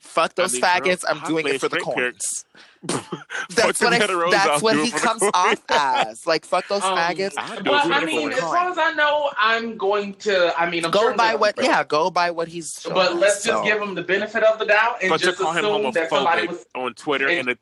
Fuck 0.01 0.35
those 0.35 0.53
mean, 0.55 0.63
girl, 0.63 0.71
faggots. 0.71 1.05
I'm 1.09 1.21
doing 1.29 1.47
it 1.47 1.61
for 1.61 1.69
the 1.69 1.79
straight 1.81 1.95
coins. 1.95 2.45
That's 3.55 3.81
what 3.83 3.93
I, 3.93 4.31
that's 4.31 4.63
what 4.63 4.77
he 4.83 4.91
comes 4.91 5.23
off 5.35 5.63
as. 5.69 6.27
Like 6.27 6.47
fuck 6.47 6.67
those 6.69 6.83
Um, 6.83 6.97
faggots. 6.97 7.35
I 7.37 7.57
do 7.57 7.63
But 7.65 7.85
it 7.85 7.89
for 7.89 7.93
I 7.93 8.05
mean, 8.07 8.33
as 8.33 8.39
far 8.41 8.71
as 8.71 8.79
I 8.79 8.93
know, 8.95 9.31
I'm 9.37 9.77
going 9.77 10.15
to. 10.15 10.59
I 10.59 10.71
mean, 10.71 10.87
I'm 10.87 10.91
go 10.91 11.01
sure 11.01 11.15
by 11.15 11.29
they'll- 11.33 11.39
what 11.41 11.55
yeah, 11.63 11.85
go 11.85 12.11
by 12.11 12.31
what 12.31 12.49
he's 12.49 12.81
showing 12.81 12.95
But 12.95 13.17
let's 13.17 13.45
so. 13.45 13.51
just 13.53 13.65
give 13.65 13.83
him 13.83 13.95
the 13.95 14.03
benefit 14.03 14.43
of 14.43 14.59
the 14.59 14.65
doubt 14.65 14.97
and 15.03 15.11
But 15.11 15.21
just 15.21 15.39
call 15.39 15.53
him 15.53 15.65
assume 15.67 15.93
that 15.93 16.09
somebody 16.09 16.47
was. 16.49 16.65
on 16.75 16.95
Twitter 16.95 17.29
and- 17.29 17.41
and, 17.41 17.49
a, 17.51 17.59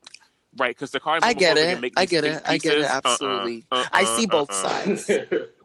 right 0.56 0.74
because 0.76 0.92
the 0.92 1.00
call 1.00 1.14
him 1.16 1.20
I 1.24 1.32
get 1.32 1.56
homophobic 1.56 1.60
it. 1.60 1.84
and 1.84 1.92
I 1.96 2.04
get 2.04 2.24
it. 2.24 2.42
I 2.46 2.58
get 2.58 2.72
it. 2.74 2.76
pieces, 2.76 2.90
uh-uh, 2.92 3.00
Absolutely. 3.04 3.66
uh-uh, 3.72 3.84
I 3.92 4.04
see 4.04 4.24
uh, 4.26 4.28
both 4.28 4.50
uh-uh. 4.52 4.96
sides. 4.96 5.10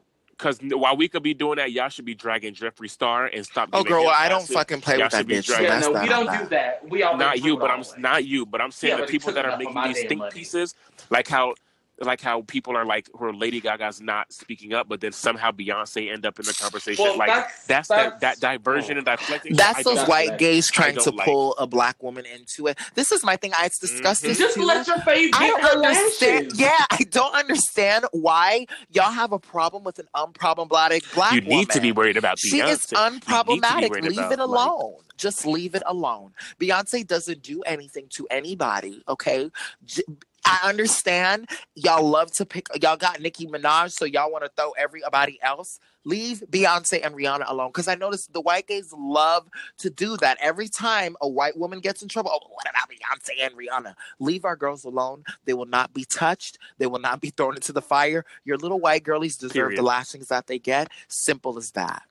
Because 0.43 0.59
while 0.77 0.97
we 0.97 1.07
could 1.07 1.23
be 1.23 1.33
doing 1.33 1.55
that, 1.55 1.71
y'all 1.71 1.87
should 1.87 2.03
be 2.03 2.15
dragging 2.15 2.53
Jeffree 2.53 2.89
Star 2.89 3.27
and 3.27 3.45
stop. 3.45 3.69
Oh, 3.71 3.81
girl, 3.83 4.03
him 4.03 4.09
I 4.13 4.27
don't 4.27 4.39
passive. 4.41 4.55
fucking 4.55 4.81
play 4.81 4.95
Y'all 4.95 5.05
with 5.05 5.11
that 5.13 5.17
should 5.19 5.27
bitch. 5.29 5.45
dragging- 5.45 5.65
yeah, 5.67 5.79
no, 5.79 6.01
we 6.01 6.09
don't 6.09 6.25
that. 6.25 6.43
do 6.43 6.49
that. 6.49 6.89
We 6.89 7.03
all 7.03 7.17
Not 7.17 7.39
you, 7.41 7.55
but 7.55 7.71
I'm 7.71 7.79
away. 7.79 7.87
not 7.97 8.25
you, 8.25 8.45
but 8.45 8.59
I'm 8.59 8.71
saying 8.71 8.97
Yeah, 8.97 9.05
the 9.05 9.07
people 9.11 9.31
that 9.31 9.45
are 9.45 9.57
making 9.57 9.73
these 9.83 9.99
damn 10.01 10.07
think 10.09 10.19
money. 10.19 10.31
pieces, 10.33 10.75
like 11.09 11.27
how. 11.29 11.55
Like 12.05 12.21
how 12.21 12.41
people 12.43 12.75
are 12.77 12.85
like, 12.85 13.09
where 13.13 13.33
Lady 13.33 13.59
Gaga's 13.61 14.01
not 14.01 14.31
speaking 14.31 14.73
up, 14.73 14.87
but 14.89 15.01
then 15.01 15.11
somehow 15.11 15.51
Beyonce 15.51 16.11
end 16.11 16.25
up 16.25 16.39
in 16.39 16.45
the 16.45 16.53
conversation. 16.53 17.03
Well, 17.03 17.17
like 17.17 17.27
that's- 17.29 17.65
that's, 17.67 17.87
that's- 17.87 18.11
that, 18.21 18.39
that 18.39 18.39
diversion 18.39 18.97
and 18.97 19.05
deflecting. 19.05 19.55
That's 19.55 19.79
I 19.79 19.83
those 19.83 20.07
white 20.07 20.29
like- 20.29 20.37
gays 20.39 20.69
trying 20.69 20.95
to 20.97 21.09
like. 21.11 21.25
pull 21.25 21.53
a 21.55 21.67
black 21.67 22.01
woman 22.03 22.25
into 22.25 22.67
it. 22.67 22.77
This 22.95 23.11
is 23.11 23.23
my 23.23 23.35
thing. 23.35 23.51
I 23.55 23.69
discussed 23.81 24.23
Mhm. 24.23 24.27
this 24.27 24.37
Just 24.37 24.55
too. 24.55 24.63
let 24.65 24.85
your 24.87 24.97
fave 24.97 25.29
I 25.33 25.47
get 25.47 25.47
don't 25.49 25.61
her 25.61 25.69
understand. 25.85 26.45
lashes. 26.47 26.59
Yeah, 26.59 26.85
I 26.91 26.97
don't 27.09 27.33
understand 27.35 28.05
why 28.11 28.65
y'all 28.91 29.11
have 29.11 29.31
a 29.31 29.39
problem 29.39 29.83
with 29.83 29.99
an 29.99 30.07
unproblematic 30.15 31.13
black 31.13 31.31
woman. 31.31 31.43
You 31.43 31.49
woman. 31.49 31.57
need 31.59 31.69
to 31.71 31.81
be 31.81 31.91
worried 31.91 32.17
about 32.17 32.37
Beyonce. 32.37 32.49
She 32.49 32.59
is 32.59 32.91
You 32.91 33.09
need 33.11 33.21
to 33.21 33.21
be 33.21 33.29
unproblematic. 33.59 33.89
Leave 34.01 34.17
about, 34.17 34.31
it 34.31 34.39
like- 34.39 34.39
alone. 34.39 34.95
Just 35.15 35.45
leave 35.45 35.75
it 35.75 35.83
alone. 35.85 36.33
Beyonce 36.59 37.05
doesn't 37.05 37.43
do 37.43 37.61
anything 37.63 38.07
to 38.15 38.27
anybody. 38.31 39.03
Okay. 39.07 39.51
J- 39.85 40.01
I 40.45 40.59
understand 40.63 41.49
y'all 41.75 42.07
love 42.07 42.31
to 42.33 42.45
pick. 42.45 42.67
Y'all 42.81 42.97
got 42.97 43.19
Nicki 43.19 43.47
Minaj, 43.47 43.91
so 43.91 44.05
y'all 44.05 44.31
want 44.31 44.43
to 44.43 44.51
throw 44.55 44.71
everybody 44.71 45.39
else. 45.41 45.79
Leave 46.05 46.43
Beyonce 46.51 46.99
and 47.03 47.15
Rihanna 47.15 47.49
alone, 47.49 47.69
because 47.69 47.87
I 47.87 47.95
noticed 47.95 48.33
the 48.33 48.41
white 48.41 48.67
gays 48.67 48.93
love 48.97 49.47
to 49.77 49.89
do 49.89 50.17
that. 50.17 50.37
Every 50.41 50.67
time 50.67 51.15
a 51.21 51.27
white 51.27 51.57
woman 51.57 51.79
gets 51.79 52.01
in 52.01 52.09
trouble, 52.09 52.31
oh, 52.33 52.47
what 52.49 52.69
about 52.69 52.89
Beyonce 52.89 53.45
and 53.45 53.55
Rihanna? 53.55 53.93
Leave 54.19 54.43
our 54.43 54.57
girls 54.57 54.83
alone. 54.83 55.23
They 55.45 55.53
will 55.53 55.65
not 55.65 55.93
be 55.93 56.03
touched. 56.05 56.57
They 56.77 56.87
will 56.87 56.99
not 56.99 57.21
be 57.21 57.29
thrown 57.29 57.55
into 57.55 57.71
the 57.71 57.81
fire. 57.81 58.25
Your 58.43 58.57
little 58.57 58.79
white 58.79 59.03
girlies 59.03 59.37
deserve 59.37 59.53
Period. 59.53 59.77
the 59.77 59.83
lashings 59.83 60.27
that 60.27 60.47
they 60.47 60.59
get. 60.59 60.89
Simple 61.07 61.57
as 61.57 61.71
that. 61.71 62.03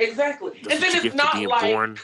Exactly. 0.00 0.52
That's 0.62 0.74
and 0.74 0.82
then 0.82 1.06
it's 1.06 1.14
not 1.14 1.40
like 1.42 1.72
born. 1.74 1.98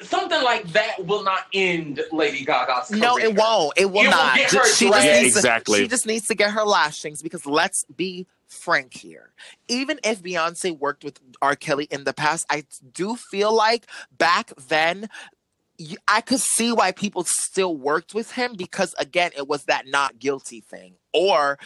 Something 0.00 0.42
like 0.42 0.66
that 0.72 1.04
will 1.06 1.24
not 1.24 1.46
end 1.52 2.00
Lady 2.12 2.44
Gaga's 2.44 2.88
career. 2.88 3.00
No, 3.00 3.18
it 3.18 3.34
won't. 3.34 3.72
It 3.76 3.86
will 3.90 4.02
It 4.02 4.04
will 4.06 4.10
not. 4.10 4.36
get 4.36 4.50
Ju- 4.50 4.58
her 4.58 4.64
she 4.66 4.86
just 4.88 5.02
dragged. 5.02 5.22
needs 5.22 5.36
Exactly. 5.36 5.78
To, 5.78 5.84
she 5.84 5.88
just 5.88 6.06
needs 6.06 6.26
to 6.28 6.34
get 6.34 6.50
her 6.52 6.64
lashings 6.64 7.22
because 7.22 7.44
let's 7.46 7.84
be 7.96 8.26
frank 8.46 8.94
here. 8.94 9.30
Even 9.68 9.98
if 10.04 10.22
Beyonce 10.22 10.78
worked 10.78 11.04
with 11.04 11.18
R. 11.40 11.56
Kelly 11.56 11.88
in 11.90 12.04
the 12.04 12.12
past, 12.12 12.46
I 12.50 12.64
do 12.92 13.16
feel 13.16 13.54
like 13.54 13.86
back 14.16 14.52
then. 14.68 15.08
I 16.06 16.20
could 16.20 16.40
see 16.40 16.72
why 16.72 16.92
people 16.92 17.24
still 17.24 17.76
worked 17.76 18.14
with 18.14 18.32
him 18.32 18.54
because 18.56 18.94
again, 18.98 19.30
it 19.36 19.48
was 19.48 19.64
that 19.64 19.86
not 19.86 20.18
guilty 20.18 20.60
thing. 20.60 20.94
Or 21.14 21.58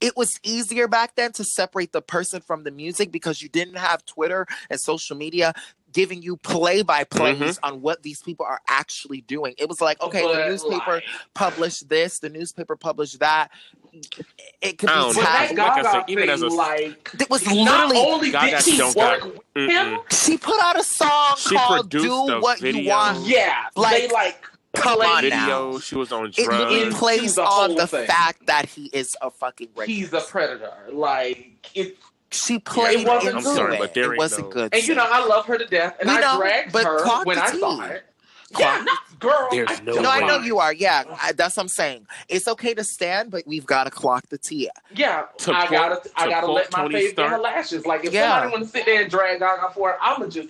it 0.00 0.16
was 0.16 0.38
easier 0.42 0.88
back 0.88 1.14
then 1.16 1.32
to 1.32 1.44
separate 1.44 1.92
the 1.92 2.02
person 2.02 2.40
from 2.40 2.64
the 2.64 2.70
music 2.70 3.10
because 3.10 3.40
you 3.40 3.48
didn't 3.48 3.76
have 3.76 4.04
Twitter 4.04 4.46
and 4.68 4.80
social 4.80 5.16
media 5.16 5.54
giving 5.92 6.22
you 6.22 6.36
play 6.36 6.82
by 6.82 7.04
plays 7.04 7.38
Mm-hmm. 7.40 7.64
on 7.74 7.80
what 7.80 8.02
these 8.02 8.20
people 8.22 8.46
are 8.46 8.60
actually 8.68 9.22
doing. 9.22 9.54
It 9.58 9.68
was 9.68 9.80
like, 9.80 10.00
okay, 10.02 10.22
the 10.22 10.48
newspaper 10.48 10.92
like, 10.94 11.04
published 11.34 11.88
this, 11.88 12.18
the 12.18 12.28
newspaper 12.28 12.76
published 12.76 13.20
that. 13.20 13.50
It 14.62 14.78
could 14.78 14.88
I 14.90 14.94
be 14.94 14.98
don't 15.00 15.08
With 15.08 15.16
know. 15.16 15.22
that 15.22 15.46
tagged. 15.48 15.58
Like 15.58 15.84
I 15.86 15.92
said, 15.92 16.04
even 16.08 16.22
thing, 16.24 16.30
as 16.30 16.42
a- 16.42 16.48
like 16.48 17.10
It 17.18 17.30
was 17.30 17.46
not 17.46 17.88
literally 17.88 17.96
only 18.12 18.30
Gaga 18.30 18.62
did 18.62 18.74
she 18.74 18.82
work 18.82 18.94
got- 18.94 19.34
with 19.54 19.70
him, 19.70 19.98
she 20.10 20.36
put 20.38 20.60
out 20.60 20.78
a 20.78 20.84
song 20.84 21.34
She 21.38 21.56
called 21.56 21.88
"Do 21.88 22.12
a 22.28 22.40
What 22.40 22.60
You. 22.60 22.88
Want." 22.88 23.26
yeah, 23.26 23.64
Like, 23.76 24.02
they 24.02 24.08
like 24.08 24.44
Come 24.74 24.98
played- 24.98 25.08
on 25.08 25.22
Video. 25.22 25.72
now. 25.72 25.78
She 25.80 25.96
was 25.96 26.12
on 26.12 26.26
It, 26.26 26.34
drugs. 26.44 26.72
it 26.74 26.82
Into 26.82 26.96
plays 26.96 27.34
the 27.34 27.42
on 27.42 27.74
the 27.74 27.86
thing. 27.86 28.06
fact 28.06 28.46
that 28.46 28.66
he 28.66 28.90
is 28.92 29.16
a 29.20 29.30
fucking 29.30 29.68
He's 29.86 30.12
a 30.12 30.20
predator. 30.20 30.72
Like 30.92 31.70
it, 31.74 31.96
She 32.30 32.60
played 32.60 33.04
wasn't 33.08 33.36
I'm 33.36 33.42
sorry, 33.42 33.76
but 33.78 33.94
there 33.94 34.12
it 34.12 34.18
wasn't 34.18 34.46
no- 34.48 34.52
good. 34.52 34.74
and 34.74 34.86
you 34.86 34.94
know 34.94 35.06
I 35.10 35.24
love 35.26 35.46
her 35.46 35.58
to 35.58 35.66
death, 35.66 35.96
and 35.98 36.08
We 36.08 36.16
I 36.16 36.20
know, 36.20 36.38
dragged 36.38 36.70
but 36.72 36.84
her 36.84 37.24
when 37.24 37.38
I 37.38 37.50
saw 37.50 37.80
it. 37.82 38.04
Clock- 38.52 38.78
Yeah, 38.78 38.82
not 38.84 39.20
girl. 39.20 39.48
There's 39.50 39.68
I 39.70 39.80
no 39.84 39.94
don't 39.94 40.06
I 40.06 40.20
know 40.26 40.38
you 40.40 40.58
are. 40.58 40.72
Yeah, 40.72 41.04
I, 41.22 41.32
that's 41.32 41.56
what 41.56 41.62
I'm 41.64 41.68
saying. 41.68 42.06
It's 42.28 42.48
okay 42.48 42.74
to 42.74 42.82
stand, 42.84 43.30
but 43.30 43.46
we've 43.46 43.66
got 43.66 43.84
to 43.84 43.90
clock 43.90 44.28
the 44.28 44.38
tea. 44.38 44.68
Yeah, 44.94 45.26
To 45.38 45.52
I 45.52 45.66
quote- 45.66 45.70
gotta, 45.70 46.10
I 46.16 46.28
gotta 46.28 46.50
let 46.50 46.72
my 46.72 46.78
Tony 46.82 46.94
face 46.94 47.12
get 47.14 47.28
her 47.30 47.38
lashes. 47.38 47.86
Like 47.86 48.04
if 48.04 48.12
Yeah. 48.12 48.40
somebody 48.40 48.52
want 48.52 48.64
to 48.64 48.70
sit 48.70 48.86
there 48.86 49.02
and 49.02 49.10
drag 49.10 49.38
Gaga 49.40 49.72
for 49.74 49.90
it, 49.90 49.96
I'ma 50.02 50.26
just 50.26 50.48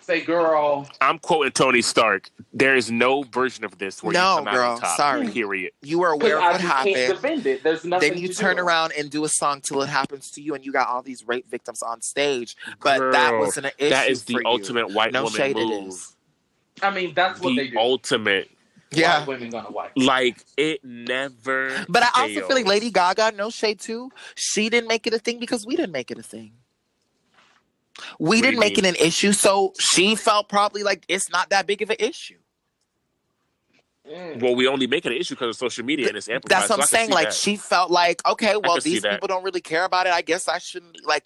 say, 0.00 0.20
girl, 0.22 0.88
I'm 1.02 1.18
quoting 1.18 1.52
Tony 1.52 1.82
Stark. 1.82 2.30
There 2.54 2.74
is 2.76 2.90
no 2.90 3.24
version 3.24 3.62
of 3.64 3.76
this 3.78 4.02
where 4.02 4.12
No, 4.14 4.32
you 4.32 4.38
come 4.38 4.48
out 4.48 4.54
girl, 4.54 4.70
on 4.72 4.80
top. 4.80 4.96
sorry. 4.96 5.28
Period. 5.28 5.72
You 5.82 5.98
were 5.98 6.16
because 6.16 6.32
aware 6.32 6.38
of 6.38 6.42
what 6.44 6.60
just 6.60 6.72
can't 6.84 6.96
happened. 6.96 7.14
defend 7.22 7.46
it. 7.46 7.62
There's 7.62 7.84
nothing. 7.84 8.12
Then 8.14 8.18
you 8.22 8.28
to 8.28 8.34
turn 8.34 8.56
do. 8.56 8.62
around 8.62 8.92
and 8.98 9.10
do 9.10 9.24
a 9.24 9.28
song 9.28 9.60
till 9.60 9.82
it 9.82 9.88
happens 9.88 10.30
to 10.32 10.40
you, 10.42 10.54
and 10.54 10.64
you 10.64 10.72
got 10.72 10.88
all 10.88 11.02
these 11.02 11.26
rape 11.26 11.48
victims 11.50 11.82
on 11.82 12.00
stage. 12.00 12.56
But 12.82 13.12
that 13.12 13.34
wasn't 13.38 13.66
an 13.66 13.72
issue. 13.78 13.90
That 13.90 14.08
is 14.08 14.24
the 14.24 14.34
for 14.34 14.40
you. 14.40 14.46
ultimate 14.46 14.90
white 14.92 15.12
No 15.12 15.24
woman 15.24 15.36
shade, 15.36 15.56
it 15.58 15.66
move. 15.66 15.88
is. 15.88 16.14
I 16.82 16.90
mean, 16.90 17.14
that's 17.14 17.40
what 17.40 17.56
they 17.56 17.64
The 17.66 17.70
do. 17.72 17.78
ultimate. 17.78 18.50
Yeah. 18.90 19.18
White 19.20 19.28
women 19.28 19.50
gonna 19.50 19.70
wipe. 19.70 19.92
Like 19.96 20.44
it 20.56 20.82
never. 20.84 21.84
But 21.88 22.04
I 22.04 22.22
also 22.22 22.46
feel 22.46 22.56
like. 22.56 22.66
Lady 22.66 22.90
Gaga, 22.90 23.32
no 23.36 23.50
shade 23.50 23.80
too. 23.80 24.10
She 24.34 24.68
didn't 24.70 24.88
make 24.88 25.06
it 25.06 25.12
a 25.12 25.18
thing 25.18 25.38
because 25.38 25.66
we 25.66 25.76
didn't 25.76 25.92
make 25.92 26.10
it 26.10 26.18
a 26.18 26.22
thing. 26.22 26.52
We 28.18 28.38
What 28.38 28.42
didn't 28.44 28.60
make 28.60 28.76
mean? 28.76 28.84
it 28.86 28.98
an 29.00 29.06
issue, 29.06 29.32
so 29.32 29.72
she 29.78 30.14
felt 30.14 30.48
probably 30.48 30.84
like 30.84 31.04
it's 31.08 31.28
not 31.30 31.50
that 31.50 31.66
big 31.66 31.82
of 31.82 31.90
an 31.90 31.96
issue. 31.98 32.38
Mm. 34.08 34.40
Well, 34.40 34.54
we 34.54 34.66
only 34.66 34.86
make 34.86 35.04
it 35.04 35.12
an 35.12 35.18
issue 35.18 35.34
because 35.34 35.48
of 35.50 35.56
social 35.56 35.84
media 35.84 36.08
and 36.08 36.16
it's 36.16 36.28
amplified. 36.28 36.62
That's 36.62 36.70
what 36.70 36.76
so 36.76 36.80
I 36.80 36.84
I'm 36.84 36.88
can 36.88 36.88
saying. 36.88 37.10
Like 37.10 37.26
that. 37.26 37.34
she 37.34 37.56
felt 37.56 37.90
like, 37.90 38.26
okay, 38.26 38.56
well, 38.56 38.80
these 38.80 39.02
people 39.04 39.28
don't 39.28 39.42
really 39.44 39.60
care 39.60 39.84
about 39.84 40.06
it. 40.06 40.12
I 40.14 40.22
guess 40.22 40.48
I 40.48 40.58
shouldn't 40.58 41.04
like, 41.04 41.24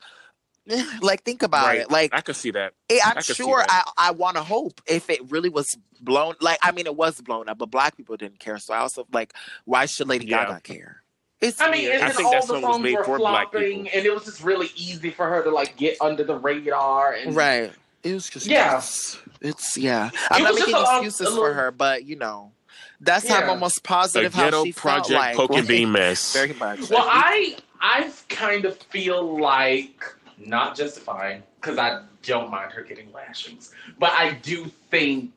like 1.01 1.23
think 1.25 1.43
about 1.43 1.67
Right. 1.67 1.81
it. 1.81 1.91
Like 1.91 2.15
I 2.15 2.21
could 2.21 2.37
see 2.37 2.51
that. 2.53 2.73
Eh, 2.89 2.99
I 3.05 3.09
I'm 3.11 3.15
can 3.15 3.23
see 3.25 3.35
sure 3.35 3.61
I, 3.63 3.67
that. 3.67 3.85
I 3.99 4.11
want 4.13 4.37
to 4.37 4.43
hope 4.43 4.81
if 4.87 5.11
it 5.11 5.31
really 5.31 5.49
was 5.49 5.67
blown 6.01 6.35
like 6.41 6.59
I 6.63 6.73
mean 6.73 6.87
it 6.87 6.97
was 6.97 7.21
blown 7.21 7.49
up, 7.49 7.59
but 7.59 7.71
black 7.71 7.97
people 7.97 8.17
didn't 8.17 8.39
care. 8.39 8.59
So 8.59 8.73
I 8.75 8.79
also 8.79 9.07
like 9.13 9.33
why 9.65 9.87
should 9.87 10.09
Lady 10.09 10.27
Yeah. 10.27 10.45
Gaga 10.47 10.61
care? 10.61 11.03
It's 11.41 11.61
I 11.61 11.71
mean, 11.73 11.83
weird. 11.83 11.95
and 11.95 12.05
I 12.05 12.07
then 12.07 12.17
think 12.17 12.27
all 12.27 12.33
that 12.35 12.41
the 12.43 12.47
song 12.47 12.63
was 12.63 12.71
songs 12.75 12.83
made 12.85 12.95
were 12.97 13.05
for 13.05 13.19
black 13.19 13.51
flopping, 13.51 13.85
people. 13.85 13.99
and 13.99 14.07
it 14.07 14.15
was 14.15 14.25
just 14.25 14.45
really 14.45 14.69
easy 14.77 15.11
for 15.11 15.29
her 15.29 15.43
to 15.43 15.51
like 15.51 15.77
get 15.77 15.97
under 16.01 16.23
the 16.23 16.37
radar. 16.37 17.15
And 17.15 17.35
right. 17.35 17.73
It 18.05 18.15
was 18.15 18.29
just 18.31 18.47
Yeah. 18.47 18.79
It's, 18.79 19.19
it's 19.41 19.77
yeah. 19.77 20.11
I'm 20.31 20.43
It 20.43 20.45
not 20.45 20.55
making 20.55 20.77
excuses 20.77 21.21
a 21.21 21.25
for 21.25 21.31
little- 21.31 21.55
her, 21.55 21.71
but 21.73 22.05
you 22.05 22.15
know, 22.15 22.53
that's 23.01 23.27
how 23.29 23.39
I'm 23.39 23.43
Yeah. 23.43 23.49
almost 23.51 23.77
The 23.77 23.81
positive 23.89 24.35
how 24.35 24.45
ghetto 24.45 24.65
she 24.65 24.71
felt 24.73 24.83
project 25.07 25.19
like. 25.19 25.37
poke 25.37 25.51
and 25.51 25.59
like, 25.61 25.69
bean 25.69 25.91
mess. 25.91 26.33
Very 26.33 26.53
much. 26.53 26.89
Well, 26.89 27.05
I 27.09 27.57
I 27.81 28.09
kind 28.29 28.65
of 28.65 28.79
feel 28.79 29.41
like 29.41 30.05
not 30.47 30.77
justifying 30.77 31.43
because 31.61 31.79
I 31.79 32.03
don't 32.23 32.51
mind 32.51 32.73
her 32.73 32.83
getting 32.83 33.13
lashings, 33.13 33.73
but 33.99 34.11
I 34.13 34.33
do 34.35 34.67
think 34.91 35.33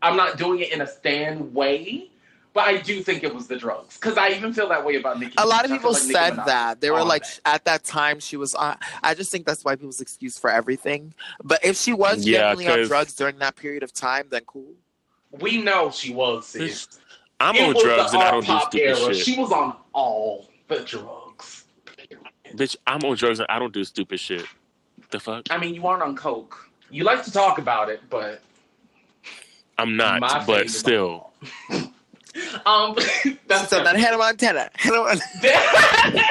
I'm 0.00 0.16
not 0.16 0.36
doing 0.38 0.60
it 0.60 0.72
in 0.72 0.80
a 0.80 0.86
stand 0.86 1.54
way. 1.54 2.08
But 2.54 2.64
I 2.68 2.76
do 2.82 3.02
think 3.02 3.24
it 3.24 3.34
was 3.34 3.46
the 3.46 3.56
drugs 3.56 3.96
because 3.96 4.18
I 4.18 4.28
even 4.28 4.52
feel 4.52 4.68
that 4.68 4.84
way 4.84 4.96
about 4.96 5.18
Nicki. 5.18 5.34
a 5.38 5.46
lot 5.46 5.64
of 5.64 5.70
people 5.70 5.92
like 5.92 6.02
Nicki 6.02 6.12
said 6.12 6.36
that 6.36 6.82
they 6.82 6.90
were 6.90 7.02
like 7.02 7.22
that. 7.22 7.40
at 7.46 7.64
that 7.64 7.82
time 7.82 8.20
she 8.20 8.36
was 8.36 8.54
on 8.54 8.76
i 9.02 9.14
just 9.14 9.32
think 9.32 9.46
that's 9.46 9.64
why 9.64 9.74
people's 9.74 10.02
excuse 10.02 10.36
for 10.36 10.50
everything 10.50 11.14
but 11.42 11.64
if 11.64 11.78
she 11.78 11.94
was 11.94 12.26
Yeah, 12.26 12.40
genuinely 12.54 12.68
on 12.68 12.78
'cause- 12.80 12.88
drugs 12.88 13.14
during 13.14 13.38
that 13.38 13.56
period 13.56 13.82
of 13.82 13.94
time 13.94 14.26
then 14.28 14.42
cool 14.46 14.74
we 15.30 15.62
know 15.62 15.90
she 15.90 16.12
was. 16.12 16.46
Sis. 16.48 16.88
I'm 17.40 17.54
It 17.56 17.62
on 17.68 17.72
was 17.72 17.82
drugs 17.84 18.12
and 18.12 18.22
I 18.22 18.30
don't 18.32 18.44
do 18.44 18.52
R-pop 18.52 18.70
stupid 18.70 18.86
era. 18.86 19.14
shit. 19.14 19.24
She 19.24 19.38
was 19.38 19.50
on 19.50 19.74
all 19.94 20.46
the 20.68 20.80
drugs. 20.80 21.21
Bitch, 22.56 22.76
I'm 22.86 23.02
on 23.04 23.16
drugs 23.16 23.38
and 23.40 23.46
I 23.48 23.58
don't 23.58 23.72
do 23.72 23.84
stupid 23.84 24.20
shit. 24.20 24.44
The 25.10 25.20
fuck? 25.20 25.46
I 25.50 25.58
mean, 25.58 25.74
you 25.74 25.86
aren't 25.86 26.02
on 26.02 26.16
coke. 26.16 26.68
You 26.90 27.04
like 27.04 27.22
to 27.24 27.32
talk 27.32 27.58
about 27.58 27.88
it, 27.88 28.00
but 28.10 28.40
I'm 29.78 29.96
not, 29.96 30.20
My 30.20 30.44
but 30.44 30.70
still. 30.70 31.30
um, 32.66 32.96
that's 33.46 33.68
so 33.68 33.82
then 33.82 33.96
hannah 33.96 34.16
montana 34.18 34.70
hannah, 34.74 34.96
Mon- 35.04 35.18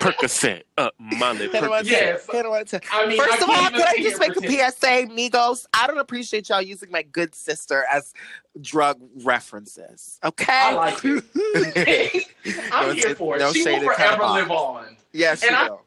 Percocet 0.00 0.62
up 0.78 0.94
my 0.98 1.32
lip. 1.32 1.52
hannah 1.52 1.68
montana, 1.68 1.88
Yes. 1.90 2.26
hannah 2.30 2.48
montana. 2.50 2.82
I 2.92 3.06
mean, 3.06 3.18
First 3.18 3.32
I 3.32 3.36
of 3.36 3.42
all, 3.50 3.56
can't 3.56 3.74
could 3.74 3.84
I 3.84 3.96
just 4.02 4.16
sit 4.16 4.28
make 4.42 4.60
a 4.60 4.70
PSA, 4.72 5.06
Migos? 5.12 5.66
I 5.74 5.86
don't 5.86 5.98
appreciate 5.98 6.48
y'all 6.48 6.62
using 6.62 6.90
my 6.90 7.02
good 7.02 7.34
sister 7.34 7.84
as 7.92 8.12
drug 8.60 9.00
references. 9.22 10.18
Okay? 10.24 10.46
I 10.52 10.72
like 10.74 10.98
it. 11.04 12.26
I'm 12.72 12.88
No 12.88 12.92
here 12.92 13.02
shade- 13.08 13.16
for 13.16 13.36
it. 13.36 13.38
no 13.40 13.52
she 13.52 13.62
shade, 13.64 13.82
will 13.82 13.90
it 13.90 13.96
forever 13.96 14.22
live 14.24 14.50
on. 14.50 14.96
Yeah, 15.16 15.34
she 15.34 15.46
And 15.48 15.56
I- 15.56 15.68
will. 15.70 15.82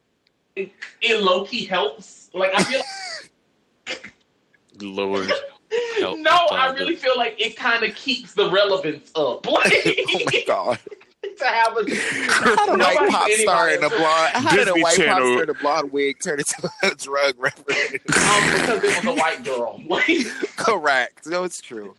It 0.56 1.20
low 1.22 1.44
key 1.44 1.64
helps. 1.64 2.28
Like 2.34 2.50
I 2.54 2.62
feel. 2.64 2.82
Lord. 4.80 5.30
Help, 6.00 6.18
no, 6.18 6.30
I 6.50 6.72
really 6.72 6.96
feel 6.96 7.16
like 7.16 7.40
it 7.40 7.56
kind 7.56 7.84
of 7.84 7.94
keeps 7.94 8.34
the 8.34 8.50
relevance 8.50 9.12
up. 9.14 9.46
Like 9.50 9.72
Oh 9.86 10.18
my 10.26 10.42
god. 10.46 10.78
to 11.38 11.44
have 11.44 11.76
a 11.76 11.94
How 12.28 12.66
did 12.66 12.74
a 12.74 12.78
white 12.78 13.10
pop 13.10 13.30
star 13.30 13.70
in 13.70 13.80
a 13.80 13.82
else- 13.84 13.94
blonde? 13.96 14.32
How 14.34 14.50
did 14.50 14.62
a 14.62 14.64
Disney 14.64 14.82
white 14.82 14.96
pop 14.96 15.18
star 15.18 15.42
in 15.44 15.50
a 15.50 15.54
blonde 15.54 15.92
wig 15.92 16.16
turn 16.20 16.38
into 16.40 16.70
a 16.82 16.94
drug 16.96 17.34
reference? 17.38 17.70
um, 17.92 18.00
because 18.02 18.82
it 18.82 19.04
was 19.04 19.16
a 19.16 19.20
white 19.20 19.44
girl. 19.44 19.80
Like, 19.86 20.06
Correct. 20.56 21.26
No, 21.26 21.44
it's 21.44 21.60
true. 21.60 21.94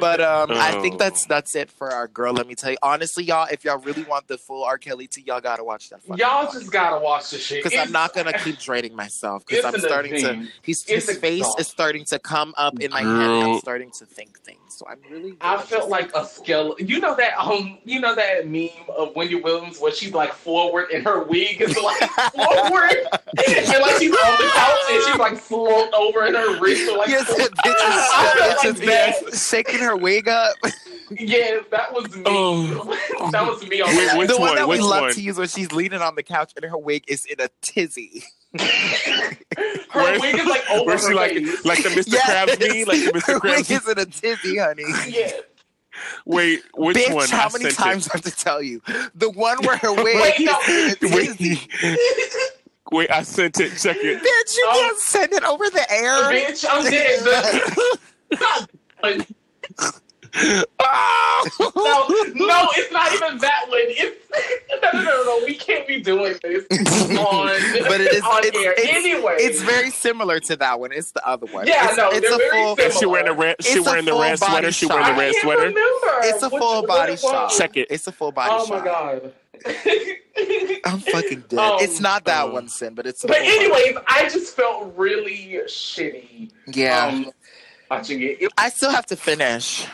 But 0.00 0.20
um, 0.20 0.50
I 0.52 0.80
think 0.80 0.94
Oh. 0.94 0.98
that's 0.98 1.26
that's 1.26 1.54
it 1.54 1.70
for 1.70 1.90
our 1.90 2.08
girl. 2.08 2.32
Let 2.32 2.46
me 2.46 2.54
tell 2.54 2.70
you, 2.70 2.76
honestly, 2.82 3.24
y'all, 3.24 3.46
if 3.50 3.64
y'all 3.64 3.78
really 3.78 4.02
want 4.04 4.26
the 4.26 4.38
full 4.38 4.64
R. 4.64 4.78
Kelly 4.78 5.06
tea, 5.06 5.22
y'all 5.26 5.40
gotta 5.40 5.62
watch 5.64 5.90
that. 5.90 6.00
y'all 6.18 6.50
just 6.52 6.72
gotta 6.72 6.98
watch 6.98 7.30
the 7.30 7.38
shit. 7.38 7.62
because 7.62 7.78
I'm 7.78 7.92
not 7.92 8.14
gonna 8.14 8.32
keep 8.38 8.58
draining 8.58 8.96
myself 8.96 9.44
because 9.46 9.64
I'm 9.64 9.78
starting 9.80 10.14
event. 10.14 10.46
to. 10.46 10.52
He's 10.62 10.84
It's 10.88 11.08
his 11.08 11.18
face 11.18 11.38
exhausting. 11.40 11.60
is 11.60 11.68
starting 11.68 12.04
to 12.06 12.18
come 12.18 12.54
up 12.56 12.80
in 12.80 12.90
my 12.90 13.00
head. 13.00 13.06
And 13.08 13.44
I'm 13.52 13.58
starting 13.60 13.90
to 13.98 14.06
think 14.06 14.38
things. 14.40 14.58
So 14.68 14.86
I'm 14.88 14.98
really. 15.10 15.36
I 15.40 15.58
felt 15.58 15.88
like 15.90 16.14
a 16.16 16.24
skeleton. 16.24 16.86
You 16.88 17.00
know 17.00 17.14
that 17.16 17.38
um, 17.38 17.78
you 17.84 18.00
know 18.00 18.14
that 18.14 18.48
meme 18.48 18.68
of 18.96 19.14
Wendy 19.14 19.34
Williams 19.34 19.78
where 19.78 19.92
she's 19.92 20.12
like 20.12 20.32
forward 20.32 20.90
and 20.90 21.04
her 21.04 21.22
wig 21.24 21.60
is 21.60 21.76
like 21.76 22.00
forward, 22.34 22.96
and 23.46 23.66
like 23.82 23.98
she's 23.98 24.10
on 24.10 24.38
the 24.38 24.50
couch 24.54 24.78
and 24.90 25.02
she's 25.04 25.16
like 25.16 25.38
slumped 25.38 25.94
over 25.94 26.24
in 26.26 26.34
her 26.34 26.58
wrists 26.60 26.88
are 26.88 26.98
like. 26.98 27.08
Yes, 27.08 27.28
it- 27.30 27.52
bitch 27.52 27.74
I 27.76 28.34
felt 28.38 28.64
is, 28.64 28.78
like 28.80 28.82
bitch 28.82 28.86
that. 28.86 29.22
is 29.32 29.40
shaking 29.50 29.80
her 29.80 29.96
wig 29.96 30.28
up. 30.28 30.54
Yeah, 31.18 31.58
that 31.72 31.92
was 31.92 32.14
me. 32.14 32.22
Oh. 32.24 32.62
that 33.32 33.44
was 33.44 33.66
me 33.66 33.80
on 33.80 33.88
Wait, 33.96 34.12
the 34.12 34.16
which 34.18 34.28
the 34.28 34.36
one, 34.38 34.50
one? 34.50 34.54
that 34.58 34.68
we 34.68 34.78
love 34.78 35.00
one? 35.02 35.12
to 35.12 35.20
use 35.20 35.36
when 35.38 35.48
she's 35.48 35.72
leaning 35.72 36.00
on 36.00 36.14
the 36.14 36.22
couch 36.22 36.52
and 36.54 36.64
her 36.64 36.78
wig 36.78 37.02
is 37.08 37.24
in 37.24 37.40
a 37.40 37.48
tizzy. 37.62 38.22
Her 38.60 39.36
Where's- 39.92 40.20
wig 40.20 40.36
is 40.38 40.46
like 40.46 40.70
over 40.70 40.84
Where's 40.86 41.02
her 41.02 41.08
she 41.08 41.14
like, 41.14 41.32
face. 41.32 41.64
like 41.64 41.82
the 41.82 41.88
Mr. 41.88 42.12
Yes. 42.12 42.30
Krabs 42.30 42.60
meme? 42.60 42.86
Like 42.86 43.04
the 43.12 43.18
Mr. 43.18 43.26
her 43.26 43.40
wig 43.42 43.64
Krabs? 43.64 43.70
is 43.76 43.88
in 43.88 43.98
a 43.98 44.06
tizzy, 44.06 44.56
honey. 44.58 44.84
yeah. 45.08 45.32
Wait, 46.26 46.62
which 46.76 46.96
Bitch, 46.96 47.12
one? 47.12 47.28
how 47.28 47.48
I 47.48 47.58
many 47.58 47.72
times 47.72 48.04
do 48.04 48.10
I 48.14 48.16
have 48.18 48.22
to 48.24 48.30
tell 48.30 48.62
you? 48.62 48.80
The 49.16 49.30
one 49.30 49.58
where 49.64 49.78
her 49.78 49.92
wig 49.92 50.14
Wait, 50.14 50.34
no. 50.38 50.56
is 50.68 50.96
Wait, 51.02 51.36
tizzy. 51.38 51.68
wait, 52.92 53.10
I 53.10 53.22
sent 53.24 53.58
it. 53.58 53.70
Check 53.76 53.96
it. 53.96 54.22
Bitch, 54.22 54.56
you 54.56 54.64
Oh. 54.68 54.80
can't 54.80 54.98
send 55.00 55.32
it 55.32 55.42
over 55.42 55.68
the 55.70 55.90
air. 55.92 56.30
Bitch, 56.30 56.64
I'm 56.70 56.84
dead. 59.02 59.30
The- 59.76 60.00
Ah! 60.78 61.44
no, 61.58 62.06
no, 62.46 62.68
it's 62.76 62.92
not 62.92 63.12
even 63.12 63.38
that 63.38 63.64
one. 63.68 63.80
It's 63.82 64.16
no, 64.82 65.00
no, 65.00 65.02
no, 65.02 65.22
no. 65.24 65.44
We 65.44 65.54
can't 65.56 65.88
be 65.88 66.00
doing 66.00 66.34
this 66.42 66.64
on, 67.18 67.46
But 67.88 68.00
it 68.00 68.12
is- 68.14 68.22
on 68.22 68.44
it's- 68.44 68.62
air. 68.64 68.72
it's- 68.74 68.94
anyway, 68.96 69.36
It's 69.38 69.60
very 69.62 69.90
similar 69.90 70.38
to 70.40 70.54
that 70.56 70.78
one. 70.78 70.92
It's 70.92 71.10
the 71.10 71.26
other 71.26 71.46
one. 71.46 71.66
Yeah, 71.66 71.88
it's, 71.88 71.96
no, 71.96 72.10
it's 72.10 72.26
a 72.32 72.36
very 72.36 72.50
full. 72.62 72.76
similar. 72.76 72.92
She 73.00 73.06
wearing 73.06 73.26
the 73.26 73.32
red? 73.32 73.56
She 73.60 73.78
It's 73.78 73.86
wearing 73.86 74.04
the 74.04 74.12
red 74.12 74.38
body 74.38 74.52
sweater. 74.52 74.72
She 74.72 74.86
shot. 74.86 74.94
wearing 75.00 75.14
the 75.16 75.20
red 75.20 75.34
sweater. 75.42 75.60
remember. 75.62 76.20
It's 76.22 76.42
a 76.44 76.48
Which- 76.48 76.60
full 76.60 76.80
what 76.82 76.86
body 76.86 77.16
shot. 77.16 77.50
Check 77.50 77.76
it. 77.76 77.88
It's 77.90 78.06
a 78.06 78.12
full 78.12 78.30
body 78.30 78.50
shot. 78.50 78.60
Oh 78.60 78.66
shot. 78.66 78.78
my 78.78 78.84
god. 78.84 79.32
I'm 80.86 81.00
fucking 81.00 81.44
dead. 81.48 81.58
Um, 81.58 81.76
it's 81.80 82.00
not 82.00 82.24
that 82.24 82.44
um, 82.46 82.52
one, 82.52 82.68
Sin, 82.68 82.94
but 82.94 83.06
it's. 83.06 83.24
A 83.24 83.26
But 83.26 83.38
full 83.38 83.44
body. 83.46 83.58
anyways, 83.58 83.96
I 84.06 84.22
just 84.28 84.54
felt 84.56 84.94
really 84.96 85.58
shitty 85.66 86.50
yeah. 86.68 87.06
um, 87.06 87.30
watching 87.90 88.22
it. 88.22 88.40
It- 88.42 88.52
I 88.56 88.70
still 88.70 88.90
have 88.90 89.06
to 89.06 89.16
finish. 89.16 89.86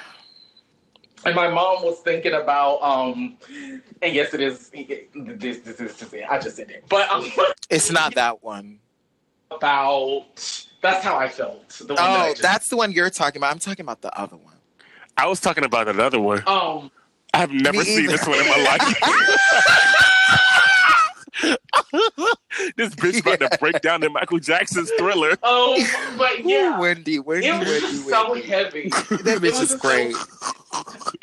And 1.25 1.35
my 1.35 1.49
mom 1.49 1.83
was 1.83 1.99
thinking 2.01 2.35
about, 2.35 2.81
um, 2.83 3.37
and 4.01 4.15
yes, 4.15 4.33
it 4.33 4.41
is. 4.41 4.69
This, 4.71 5.59
this, 5.59 5.77
this, 5.77 5.95
this, 5.97 6.15
I 6.31 6.39
just 6.39 6.55
said 6.57 6.71
it, 6.71 6.85
but 6.89 7.11
um, 7.11 7.29
It's 7.71 7.91
not 7.91 8.15
that 8.15 8.45
one. 8.45 8.79
about 9.51 10.27
that's 10.83 11.03
how 11.05 11.17
I 11.17 11.29
felt. 11.29 11.69
The 11.71 11.87
one 11.87 11.97
that 11.97 12.01
I 12.03 12.27
Oh, 12.27 12.31
just- 12.31 12.43
that's 12.43 12.69
the 12.69 12.77
one 12.77 12.93
you're 12.93 13.11
talking 13.11 13.41
about. 13.41 13.51
I'm 13.53 13.59
talking 13.59 13.85
about 13.85 14.03
the 14.03 14.17
other 14.17 14.37
one. 14.37 14.55
I 15.17 15.27
was 15.27 15.41
talking 15.41 15.65
about 15.65 15.89
another 15.89 16.21
one. 16.21 16.43
um. 16.47 16.91
I've 17.35 17.51
never 17.51 17.83
seen 17.85 18.05
either. 18.05 18.13
this 18.17 18.27
one 18.27 18.39
in 18.39 18.47
my 18.47 18.63
life. 18.63 20.13
this 22.77 22.95
bitch 22.95 23.21
about 23.21 23.51
to 23.53 23.59
break 23.59 23.81
down 23.83 24.01
the 24.01 24.09
Michael 24.11 24.39
Jackson's 24.39 24.91
Thriller. 24.99 25.37
Oh, 25.43 25.77
but 26.19 26.45
yeah, 26.45 26.77
Ooh, 26.77 26.81
Wendy, 26.81 27.19
Wendy, 27.19 27.47
it 27.49 27.59
was 27.59 27.69
Wendy, 27.69 27.81
just 27.81 28.09
so 28.09 28.33
Wendy. 28.33 28.47
heavy. 28.49 28.89
That 28.89 29.39
bitch 29.43 29.61
is 29.63 29.75
great. 29.77 30.15
so- 30.15 30.27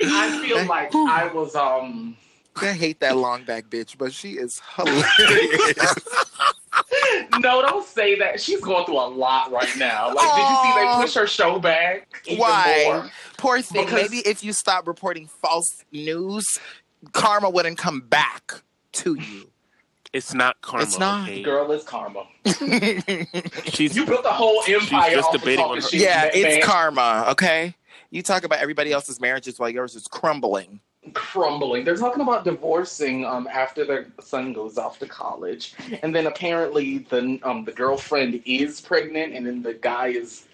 I 0.03 0.41
feel 0.45 0.65
like 0.65 0.93
I 0.95 1.29
was 1.33 1.55
um. 1.55 2.15
I 2.61 2.71
hate 2.73 2.99
that 2.99 3.17
long 3.17 3.43
back 3.45 3.65
bitch, 3.69 3.97
but 3.97 4.13
she 4.13 4.33
is 4.33 4.61
hilarious. 4.75 5.95
No, 7.39 7.61
don't 7.61 7.85
say 7.85 8.17
that. 8.19 8.39
She's 8.39 8.61
going 8.61 8.85
through 8.85 8.97
a 8.99 9.09
lot 9.09 9.51
right 9.51 9.75
now. 9.77 10.13
Like, 10.13 10.35
did 10.35 10.49
you 10.49 10.55
see 10.63 10.79
they 10.79 11.01
push 11.01 11.13
her 11.15 11.27
show 11.27 11.59
back? 11.59 12.07
Even 12.25 12.39
Why? 12.39 12.83
More? 12.85 13.11
Poor 13.37 13.61
thing. 13.61 13.85
Because- 13.85 14.01
Maybe 14.09 14.19
if 14.27 14.43
you 14.43 14.53
stop 14.53 14.87
reporting 14.87 15.27
false 15.27 15.67
news, 15.91 16.45
karma 17.11 17.49
wouldn't 17.49 17.77
come 17.77 18.01
back 18.01 18.61
to 18.93 19.15
you. 19.15 19.49
It's 20.13 20.33
not 20.33 20.61
karma. 20.61 20.83
It's 20.85 20.99
not. 20.99 21.27
okay? 21.27 21.41
Girl, 21.41 21.71
it's 21.71 21.83
karma. 21.83 22.25
She's 23.65 23.95
You 23.95 24.05
built 24.05 24.25
a 24.25 24.29
whole 24.29 24.61
empire 24.67 25.09
She's 25.09 25.15
just 25.19 25.31
debating 25.31 25.65
on 25.65 25.75
her- 25.77 25.81
shit, 25.81 26.01
yeah, 26.01 26.21
man. 26.23 26.31
it's 26.35 26.65
karma. 26.65 27.25
Okay, 27.29 27.73
you 28.11 28.21
talk 28.21 28.43
about 28.43 28.59
everybody 28.59 28.91
else's 28.91 29.19
marriages 29.19 29.59
while 29.59 29.69
yours 29.69 29.95
is 29.95 30.07
crumbling. 30.07 30.79
crumbling. 31.13 31.83
They're 31.83 31.97
talking 31.97 32.21
about 32.21 32.43
divorcing 32.43 33.25
um, 33.25 33.47
after 33.51 33.85
their 33.85 34.05
son 34.21 34.53
goes 34.53 34.77
off 34.77 34.99
to 34.99 35.07
college, 35.07 35.73
and 36.03 36.13
then 36.15 36.27
apparently 36.27 36.99
the 37.09 37.39
um, 37.43 37.65
the 37.65 37.71
girlfriend 37.71 38.41
is 38.45 38.79
pregnant, 38.81 39.33
and 39.33 39.45
then 39.47 39.63
the 39.63 39.73
guy 39.73 40.07
is 40.09 40.45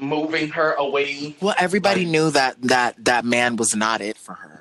moving 0.00 0.48
her 0.48 0.72
away. 0.74 1.36
Well, 1.40 1.54
everybody 1.58 2.02
Like- 2.02 2.10
knew 2.10 2.30
that 2.30 2.60
that 2.62 3.04
that 3.04 3.24
man 3.24 3.54
was 3.56 3.76
not 3.76 4.00
it 4.00 4.16
for 4.16 4.34
her 4.34 4.57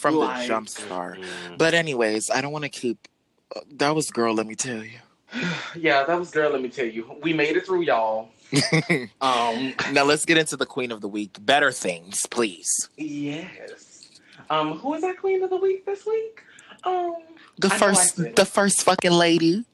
from 0.00 0.16
Like- 0.16 0.42
the 0.42 0.48
jump 0.48 0.68
start. 0.68 1.18
Mm. 1.18 1.58
But 1.58 1.74
anyways, 1.74 2.30
I 2.30 2.40
don't 2.40 2.52
want 2.52 2.64
to 2.64 2.70
keep. 2.70 3.06
uh, 3.54 3.60
that 3.76 3.94
was 3.94 4.10
girl. 4.10 4.34
Let 4.34 4.46
me 4.46 4.54
tell 4.54 4.82
you. 4.82 4.98
Yeah, 5.76 6.02
that 6.04 6.18
was 6.18 6.30
girl. 6.32 6.50
Let 6.50 6.62
me 6.62 6.68
tell 6.68 6.86
you, 6.86 7.16
we 7.22 7.32
made 7.32 7.56
it 7.56 7.64
through, 7.66 7.82
y'all. 7.82 8.30
Um, 9.20 9.74
now 9.92 10.02
let's 10.04 10.24
get 10.24 10.36
into 10.38 10.56
the 10.56 10.66
queen 10.66 10.90
of 10.90 11.00
the 11.00 11.06
week. 11.08 11.36
Better 11.40 11.70
things, 11.70 12.26
please. 12.30 12.66
yes. 12.96 14.08
Um, 14.50 14.78
who 14.78 14.94
is 14.94 15.04
our 15.04 15.14
queen 15.14 15.42
of 15.44 15.50
the 15.50 15.56
week 15.56 15.86
this 15.86 16.04
week? 16.04 16.42
Um, 16.82 17.14
The 17.58 17.68
I 17.72 17.78
first, 17.78 18.16
said- 18.16 18.34
the 18.34 18.44
first 18.46 18.82
fucking 18.82 19.12
lady. 19.12 19.64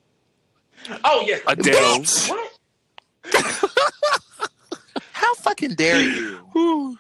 oh 1.04 1.24
yes, 1.26 1.40
Adele. 1.46 2.02
What? 2.28 2.50
How 5.12 5.34
fucking 5.36 5.74
dare 5.76 6.00
you? 6.02 6.98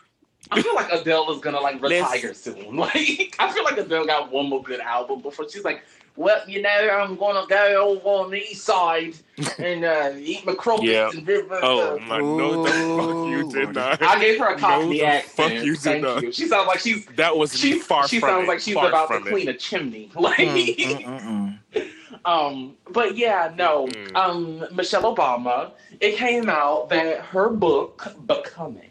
I 0.50 0.62
feel 0.62 0.74
like 0.74 0.92
Adele 0.92 1.32
is 1.32 1.40
gonna 1.40 1.60
like 1.60 1.80
Let's- 1.82 2.12
retire 2.14 2.34
soon. 2.34 2.76
Like 2.76 3.34
I 3.38 3.50
feel 3.52 3.64
like 3.64 3.78
Adele 3.78 4.06
got 4.06 4.30
one 4.30 4.48
more 4.48 4.62
good 4.62 4.80
album 4.80 5.20
before 5.20 5.48
she's 5.48 5.64
like, 5.64 5.82
well, 6.14 6.40
you 6.48 6.62
know, 6.62 6.70
I'm 6.70 7.16
gonna 7.16 7.46
go 7.48 7.90
over 7.90 8.08
on 8.24 8.30
the 8.30 8.38
east 8.38 8.64
side 8.64 9.14
and 9.58 9.84
uh, 9.84 10.12
eat 10.16 10.46
my 10.46 10.54
crumpets 10.54 10.88
Yeah. 10.90 11.10
and 11.12 11.26
blah, 11.26 11.42
blah, 11.42 11.58
Oh 11.62 11.98
blah." 11.98 12.06
my! 12.06 12.18
No, 12.20 12.62
the 12.64 12.70
fuck 12.70 13.28
you 13.28 13.50
did 13.52 13.74
not. 13.74 14.02
I 14.02 14.18
gave 14.20 14.38
her 14.38 14.46
a 14.54 14.58
Cockney 14.58 15.00
No, 15.00 15.04
accent. 15.06 15.32
fuck 15.36 15.52
you 15.52 15.72
did 15.74 15.80
Thank 15.82 16.02
not. 16.02 16.22
you. 16.22 16.32
She 16.32 16.46
sounds 16.46 16.66
like 16.68 16.78
she's 16.80 17.04
That 17.16 17.36
was 17.36 17.58
she 17.58 17.78
far 17.80 18.08
she 18.08 18.18
from 18.20 18.28
sounds 18.30 18.44
it. 18.44 18.48
like 18.48 18.60
she's 18.60 18.74
Far 18.74 18.88
about 18.88 19.08
to 19.10 19.16
it. 19.16 19.24
clean 19.26 19.48
a 19.48 19.54
chimney. 19.54 20.10
Like 20.16 20.38
Mm, 20.38 21.04
mm, 21.04 21.58
mm, 21.74 21.88
Um, 22.24 22.76
but 22.90 23.16
yeah, 23.16 23.52
no. 23.56 23.86
Mm. 23.88 24.16
Um, 24.16 24.64
Michelle 24.74 25.14
Obama. 25.14 25.72
It 26.00 26.16
came 26.16 26.48
out 26.48 26.88
that 26.90 27.20
her 27.20 27.48
book, 27.50 28.06
Becoming, 28.26 28.90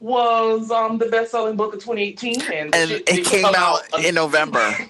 was 0.00 0.70
um 0.70 0.98
the 0.98 1.06
best-selling 1.06 1.56
book 1.56 1.74
of 1.74 1.80
2018, 1.80 2.40
and, 2.52 2.74
And 2.74 2.88
shit 2.90 3.00
it 3.02 3.06
didn't 3.06 3.26
came 3.26 3.44
out 3.44 3.82
un- 3.92 4.04
in 4.04 4.14
November. 4.14 4.74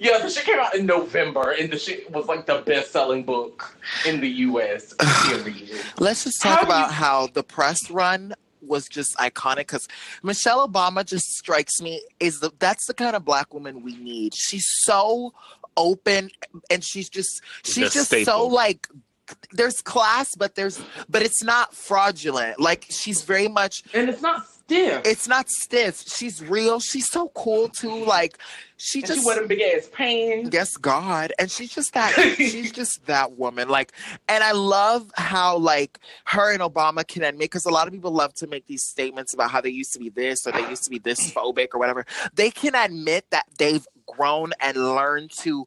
Yeah, 0.00 0.18
the 0.18 0.30
shit 0.30 0.44
came 0.46 0.58
out 0.58 0.74
in 0.74 0.86
November, 0.86 1.50
and 1.52 1.70
the 1.70 1.78
shit 1.78 2.10
was 2.10 2.26
like 2.26 2.46
the 2.46 2.62
best-selling 2.66 3.22
book 3.22 3.76
in 4.06 4.18
the 4.18 4.28
U.S. 4.28 4.94
Period. 5.28 5.78
Let's 6.00 6.24
just 6.24 6.40
talk 6.40 6.60
do 6.60 6.66
about 6.66 6.86
you- 6.88 6.94
how 6.94 7.26
the 7.28 7.42
press 7.44 7.90
run 7.90 8.32
was 8.62 8.88
just 8.88 9.14
iconic 9.18 9.58
because 9.58 9.86
Michelle 10.22 10.66
Obama 10.66 11.04
just 11.04 11.26
strikes 11.36 11.82
me 11.82 12.02
is 12.18 12.40
the 12.40 12.50
that's 12.58 12.86
the 12.86 12.94
kind 12.94 13.14
of 13.14 13.26
black 13.26 13.52
woman 13.52 13.82
we 13.82 13.94
need. 13.98 14.34
She's 14.34 14.66
so 14.84 15.34
open 15.76 16.30
and 16.70 16.82
she's 16.82 17.10
just 17.10 17.42
she's 17.62 17.92
The 17.92 18.14
just 18.14 18.24
so 18.24 18.46
like 18.46 18.88
there's 19.52 19.80
class 19.80 20.34
but 20.36 20.54
there's 20.54 20.80
but 21.08 21.22
it's 21.22 21.42
not 21.42 21.74
fraudulent. 21.74 22.60
Like 22.60 22.86
she's 22.88 23.22
very 23.22 23.48
much 23.48 23.82
and 23.92 24.08
it's 24.08 24.22
not 24.22 24.46
stiff. 24.46 25.02
it's 25.04 25.28
not 25.28 25.48
stiff. 25.48 26.02
She's 26.06 26.42
real. 26.42 26.80
She's 26.80 27.08
so 27.10 27.28
cool 27.34 27.68
too. 27.68 28.04
Like 28.04 28.38
she 28.76 29.00
and 29.00 29.06
just 29.06 29.20
she 29.20 29.26
wearing 29.26 29.48
big 29.48 29.60
ass 29.60 29.88
pants. 29.92 30.50
Yes, 30.52 30.76
God. 30.76 31.32
And 31.38 31.50
she's 31.50 31.70
just 31.70 31.92
that 31.94 32.12
she's 32.36 32.72
just 32.72 33.06
that 33.06 33.36
woman. 33.38 33.68
Like 33.68 33.92
and 34.28 34.42
I 34.42 34.52
love 34.52 35.10
how 35.14 35.56
like 35.58 35.98
her 36.26 36.52
and 36.52 36.60
Obama 36.60 37.06
can 37.06 37.22
admit 37.22 37.50
because 37.50 37.66
a 37.66 37.70
lot 37.70 37.86
of 37.86 37.92
people 37.92 38.10
love 38.12 38.34
to 38.34 38.46
make 38.46 38.66
these 38.66 38.84
statements 38.84 39.34
about 39.34 39.50
how 39.50 39.60
they 39.60 39.70
used 39.70 39.92
to 39.94 39.98
be 39.98 40.08
this 40.08 40.46
or 40.46 40.52
they 40.52 40.68
used 40.68 40.84
to 40.84 40.90
be 40.90 40.98
this 40.98 41.30
phobic 41.30 41.68
or 41.74 41.78
whatever. 41.78 42.04
They 42.34 42.50
can 42.50 42.74
admit 42.74 43.26
that 43.30 43.46
they've 43.58 43.86
grown 44.06 44.52
and 44.60 44.76
learned 44.76 45.30
to 45.40 45.64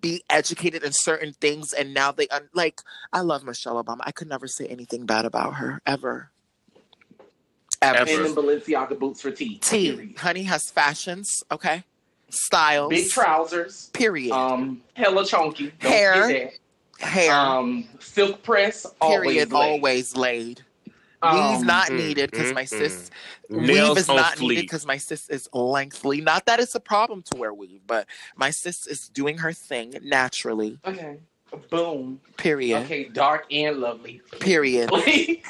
be 0.00 0.22
educated 0.30 0.84
in 0.84 0.92
certain 0.92 1.32
things 1.32 1.72
and 1.72 1.92
now 1.92 2.12
they 2.12 2.28
un- 2.28 2.48
like 2.54 2.80
I 3.12 3.20
love 3.20 3.44
Michelle 3.44 3.82
Obama. 3.82 4.00
I 4.02 4.12
could 4.12 4.28
never 4.28 4.46
say 4.46 4.66
anything 4.66 5.06
bad 5.06 5.24
about 5.24 5.54
her 5.54 5.80
ever. 5.86 6.30
Ever. 7.80 7.98
Ever. 7.98 8.10
And 8.10 8.26
then 8.26 8.34
Balenciaga 8.34 8.98
boots 8.98 9.22
for 9.22 9.32
tea. 9.32 9.58
tea 9.58 9.92
Period. 9.92 10.18
Honey 10.18 10.44
has 10.44 10.70
fashions, 10.70 11.42
okay? 11.50 11.82
Styles. 12.30 12.90
Big 12.90 13.08
trousers. 13.08 13.90
Period. 13.92 14.32
Um, 14.32 14.82
hella 14.94 15.26
chunky. 15.26 15.72
Don't 15.80 15.90
Hair. 15.90 16.52
Hair. 17.00 17.32
Um, 17.32 17.88
silk 17.98 18.42
press. 18.42 18.86
period. 19.00 19.52
Always. 19.52 19.52
laid. 19.52 19.70
Always 19.72 20.16
laid. 20.16 20.64
Um, 21.22 21.56
Weave 21.56 21.66
not 21.66 21.88
mm, 21.88 21.96
needed 21.96 22.30
because 22.30 22.52
my 22.52 22.64
mm, 22.64 22.68
sis. 22.68 23.10
Mm. 23.52 23.66
Weave 23.68 23.98
is 23.98 24.08
on 24.08 24.16
not 24.16 24.36
fleek. 24.36 24.48
needed 24.48 24.60
because 24.62 24.86
my 24.86 24.96
sis 24.96 25.28
is 25.28 25.48
lengthly. 25.52 26.20
Not 26.20 26.46
that 26.46 26.60
it's 26.60 26.74
a 26.74 26.80
problem 26.80 27.22
to 27.30 27.38
wear 27.38 27.52
weave, 27.54 27.80
but 27.86 28.06
my 28.36 28.50
sis 28.50 28.86
is 28.86 29.08
doing 29.08 29.38
her 29.38 29.52
thing 29.52 29.94
naturally. 30.02 30.78
Okay. 30.84 31.18
Boom. 31.70 32.20
Period. 32.38 32.82
Okay. 32.84 33.04
Dark 33.04 33.46
and 33.52 33.78
lovely. 33.78 34.20
Period. 34.40 34.90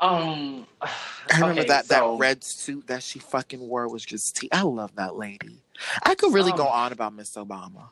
Um. 0.00 0.66
I 0.82 0.90
remember 1.34 1.60
okay, 1.60 1.68
that 1.68 1.86
so- 1.86 1.94
that 2.16 2.18
red 2.20 2.44
suit 2.44 2.86
that 2.88 3.02
she 3.02 3.18
fucking 3.20 3.60
wore 3.60 3.88
was 3.88 4.04
just 4.04 4.36
tea. 4.36 4.48
I 4.52 4.62
love 4.62 4.94
that 4.96 5.16
lady. 5.16 5.62
I 6.02 6.14
could 6.14 6.34
really 6.34 6.52
go 6.52 6.64
Um, 6.66 6.72
on 6.72 6.92
about 6.92 7.14
Miss 7.14 7.30
Obama. 7.36 7.88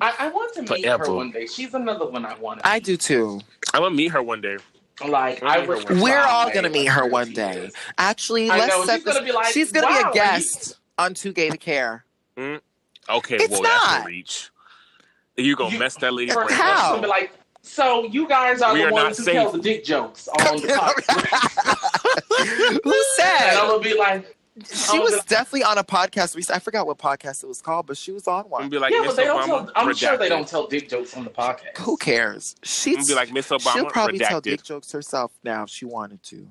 I, 0.00 0.14
I 0.18 0.28
want 0.28 0.54
to 0.54 0.62
meet 0.62 0.84
Forever. 0.84 1.06
her 1.06 1.12
one 1.14 1.30
day. 1.32 1.46
She's 1.46 1.74
another 1.74 2.06
one 2.06 2.24
I 2.24 2.34
want 2.36 2.60
to. 2.60 2.68
I 2.68 2.78
do 2.78 2.96
too. 2.96 3.40
I'm 3.74 3.82
gonna 3.82 3.94
meet 3.94 4.08
her 4.08 4.22
one 4.22 4.40
day. 4.40 4.58
Like 5.06 5.40
We'll 5.42 5.50
I 5.50 5.58
meet 5.58 5.66
her 5.66 5.74
wish 5.76 5.84
one 5.84 5.94
day. 5.96 6.02
We're 6.02 6.18
all 6.18 6.42
Friday, 6.44 6.54
gonna 6.54 6.70
meet 6.70 6.86
her 6.86 7.06
one 7.06 7.32
day. 7.32 7.54
years. 7.54 7.72
Actually, 7.98 8.50
I 8.50 8.58
let's 8.58 8.76
know, 8.76 8.84
set 8.84 8.96
she's 8.96 9.04
this. 9.04 9.14
gonna 9.14 9.26
be 9.26 9.32
like, 9.32 9.46
she's 9.52 9.72
gonna 9.72 9.86
"Wow, 9.86 9.92
be 9.92 9.98
are 9.98 10.02
a 10.02 10.06
you-" 10.08 10.14
guest 10.14 10.78
on 10.98 11.14
Too 11.14 11.32
Gay 11.32 11.50
to 11.50 11.56
Care. 11.56 12.04
Mm, 12.36 12.60
okay, 13.08 13.36
It's 13.36 13.48
well, 13.50 13.62
not. 13.62 13.88
that's 13.90 14.04
a 14.04 14.06
reach. 14.06 14.50
You 15.36 15.54
gonna 15.56 15.72
You- 15.74 15.78
mess 15.78 15.94
that 15.96 16.12
lady 16.12 16.32
First 16.32 16.48
brain 16.48 16.60
of 16.60 16.66
up. 16.66 16.76
How? 16.76 16.88
gonna 16.90 17.02
be 17.02 17.08
like, 17.08 17.32
so 17.62 18.04
you 18.06 18.26
guys 18.26 18.60
are 18.60 18.72
We 18.72 18.80
the 18.80 18.88
are 18.88 18.92
ones 18.92 19.18
who 19.18 19.24
safe. 19.24 19.34
tell 19.34 19.52
the 19.52 19.58
dick 19.58 19.84
jokes 19.84 20.26
on 20.26 20.56
the 20.56 20.68
podcast. 21.62 22.80
Who 22.82 23.04
said? 23.16 23.26
and? 23.50 23.58
I'm 23.58 23.68
gonna 23.68 23.82
be 23.82 23.94
like, 23.96 24.36
She 24.66 24.96
I'm 24.96 25.02
was 25.02 25.10
gonna- 25.12 25.22
definitely 25.28 25.64
on 25.64 25.78
a 25.78 25.84
podcast. 25.84 26.34
We 26.34 26.42
I 26.52 26.58
forgot 26.58 26.86
what 26.86 26.98
podcast 26.98 27.42
it 27.42 27.46
was 27.46 27.60
called, 27.60 27.86
but 27.86 27.96
she 27.96 28.12
was 28.12 28.26
on 28.26 28.36
I'm 28.36 28.42
gonna 28.50 28.62
one. 28.62 28.68
be 28.70 28.78
like 28.78 28.92
yeah, 28.92 29.00
Miss 29.00 29.08
but 29.08 29.16
they 29.16 29.24
don't 29.24 29.42
Obama. 29.42 29.46
tell. 29.46 29.72
I'm 29.76 29.94
sure 29.94 30.16
they 30.16 30.28
don't 30.28 30.48
tell 30.48 30.66
dick 30.66 30.88
jokes 30.88 31.16
on 31.16 31.24
the 31.24 31.30
podcast. 31.30 31.76
Who 31.78 31.96
cares? 31.96 32.56
I'm 32.86 33.06
be 33.06 33.14
like 33.14 33.32
Miss 33.32 33.48
Obama. 33.48 33.72
she'll 33.72 33.86
probably 33.86 34.18
tell 34.18 34.40
dick 34.40 34.62
jokes 34.62 34.90
herself 34.92 35.32
now 35.44 35.64
if 35.64 35.70
she 35.70 35.84
wanted 35.84 36.22
to. 36.24 36.48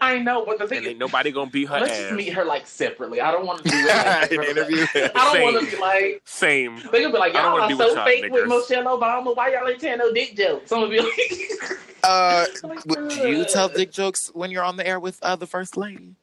I 0.00 0.18
know, 0.18 0.44
but 0.44 0.58
the 0.58 0.66
thing 0.66 0.78
and 0.78 0.86
is, 0.86 0.90
ain't 0.90 0.98
nobody 0.98 1.30
gonna 1.30 1.50
beat 1.50 1.68
her 1.68 1.78
let's 1.78 1.92
ass. 1.92 1.98
just 2.00 2.14
meet 2.14 2.32
her 2.32 2.44
like 2.44 2.66
separately. 2.66 3.20
I 3.20 3.30
don't 3.30 3.46
want 3.46 3.62
to 3.62 3.70
do 3.70 3.76
it. 3.76 4.32
An 4.32 4.42
interview. 4.44 4.84
I 5.14 5.32
don't 5.34 5.42
want 5.54 5.64
to 5.64 5.70
be 5.70 5.80
like. 5.80 6.20
Same. 6.24 6.80
They're 6.90 7.02
gonna 7.02 7.12
be 7.12 7.18
like, 7.18 7.32
y'all 7.32 7.52
wanna 7.58 7.74
are 7.74 7.78
so 7.78 7.94
y'all 7.94 8.04
fake 8.04 8.30
with. 8.32 8.48
Michelle 8.48 8.98
Obama. 8.98 9.36
Why 9.36 9.52
y'all 9.52 9.68
ain't 9.68 9.80
telling 9.80 9.98
no 9.98 10.12
dick 10.12 10.36
jokes? 10.36 10.72
I'm 10.72 10.80
gonna 10.80 10.90
be 10.90 11.00
like, 11.00 11.78
Uh, 12.04 12.46
would 12.86 13.12
you 13.16 13.44
tell 13.44 13.68
dick 13.68 13.90
jokes 13.92 14.30
when 14.34 14.50
you're 14.50 14.64
on 14.64 14.76
the 14.76 14.86
air 14.86 14.98
with 14.98 15.18
uh, 15.22 15.36
the 15.36 15.46
first 15.46 15.76
lady? 15.76 16.14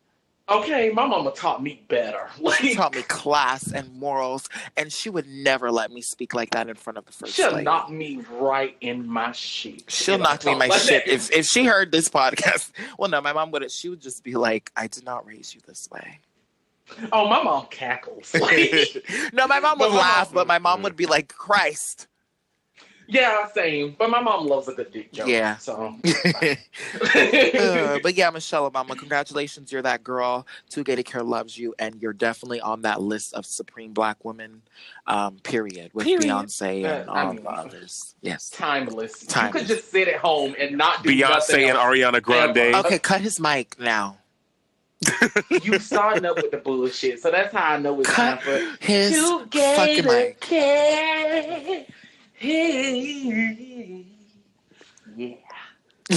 Okay, 0.49 0.89
my 0.93 1.05
mama 1.05 1.31
taught 1.31 1.61
me 1.61 1.83
better. 1.87 2.29
She 2.55 2.73
taught 2.73 2.95
me 2.95 3.01
class 3.03 3.71
and 3.71 3.93
morals, 3.93 4.47
and 4.77 4.91
she 4.91 5.09
would 5.09 5.27
never 5.27 5.71
let 5.71 5.91
me 5.91 6.01
speak 6.01 6.33
like 6.33 6.51
that 6.51 6.69
in 6.69 6.75
front 6.75 6.97
of 6.97 7.05
the 7.05 7.11
first 7.11 7.33
she'll 7.33 7.51
lady. 7.51 7.63
knock 7.63 7.89
me 7.89 8.21
right 8.31 8.75
in 8.81 9.07
my 9.07 9.31
shit. 9.33 9.83
She'll 9.89 10.17
knock 10.17 10.45
me 10.45 10.53
in 10.53 10.57
my 10.57 10.67
like 10.69 10.79
shit 10.79 11.05
that. 11.05 11.13
if 11.13 11.31
if 11.31 11.45
she 11.45 11.65
heard 11.65 11.91
this 11.91 12.09
podcast. 12.09 12.71
Well, 12.97 13.09
no, 13.09 13.19
my 13.21 13.33
mom 13.33 13.51
would. 13.51 13.69
She 13.71 13.89
would 13.89 14.01
just 14.01 14.23
be 14.23 14.35
like, 14.35 14.71
"I 14.75 14.87
did 14.87 15.05
not 15.05 15.25
raise 15.25 15.53
you 15.53 15.61
this 15.67 15.89
way." 15.91 16.19
Oh, 17.11 17.27
my 17.27 17.43
mom 17.43 17.65
cackles. 17.69 18.33
Like, 18.33 19.03
no, 19.33 19.47
my 19.47 19.59
mom 19.59 19.79
would 19.79 19.91
my 19.91 19.97
laugh, 19.97 20.27
mom- 20.27 20.35
but 20.35 20.47
my 20.47 20.59
mom 20.59 20.77
mm-hmm. 20.77 20.83
would 20.83 20.95
be 20.95 21.05
like, 21.05 21.33
"Christ." 21.33 22.07
Yeah, 23.07 23.47
same. 23.53 23.95
But 23.97 24.09
my 24.09 24.19
mom 24.19 24.47
loves 24.47 24.67
a 24.67 24.73
good 24.73 24.91
dick 24.91 25.11
joke. 25.13 25.27
Yeah. 25.27 25.57
So. 25.57 25.95
Uh, 27.15 27.99
but 28.03 28.15
yeah, 28.15 28.29
Michelle 28.29 28.69
Obama, 28.69 28.97
congratulations. 28.97 29.71
You're 29.71 29.81
that 29.81 30.03
girl. 30.03 30.45
Too 30.69 30.83
Gay 30.83 30.95
to 30.95 31.03
Care 31.03 31.23
loves 31.23 31.57
you, 31.57 31.73
and 31.79 32.01
you're 32.01 32.13
definitely 32.13 32.59
on 32.61 32.81
that 32.81 33.01
list 33.01 33.33
of 33.33 33.45
supreme 33.45 33.93
black 33.93 34.23
women, 34.25 34.61
um, 35.07 35.37
period, 35.43 35.91
with 35.93 36.05
Period. 36.05 36.23
Beyonce 36.23 36.85
and 36.85 37.09
Uh, 37.09 37.13
I 37.13 37.23
all 37.25 37.33
mean- 37.33 37.43
the 37.43 37.49
others. 37.49 38.15
Yes. 38.21 38.49
timeless. 38.49 39.25
You 39.35 39.49
could 39.51 39.67
just 39.67 39.91
sit 39.91 40.07
at 40.07 40.17
home 40.19 40.55
and 40.59 40.77
not 40.77 41.03
do 41.03 41.09
Beyonce 41.09 41.29
nothing 41.29 41.69
and 41.69 41.77
else. 41.77 41.85
Ariana 41.97 42.21
Grande. 42.21 42.75
Okay, 42.85 42.99
cut 42.99 43.21
his 43.21 43.39
mic 43.39 43.79
now. 43.79 44.17
You 45.63 45.77
starting 45.79 46.25
up 46.25 46.37
with 46.37 46.51
the 46.51 46.57
bullshit, 46.57 47.21
so 47.21 47.29
that's 47.31 47.53
how 47.53 47.73
I 47.73 47.77
know 47.77 47.99
it's 47.99 48.11
time 48.13 48.39
for 48.39 48.57
his 48.79 49.15
fucking 49.51 50.05
mic. 50.05 50.39
care. 50.39 51.85
Hey. 52.45 54.05
Yeah. 55.15 55.35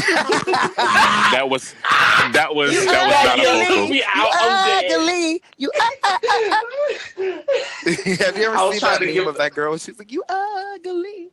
That 1.32 1.48
was 1.48 1.74
that 2.32 2.54
was 2.54 2.84
that 2.86 3.06
was 3.06 3.24
not 3.24 3.38
a 3.38 3.42
You 3.42 3.48
vocal. 3.66 3.82
leave 3.82 3.90
me 3.90 4.02
out. 4.14 4.28
I'm 4.34 4.66
dead. 4.66 4.92
ugly. 4.92 5.42
You 5.56 5.70
ugly. 6.04 6.98
Have 8.16 8.36
you 8.36 8.44
ever 8.44 8.56
I 8.56 8.70
seen 8.72 8.80
that 8.80 9.00
meme 9.00 9.28
of 9.28 9.36
that 9.38 9.54
girl? 9.54 9.76
She's 9.78 9.98
like, 9.98 10.12
you 10.12 10.22
ugly. 10.28 11.30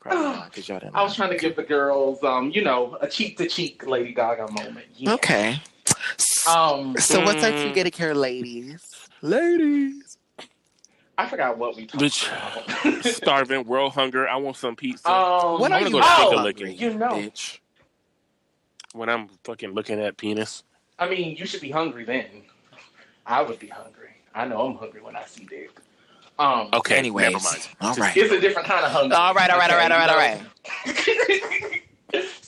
Probably 0.00 0.38
not, 0.38 0.52
'cause 0.52 0.68
y'all 0.68 0.78
didn't 0.78 0.94
I 0.96 1.02
was 1.02 1.14
trying 1.16 1.30
to 1.30 1.36
give 1.36 1.56
the 1.56 1.62
girls, 1.64 2.22
um, 2.24 2.50
you 2.50 2.62
know, 2.62 2.96
a 3.00 3.08
cheek 3.08 3.36
to 3.38 3.48
cheek 3.48 3.84
Lady 3.86 4.12
Gaga 4.14 4.50
moment. 4.52 4.86
Yeah. 4.94 5.12
Okay. 5.14 5.60
Um, 6.48 6.96
So 6.98 7.22
what's 7.24 7.42
our 7.44 7.50
Mm. 7.50 7.62
Too 7.62 7.72
Gay 7.74 7.82
to 7.84 7.90
Care, 7.90 8.14
ladies? 8.14 8.80
Ladies. 9.22 10.07
I 11.18 11.26
forgot 11.26 11.58
what 11.58 11.76
we 11.76 11.86
talked 11.86 12.02
Bitch. 12.02 12.28
about. 12.28 13.04
Starving, 13.04 13.64
world 13.64 13.92
hunger. 13.92 14.28
I 14.28 14.36
want 14.36 14.56
some 14.56 14.76
pizza. 14.76 15.08
um, 15.10 15.60
What 15.60 15.72
I 15.72 15.80
are 15.80 15.82
wanna 15.82 15.84
you 15.86 15.90
go 15.90 16.00
to 16.00 16.06
oh, 16.08 16.30
Chicken 16.30 16.44
Licking. 16.44 16.78
you 16.78 16.94
know. 16.94 17.08
bitch? 17.08 17.58
when 18.94 19.08
I'm 19.10 19.28
fucking 19.44 19.72
looking 19.72 20.00
at 20.00 20.16
penis. 20.16 20.64
I 20.98 21.08
mean, 21.08 21.36
you 21.36 21.44
should 21.46 21.60
be 21.60 21.70
hungry 21.70 22.04
then. 22.04 22.24
I 23.26 23.42
would 23.42 23.58
be 23.58 23.66
hungry. 23.68 24.08
I 24.34 24.46
know 24.46 24.62
I'm 24.66 24.76
hungry 24.76 25.02
when 25.02 25.14
I 25.16 25.24
see 25.26 25.44
dick. 25.44 25.70
Um, 26.38 26.68
Okay, 26.72 26.96
Anyways. 26.96 27.32
never 27.32 27.44
mind. 27.44 27.68
All 27.80 27.94
right. 27.96 28.16
it's 28.16 28.32
a 28.32 28.40
different 28.40 28.66
kind 28.68 28.84
of 28.84 28.92
hunger. 28.92 29.14
All 29.16 29.34
right, 29.34 29.50
all 29.50 29.58
right, 29.58 29.70
all 29.70 29.76
right, 29.76 29.92
all 29.92 29.98
right, 29.98 30.10
all 30.10 30.16
right. 30.16 30.40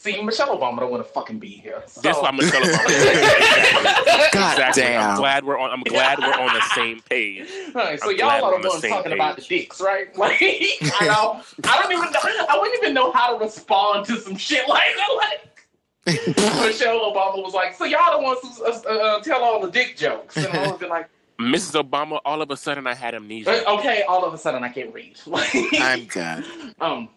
right. 0.05 0.15
See, 0.15 0.23
Michelle 0.23 0.57
Obama 0.59 0.81
don't 0.81 0.91
want 0.91 1.07
to 1.07 1.13
fucking 1.13 1.39
be 1.39 1.49
here. 1.49 1.83
So. 1.87 2.01
That's 2.01 2.19
why 2.21 2.31
Michelle 2.31 2.63
Obama. 2.63 4.31
God 4.33 4.59
exactly. 4.59 4.85
I'm 4.97 5.17
glad 5.17 5.45
we're 5.45 5.59
on. 5.59 5.71
I'm 5.71 5.83
glad 5.83 6.19
we're 6.19 6.33
on 6.33 6.55
the 6.55 6.63
same 6.75 7.01
page. 7.01 7.47
All 7.75 7.83
right, 7.83 8.01
so 8.01 8.11
I'm 8.11 8.17
y'all 8.17 8.29
glad 8.29 8.43
are 8.43 8.53
we're 8.53 8.63
the 8.63 8.69
ones 8.69 8.81
same 8.83 8.91
talking 8.93 9.13
about 9.13 9.37
the 9.37 9.43
page. 9.43 9.49
dicks, 9.49 9.81
right? 9.81 10.09
Like, 10.17 10.41
I 10.43 11.07
know, 11.07 11.41
I 11.65 11.83
don't 11.83 11.93
even 11.93 12.13
know, 12.13 12.21
I 12.49 12.59
wouldn't 12.61 12.83
even 12.83 12.95
know 12.95 13.11
how 13.13 13.37
to 13.37 13.45
respond 13.45 14.07
to 14.07 14.17
some 14.17 14.37
shit 14.37 14.69
like 14.69 14.83
that. 14.97 15.09
Like, 15.17 16.37
Michelle 16.37 17.13
Obama 17.13 17.43
was 17.43 17.55
like, 17.55 17.75
"So 17.75 17.85
y'all 17.85 18.19
the 18.19 18.23
ones 18.25 18.39
who 18.43 18.65
uh, 18.65 18.71
uh, 18.71 19.21
tell 19.23 19.43
all 19.43 19.61
the 19.61 19.71
dick 19.71 19.97
jokes," 19.97 20.37
and 20.37 20.47
I 20.47 20.71
was 20.71 20.81
like, 20.83 21.09
Mrs. 21.39 21.83
Obama. 21.83 22.21
All 22.25 22.43
of 22.43 22.51
a 22.51 22.57
sudden, 22.57 22.87
I 22.87 22.95
had 22.95 23.15
amnesia. 23.15 23.67
"Uh, 23.67 23.79
"Okay." 23.79 24.03
All 24.03 24.25
of 24.25 24.35
a 24.35 24.39
sudden, 24.39 24.63
I 24.65 24.69
can't 24.69 24.93
read. 24.95 25.19
Like, 25.27 25.51
I'm 25.75 26.05
good. 26.07 26.45
um, 26.81 27.09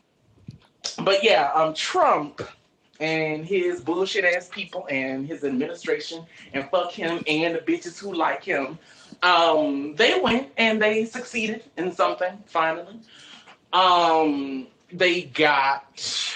but 1.03 1.23
yeah, 1.23 1.51
um, 1.53 1.73
Trump 1.73 2.41
and 2.99 3.45
his 3.45 3.81
bullshit 3.81 4.23
ass 4.23 4.49
people 4.49 4.87
and 4.89 5.27
his 5.27 5.43
administration 5.43 6.25
and 6.53 6.69
fuck 6.69 6.91
him 6.91 7.23
and 7.27 7.55
the 7.55 7.59
bitches 7.59 7.97
who 7.99 8.13
like 8.13 8.43
him. 8.43 8.77
Um, 9.21 9.95
they 9.95 10.19
went 10.19 10.49
and 10.57 10.81
they 10.81 11.05
succeeded 11.05 11.63
in 11.77 11.91
something 11.91 12.37
finally. 12.45 12.99
Um, 13.71 14.67
they 14.91 15.23
got 15.23 16.35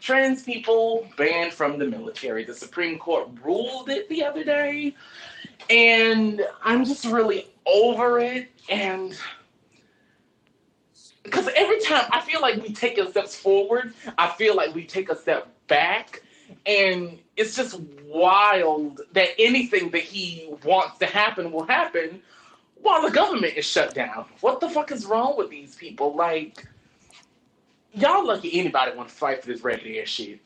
trans 0.00 0.42
people 0.42 1.06
banned 1.16 1.52
from 1.52 1.78
the 1.78 1.86
military. 1.86 2.44
The 2.44 2.54
Supreme 2.54 2.98
Court 2.98 3.28
ruled 3.42 3.88
it 3.88 4.08
the 4.08 4.24
other 4.24 4.42
day, 4.42 4.94
and 5.70 6.44
I'm 6.64 6.84
just 6.84 7.04
really 7.04 7.48
over 7.66 8.18
it. 8.18 8.48
And 8.68 9.16
because 11.22 11.48
every 11.54 11.80
time 11.80 12.04
I 12.10 12.20
feel 12.20 12.40
like 12.40 12.62
we 12.62 12.72
take 12.72 12.98
a 12.98 13.10
steps 13.10 13.36
forward, 13.36 13.94
I 14.18 14.28
feel 14.30 14.56
like 14.56 14.74
we 14.74 14.84
take 14.84 15.08
a 15.08 15.16
step 15.16 15.48
back, 15.68 16.22
and 16.66 17.18
it's 17.36 17.56
just 17.56 17.80
wild 18.06 19.00
that 19.12 19.28
anything 19.38 19.90
that 19.90 20.02
he 20.02 20.52
wants 20.64 20.98
to 20.98 21.06
happen 21.06 21.52
will 21.52 21.64
happen 21.64 22.20
while 22.82 23.02
the 23.02 23.10
government 23.10 23.54
is 23.56 23.64
shut 23.64 23.94
down. 23.94 24.26
What 24.40 24.60
the 24.60 24.68
fuck 24.68 24.90
is 24.92 25.06
wrong 25.06 25.36
with 25.36 25.50
these 25.50 25.74
people? 25.76 26.14
Like, 26.14 26.66
y'all 27.92 28.26
lucky 28.26 28.58
anybody 28.58 28.96
want 28.96 29.08
to 29.08 29.14
fight 29.14 29.42
for 29.42 29.48
this 29.48 29.62
ragged 29.62 29.96
ass 29.96 30.08
shit. 30.08 30.40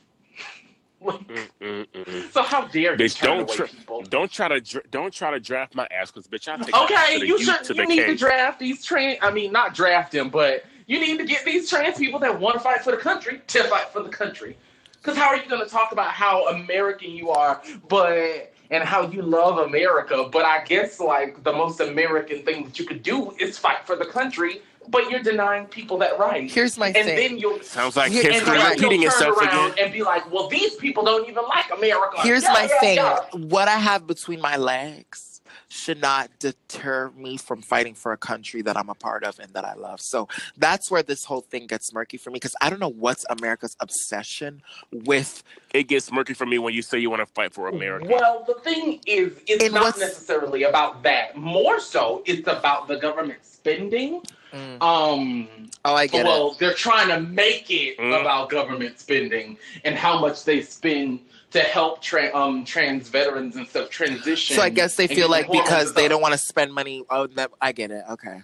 Like, 1.07 1.20
Mm, 1.28 1.48
mm, 1.61 1.86
mm. 1.92 2.32
so 2.32 2.42
how 2.42 2.66
dare 2.66 2.92
you 2.92 2.98
Bitch, 2.98 3.16
turn 3.16 3.46
don't 3.46 3.48
people? 3.66 4.02
don't 4.11 4.30
try 4.30 4.48
to 4.48 4.61
dr- 4.61 4.90
don't 4.90 5.12
try 5.12 5.30
to 5.30 5.40
draft 5.40 5.74
my 5.74 5.86
ass, 5.90 6.11
cause 6.11 6.26
bitch, 6.28 6.48
I 6.48 6.57
take 6.59 6.74
Okay, 6.74 6.94
that 6.94 7.12
to 7.12 7.18
the 7.20 7.26
you 7.26 7.38
should. 7.38 7.76
You 7.76 7.86
need 7.86 7.96
K. 7.96 8.07
to 8.07 8.16
draft 8.16 8.59
these 8.61 8.84
trans. 8.84 9.18
I 9.22 9.30
mean, 9.30 9.52
not 9.52 9.74
draft 9.74 10.12
them, 10.12 10.30
but 10.30 10.64
you 10.86 11.00
need 11.00 11.18
to 11.18 11.24
get 11.24 11.44
these 11.44 11.68
trans 11.68 11.98
people 11.98 12.20
that 12.20 12.38
want 12.40 12.54
to 12.54 12.61
fight 12.61 12.82
for 12.82 12.90
the 12.92 12.96
country 12.98 13.40
to 13.48 13.64
fight 13.64 13.88
for 13.92 14.02
the 14.02 14.09
country. 14.11 14.57
Because 15.02 15.16
how 15.16 15.28
are 15.28 15.36
you 15.36 15.48
going 15.48 15.64
to 15.64 15.70
talk 15.70 15.92
about 15.92 16.11
how 16.11 16.48
American 16.48 17.11
you 17.11 17.30
are, 17.30 17.62
but 17.88 18.52
and 18.70 18.84
how 18.84 19.09
you 19.09 19.22
love 19.22 19.59
America? 19.59 20.28
But 20.32 20.44
I 20.44 20.64
guess 20.64 21.00
like 21.00 21.42
the 21.44 21.52
most 21.52 21.80
American 21.80 22.44
thing 22.44 22.64
that 22.64 22.78
you 22.78 22.86
could 22.86 23.02
do 23.02 23.32
is 23.40 23.59
fight 23.59 23.86
for 23.86 23.96
the 23.96 24.07
country, 24.07 24.62
but 24.89 25.11
you're 25.11 25.22
denying 25.22 25.66
people 25.66 25.99
that 25.99 26.18
right. 26.18 26.51
Here's 26.51 26.76
my 26.78 26.87
and 26.89 26.95
thing. 26.95 27.16
then 27.16 27.39
you'll 27.39 27.61
Sounds 27.62 27.97
like 27.97 28.12
Here- 28.12 28.24
and 28.24 28.34
history 28.34 28.57
then 28.59 28.70
repeating 28.70 29.03
you'll 29.03 29.11
itself 29.12 29.41
again. 29.41 29.74
and 29.80 29.93
be 29.93 30.03
like, 30.03 30.30
well, 30.32 30.49
these 30.49 30.74
people 30.76 31.05
don't 31.05 31.28
even 31.28 31.45
like 31.49 31.66
America. 31.76 32.20
Here's 32.20 32.43
Yeah, 32.43 32.53
my 32.53 32.62
yeah, 32.62 32.80
thing. 32.80 32.97
yeah. 32.97 33.18
What 33.32 33.68
I 33.68 33.76
have 33.78 34.07
between 34.07 34.41
my 34.41 34.57
legs 34.57 35.25
should 35.68 36.00
not 36.00 36.30
deter 36.38 37.10
me 37.16 37.36
from 37.36 37.60
fighting 37.60 37.94
for 37.94 38.12
a 38.12 38.16
country 38.16 38.62
that 38.62 38.76
I'm 38.76 38.88
a 38.88 38.94
part 38.94 39.24
of 39.24 39.38
and 39.40 39.52
that 39.54 39.64
I 39.64 39.74
love. 39.74 40.00
So 40.00 40.28
that's 40.56 40.90
where 40.90 41.02
this 41.02 41.24
whole 41.24 41.40
thing 41.40 41.66
gets 41.66 41.92
murky 41.92 42.16
for 42.18 42.30
me 42.30 42.34
because 42.34 42.54
I 42.60 42.70
don't 42.70 42.78
know 42.78 42.88
what's 42.90 43.24
America's 43.28 43.76
obsession 43.80 44.62
with. 44.92 45.42
It 45.74 45.84
gets 45.88 46.12
murky 46.12 46.34
for 46.34 46.46
me 46.46 46.58
when 46.58 46.72
you 46.72 46.82
say 46.82 46.98
you 46.98 47.10
want 47.10 47.20
to 47.26 47.32
fight 47.34 47.52
for 47.52 47.68
America. 47.68 48.06
Well, 48.08 48.44
the 48.46 48.54
thing 48.54 49.00
is, 49.06 49.32
it's 49.46 49.64
And 49.64 49.74
not 49.74 49.82
what's- 49.82 49.98
necessarily 49.98 50.62
about 50.62 51.02
that. 51.02 51.36
More 51.36 51.80
so, 51.80 52.22
it's 52.26 52.46
about 52.46 52.86
the 52.88 52.96
government 52.96 53.40
spending. 53.44 54.22
Mm. 54.52 54.80
Um, 54.80 55.48
Oh, 55.84 55.94
I 55.94 56.06
get 56.06 56.24
well, 56.24 56.52
it. 56.52 56.58
they're 56.60 56.72
trying 56.74 57.08
to 57.08 57.20
make 57.20 57.70
it 57.70 57.98
Mm. 57.98 58.20
about 58.20 58.48
government 58.50 58.98
spending 59.00 59.58
and 59.84 59.96
how 59.96 60.18
much 60.20 60.44
they 60.44 60.62
spend 60.62 61.20
to 61.53 61.61
help 61.61 62.03
tra- 62.03 62.34
um, 62.34 62.64
trans 62.64 63.09
veterans 63.09 63.57
and 63.57 63.66
stuff 63.68 63.90
transition. 63.90 64.57
So 64.57 64.62
I 64.62 64.68
guess 64.68 64.97
they 64.97 65.07
feel 65.07 65.30
like 65.30 65.51
because 65.51 65.94
they 65.94 66.09
don't 66.09 66.20
want 66.20 66.32
to 66.32 66.38
spend 66.38 66.72
money. 66.72 67.05
Oh, 67.11 67.26
that, 67.28 67.51
I 67.61 67.72
get 67.72 67.90
it. 67.90 68.05
Okay. 68.11 68.42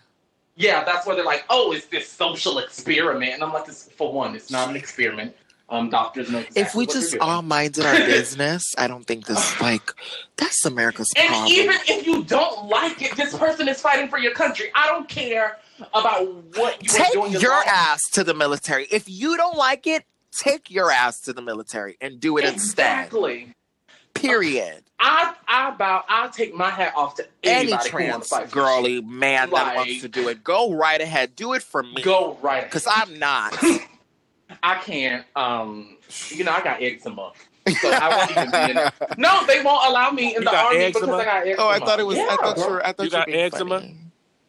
Yeah, 0.55 0.85
that's 0.85 1.07
why 1.07 1.15
they're 1.15 1.25
like, 1.25 1.45
oh, 1.49 1.73
it's 1.73 1.87
this 1.87 2.09
social 2.09 2.59
experiment. 2.59 3.35
And 3.35 3.43
I'm 3.43 3.53
like, 3.53 3.67
this, 3.67 3.89
for 3.97 4.13
one, 4.13 4.37
it's 4.37 4.51
not 4.51 4.69
an 4.69 4.77
experiment. 4.77 5.35
Um, 5.69 5.89
doctors 5.89 6.31
know 6.31 6.41
exactly 6.41 6.63
if 6.63 6.75
we 6.75 6.85
just 6.85 7.17
all 7.17 7.41
minded 7.41 7.87
our 7.87 7.97
business, 7.97 8.63
I 8.77 8.89
don't 8.89 9.07
think 9.07 9.25
this 9.25 9.59
like 9.59 9.95
that's 10.37 10.67
America's 10.67 11.09
And 11.17 11.27
problem. 11.29 11.51
And 11.51 11.53
even 11.53 11.77
if 11.89 12.07
you 12.07 12.25
don't 12.25 12.69
like 12.69 13.01
it, 13.01 13.17
this 13.17 13.35
person 13.35 13.69
is 13.69 13.81
fighting 13.81 14.09
for 14.09 14.19
your 14.19 14.35
country. 14.35 14.71
I 14.75 14.87
don't 14.89 15.09
care 15.09 15.57
about 15.95 16.27
what 16.57 16.83
you 16.83 16.91
are 16.93 17.05
take 17.05 17.13
doing. 17.15 17.33
in 17.33 17.41
your 17.41 17.53
life. 17.53 17.67
ass 17.69 18.01
to 18.13 18.23
the 18.23 18.35
military. 18.35 18.87
If 18.91 19.09
you 19.09 19.39
don't 19.39 19.57
like 19.57 19.87
it, 19.87 20.05
take 20.33 20.71
your 20.71 20.91
ass 20.91 21.21
to 21.23 21.33
the 21.33 21.43
military 21.43 21.97
and 22.01 22.19
do 22.21 22.39
it 22.39 22.45
instead. 22.45 23.05
Exactly. 23.07 23.55
Period. 24.15 24.83
I 24.99 25.35
I 25.49 25.71
bow. 25.73 26.05
I 26.09 26.29
take 26.29 26.55
my 26.55 26.71
hat 26.71 26.93
off 26.97 27.15
to 27.17 27.27
Any 27.43 27.73
anybody 27.73 27.89
trans 27.89 28.29
to 28.29 28.47
girly 28.51 29.01
man 29.01 29.51
that 29.51 29.75
wants 29.77 30.01
to 30.03 30.09
do 30.09 30.29
it, 30.29 30.45
go 30.45 30.73
right 30.75 31.01
ahead. 31.01 31.35
Do 31.35 31.55
it 31.55 31.63
for 31.63 31.83
me. 31.83 32.03
Go 32.03 32.37
right. 32.43 32.65
Because 32.65 32.87
I'm 32.89 33.19
not. 33.19 33.57
I 34.63 34.77
can't. 34.79 35.25
Um, 35.35 35.97
you 36.29 36.45
know, 36.45 36.53
I 36.53 36.63
got 36.63 36.83
eczema, 36.83 37.33
so 37.81 37.91
I 37.91 38.09
won't 38.17 38.31
even 38.33 38.51
be 38.51 38.71
in 38.73 38.87
it. 38.87 38.93
No, 39.19 39.45
they 39.47 39.63
won't 39.63 39.89
allow 39.89 40.11
me 40.11 40.37
in 40.37 40.43
You 40.43 40.51
the 40.51 40.57
army 40.57 40.77
eczema? 40.81 41.07
because 41.07 41.21
I 41.21 41.25
got 41.25 41.47
eczema. 41.47 41.63
oh, 41.65 41.69
I 41.69 41.79
thought 41.79 41.99
it 42.01 42.07
was. 42.07 42.17
Yeah, 42.19 42.27
I 42.31 42.37
thought 42.37 42.57
bro. 42.57 42.65
you 42.67 42.71
were. 42.73 42.87
I 42.87 42.93
thought 42.93 42.99
You 42.99 43.05
you, 43.07 43.11
got 43.11 43.27
being 43.27 43.39
eczema? 43.41 43.81
funny. 43.81 43.97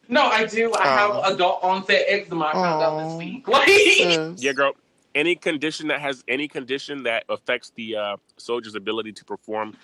No, 0.09 0.23
I 0.23 0.45
do. 0.45 0.73
I 0.73 1.07
Oh. 1.07 1.21
have 1.23 1.34
adult 1.34 1.63
onset 1.63 2.03
eczema. 2.07 2.45
I 2.47 2.51
found 2.53 2.84
out 2.84 3.07
this 3.07 3.17
week. 3.17 3.47
Like, 3.47 3.67
Sis. 3.69 4.43
Yeah, 4.43 4.51
girl. 4.51 4.73
Any 5.16 5.36
condition 5.36 5.88
that 5.89 6.01
has 6.01 6.24
any 6.28 6.47
condition 6.47 7.03
that 7.03 7.24
affects 7.30 7.72
the 7.76 7.95
uh, 7.95 8.18
soldier's 8.38 8.76
ability 8.76 9.11
to 9.14 9.26
perform 9.26 9.76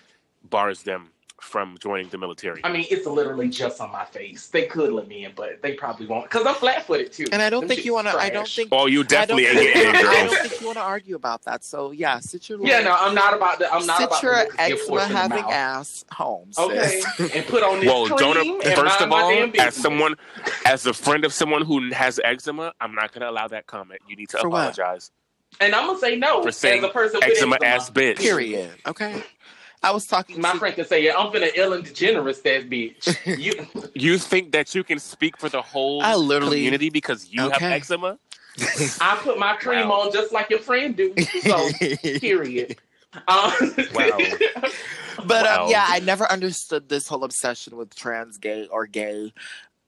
bars 0.49 0.83
them 0.83 1.09
from 1.41 1.77
joining 1.79 2.09
the 2.09 2.17
military. 2.17 2.59
I 2.65 2.71
mean, 2.71 2.85
it's 2.91 3.05
literally 3.07 3.47
just 3.47 3.79
on 3.79 3.91
my 3.93 4.03
face. 4.03 4.47
They 4.47 4.65
could 4.65 4.91
let 4.91 5.07
me 5.07 5.23
in, 5.23 5.31
but 5.35 5.61
they 5.61 5.73
probably 5.73 6.05
won't 6.05 6.25
because 6.25 6.45
I'm 6.45 6.55
flat 6.55 6.85
footed 6.85 7.13
too. 7.13 7.27
And 7.31 7.41
I 7.41 7.49
don't 7.49 7.61
Them 7.61 7.69
think 7.69 7.85
you 7.85 7.93
want 7.93 8.07
to. 8.07 8.17
I 8.17 8.29
don't 8.29 8.47
think. 8.47 8.69
Oh, 8.73 8.87
you 8.87 8.99
I 8.99 9.03
don't 9.03 9.09
definitely 9.09 9.45
ain't 9.45 9.57
think- 9.57 9.73
getting 9.73 9.95
I 9.95 10.27
don't 10.27 10.37
think 10.49 10.59
you 10.59 10.67
want 10.67 10.77
to 10.79 10.83
argue 10.83 11.15
about 11.15 11.43
that. 11.43 11.63
So 11.63 11.91
yeah, 11.91 12.19
sit 12.19 12.49
your. 12.49 12.59
Yeah, 12.65 12.81
no, 12.81 12.93
I'm 12.93 13.15
not 13.15 13.33
about 13.33 13.59
to. 13.59 13.73
I'm 13.73 13.85
not 13.85 13.99
sit 13.99 14.07
about 14.07 14.23
your 14.23 14.45
to 14.51 14.61
eczema 14.61 15.05
having 15.05 15.45
ass 15.49 16.03
home. 16.11 16.49
Okay, 16.57 17.01
and 17.33 17.45
put 17.45 17.63
on 17.63 17.79
this 17.79 17.89
Whoa, 17.89 18.07
cream 18.07 18.33
don't. 18.33 18.63
First 18.75 18.99
of 19.01 19.11
all, 19.11 19.49
as 19.59 19.75
someone, 19.75 20.15
as 20.65 20.85
a 20.85 20.93
friend 20.93 21.23
of 21.23 21.31
someone 21.33 21.63
who 21.63 21.89
has 21.93 22.19
eczema, 22.23 22.73
I'm 22.81 22.93
not 22.93 23.13
gonna 23.13 23.29
allow 23.29 23.47
that 23.47 23.65
comment. 23.65 24.01
You 24.09 24.17
need 24.17 24.29
to 24.29 24.39
For 24.39 24.49
what? 24.49 24.77
Apologize. 25.53 25.59
and 25.61 25.75
I'm 25.75 25.87
gonna 25.87 25.99
say 25.99 26.15
no 26.15 26.41
For 26.41 26.49
as 26.49 26.63
a 26.63 26.89
person 26.89 27.19
with 27.23 27.31
Eczema 27.31 27.55
eczema. 27.55 27.65
ass 27.65 27.89
bitch. 27.89 28.17
Period. 28.17 28.71
Okay. 28.87 29.23
I 29.81 29.91
was 29.91 30.05
talking. 30.05 30.41
My 30.41 30.51
to, 30.51 30.59
friend 30.59 30.75
can 30.75 30.85
say, 30.85 31.03
"Yeah, 31.05 31.15
I'm 31.17 31.31
finna 31.31 31.57
Ellen 31.57 31.83
DeGeneres 31.83 32.41
that 32.43 32.69
bitch." 32.69 33.15
You, 33.39 33.65
You 33.95 34.17
think 34.17 34.51
that 34.51 34.75
you 34.75 34.83
can 34.83 34.99
speak 34.99 35.37
for 35.37 35.47
the 35.49 35.61
whole 35.61 36.01
I 36.01 36.15
literally- 36.15 36.57
community 36.57 36.89
because 36.89 37.29
you 37.31 37.49
have 37.49 37.61
eczema? 37.61 38.19
I 38.99 39.17
put 39.21 39.39
my 39.39 39.55
cream 39.55 39.87
Wow. 39.87 40.01
on 40.01 40.11
just 40.11 40.33
like 40.33 40.49
your 40.49 40.59
friend 40.59 40.97
do. 40.97 41.13
So, 41.43 41.69
period. 42.19 42.77
Um, 43.27 43.51
Wow. 43.93 44.17
But 45.25 45.45
Wow. 45.45 45.65
um, 45.65 45.71
yeah, 45.71 45.85
I 45.87 45.99
never 45.99 46.29
understood 46.31 46.89
this 46.89 47.07
whole 47.07 47.23
obsession 47.23 47.75
with 47.77 47.93
trans, 47.95 48.37
gay, 48.37 48.67
or 48.71 48.85
gay 48.85 49.33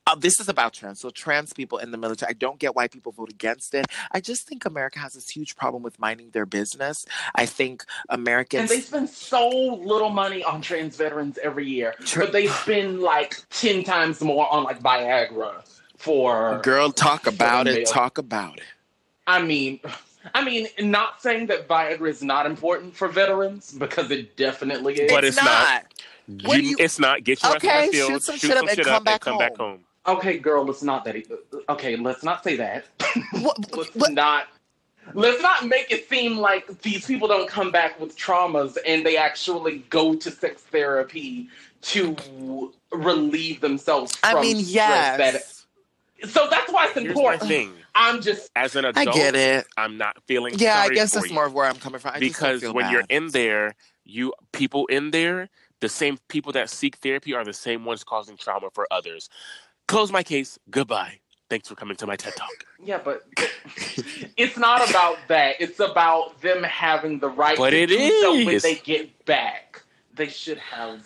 uh, 0.08 0.16
this 0.16 0.40
is 0.40 0.50
about 0.50 0.74
trans. 0.74 1.00
So 1.00 1.10
trans 1.10 1.54
people 1.54 1.78
in 1.78 1.92
the 1.92 1.98
military. 1.98 2.30
I 2.32 2.34
don't 2.34 2.60
get 2.60 2.76
why 2.76 2.88
people 2.88 3.12
vote 3.12 3.30
against 3.30 3.74
it. 3.76 3.86
I 4.12 4.20
just 4.20 4.48
think 4.48 4.66
America 4.66 5.00
has 5.00 5.14
this 5.14 5.30
huge 5.30 5.56
problem 5.56 5.84
with 5.84 6.00
minding 6.00 6.32
their 6.32 6.46
business. 6.46 7.06
I 7.36 7.46
think 7.46 7.86
Americans 8.10 8.62
And 8.62 8.70
they 8.70 8.82
spend 8.82 9.10
so 9.10 9.48
little 9.50 10.10
money 10.10 10.44
on 10.44 10.62
trans 10.62 10.98
veterans 10.98 11.38
every 11.44 11.68
year, 11.68 11.94
Tra- 12.06 12.26
but 12.26 12.34
they 12.34 12.48
spend 12.48 13.00
like 13.02 13.38
ten 13.52 13.84
times 13.84 14.22
more 14.22 14.52
on 14.52 14.64
like 14.64 14.82
Viagra 14.82 15.64
for. 15.98 16.60
Girl, 16.64 16.92
talk 16.92 17.28
about 17.28 17.68
it. 17.68 17.74
male. 17.76 17.86
Talk 17.86 18.18
about 18.18 18.58
it. 18.58 18.64
I 19.28 19.42
mean, 19.42 19.80
I 20.34 20.44
mean, 20.44 20.68
not 20.80 21.22
saying 21.22 21.46
that 21.48 21.68
Viagra 21.68 22.10
is 22.10 22.24
not 22.24 22.46
important 22.48 22.96
for 22.96 23.08
veterans 23.08 23.72
because 23.72 24.10
it 24.10 24.36
definitely 24.36 24.96
is. 24.96 25.12
But 25.12 25.24
it's 25.26 25.38
not. 25.38 25.86
What 26.44 26.58
You- 26.62 26.70
you- 26.72 26.76
it's 26.80 26.98
not. 26.98 27.24
Get 27.24 27.42
your 27.44 27.56
Okay, 27.58 27.70
ass 27.70 27.80
in 27.86 27.86
the 27.88 27.92
field, 27.98 28.12
shoot 28.12 28.24
some 28.24 28.38
shit 28.38 28.58
up 28.58 28.68
and 28.68 28.84
come 28.84 29.04
back 29.04 29.22
come 29.22 29.38
back 29.38 29.56
home. 29.58 29.84
Okay, 30.08 30.38
girl, 30.40 30.66
let's 30.66 30.82
not 30.84 31.06
that. 31.06 31.16
e- 31.16 31.26
uh, 31.32 31.58
Okay, 31.74 31.96
let's 31.96 32.24
not 32.24 32.44
say 32.44 32.56
that. 32.58 32.86
What- 33.42 33.76
let's 33.76 33.96
what- 33.96 34.14
not. 34.14 34.48
Let's 35.14 35.42
not 35.42 35.66
make 35.68 35.92
it 35.92 36.08
seem 36.08 36.38
like 36.38 36.68
these 36.84 37.06
people 37.08 37.28
don't 37.28 37.50
come 37.50 37.72
back 37.72 38.00
with 38.00 38.16
traumas 38.16 38.78
and 38.86 39.04
they 39.06 39.18
actually 39.18 39.80
go 39.90 40.14
to 40.16 40.30
sex 40.32 40.62
therapy 40.62 41.50
to 41.82 42.72
relieve 42.92 43.62
themselves 43.62 44.16
from 44.18 44.38
I 44.38 44.42
mean, 44.42 44.58
yes. 44.60 45.18
that- 46.22 46.30
so 46.30 46.48
that's 46.50 46.72
why 46.72 46.86
it's 46.86 46.94
Here's 46.94 47.06
my 47.06 47.10
important. 47.10 47.44
thing. 47.50 47.74
I'm 47.96 48.22
just 48.22 48.52
As 48.56 48.76
an 48.76 48.86
adult. 48.86 48.98
I 49.00 49.02
adult, 49.02 49.16
get 49.18 49.36
it. 49.36 49.68
I'm 49.76 49.98
not 49.98 50.18
feeling. 50.28 50.54
Yeah, 50.58 50.78
I 50.80 50.90
guess 50.90 51.14
for 51.14 51.20
that's 51.20 51.30
you. 51.30 51.36
more 51.36 51.48
of 51.48 51.54
where 51.54 51.66
I'm 51.66 51.78
coming 51.78 52.00
from. 52.00 52.12
I 52.14 52.20
because 52.20 52.62
when 52.62 52.86
bad. 52.86 52.92
you're 52.92 53.04
in 53.10 53.30
there, 53.30 53.74
you 54.06 54.34
people 54.52 54.86
in 54.86 55.10
there, 55.12 55.50
the 55.80 55.90
same 55.90 56.20
people 56.30 56.52
that 56.54 56.70
seek 56.70 56.98
therapy 56.98 57.34
are 57.34 57.44
the 57.44 57.54
same 57.54 57.86
ones 57.86 58.04
causing 58.04 58.38
trauma 58.38 58.70
for 58.72 58.86
others. 58.92 59.30
Close 59.92 60.10
my 60.10 60.24
case. 60.24 60.58
Goodbye. 60.70 61.20
Thanks 61.50 61.68
for 61.68 61.76
coming 61.76 61.98
to 61.98 62.08
my 62.08 62.16
TED 62.16 62.34
Talk. 62.38 62.50
yeah, 62.82 62.98
but 63.04 63.28
it's 64.38 64.58
not 64.58 64.90
about 64.90 65.18
that. 65.28 65.56
It's 65.60 65.82
about 65.82 66.40
them 66.42 66.64
having 66.64 67.20
the 67.20 67.28
right 67.28 67.58
But 67.58 67.72
to 67.72 67.82
it 67.82 67.88
do 67.88 67.96
is. 67.98 68.64
they 68.64 68.76
get 68.76 69.26
back. 69.26 69.82
They 70.14 70.30
should 70.30 70.60
have. 70.60 71.06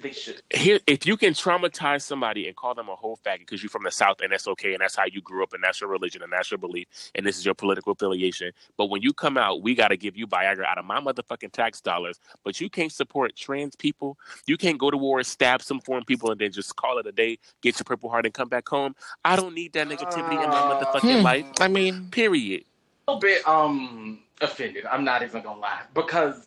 They 0.00 0.12
should. 0.12 0.42
Here, 0.54 0.80
if 0.86 1.06
you 1.06 1.16
can 1.18 1.34
traumatize 1.34 2.02
somebody 2.02 2.48
and 2.48 2.56
call 2.56 2.74
them 2.74 2.88
a 2.88 2.96
whole 2.96 3.18
faggot 3.18 3.40
because 3.40 3.62
you're 3.62 3.70
from 3.70 3.84
the 3.84 3.90
South 3.92 4.22
and 4.22 4.32
that's 4.32 4.48
okay 4.48 4.74
and 4.74 4.80
that's 4.82 4.96
how 4.96 5.04
you 5.10 5.20
grew 5.22 5.42
up 5.42 5.52
and 5.54 5.62
that's 5.64 5.80
your 5.82 5.90
religion 5.90 6.22
and 6.22 6.32
that's 6.32 6.50
your 6.50 6.58
belief 6.58 6.88
and 7.14 7.26
this 7.26 7.38
is 7.38 7.44
your 7.46 7.54
political 7.54 7.92
affiliation. 7.92 8.52
But 8.78 8.86
when 8.86 9.02
you 9.02 9.12
come 9.14 9.38
out, 9.38 9.62
we 9.62 9.74
got 9.74 9.88
to 9.88 9.98
give 9.98 10.16
you 10.16 10.26
Viagra 10.26 10.64
out 10.66 10.78
of 10.78 10.86
my 10.86 11.00
motherfucking 11.00 11.52
tax 11.52 11.80
dollars. 11.82 12.20
But 12.44 12.60
you 12.60 12.70
can't 12.70 12.92
support 12.92 13.36
trans 13.36 13.76
people. 13.76 14.18
You 14.46 14.56
can't 14.58 14.78
go 14.78 14.90
to 14.90 14.96
war, 14.98 15.22
stab 15.24 15.62
some 15.62 15.80
foreign 15.80 16.04
people, 16.04 16.30
and 16.32 16.40
then 16.40 16.52
just 16.52 16.76
call 16.76 16.98
it 16.98 17.06
a 17.06 17.12
day, 17.12 17.38
get 17.62 17.78
your 17.78 17.84
Purple 17.84 18.10
Heart, 18.10 18.26
and 18.26 18.34
come 18.34 18.48
back 18.48 18.68
home. 18.68 18.94
I 19.24 19.36
don't 19.36 19.54
need 19.54 19.74
that 19.74 19.88
negativity 19.88 20.40
in 20.42 20.50
my 20.50 20.60
Uh, 20.60 20.64
motherfucking 20.64 21.20
Hmm. 21.20 21.24
life. 21.24 21.46
I 21.60 21.68
mean, 21.68 22.10
Period. 22.10 22.64
A 23.08 23.12
little 23.12 23.20
bit 23.20 23.46
um 23.48 24.20
offended. 24.40 24.86
I'm 24.86 25.04
not 25.04 25.22
even 25.22 25.42
gonna 25.42 25.60
lie 25.60 25.82
because 25.94 26.46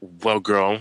Well, 0.00 0.40
girl, 0.40 0.80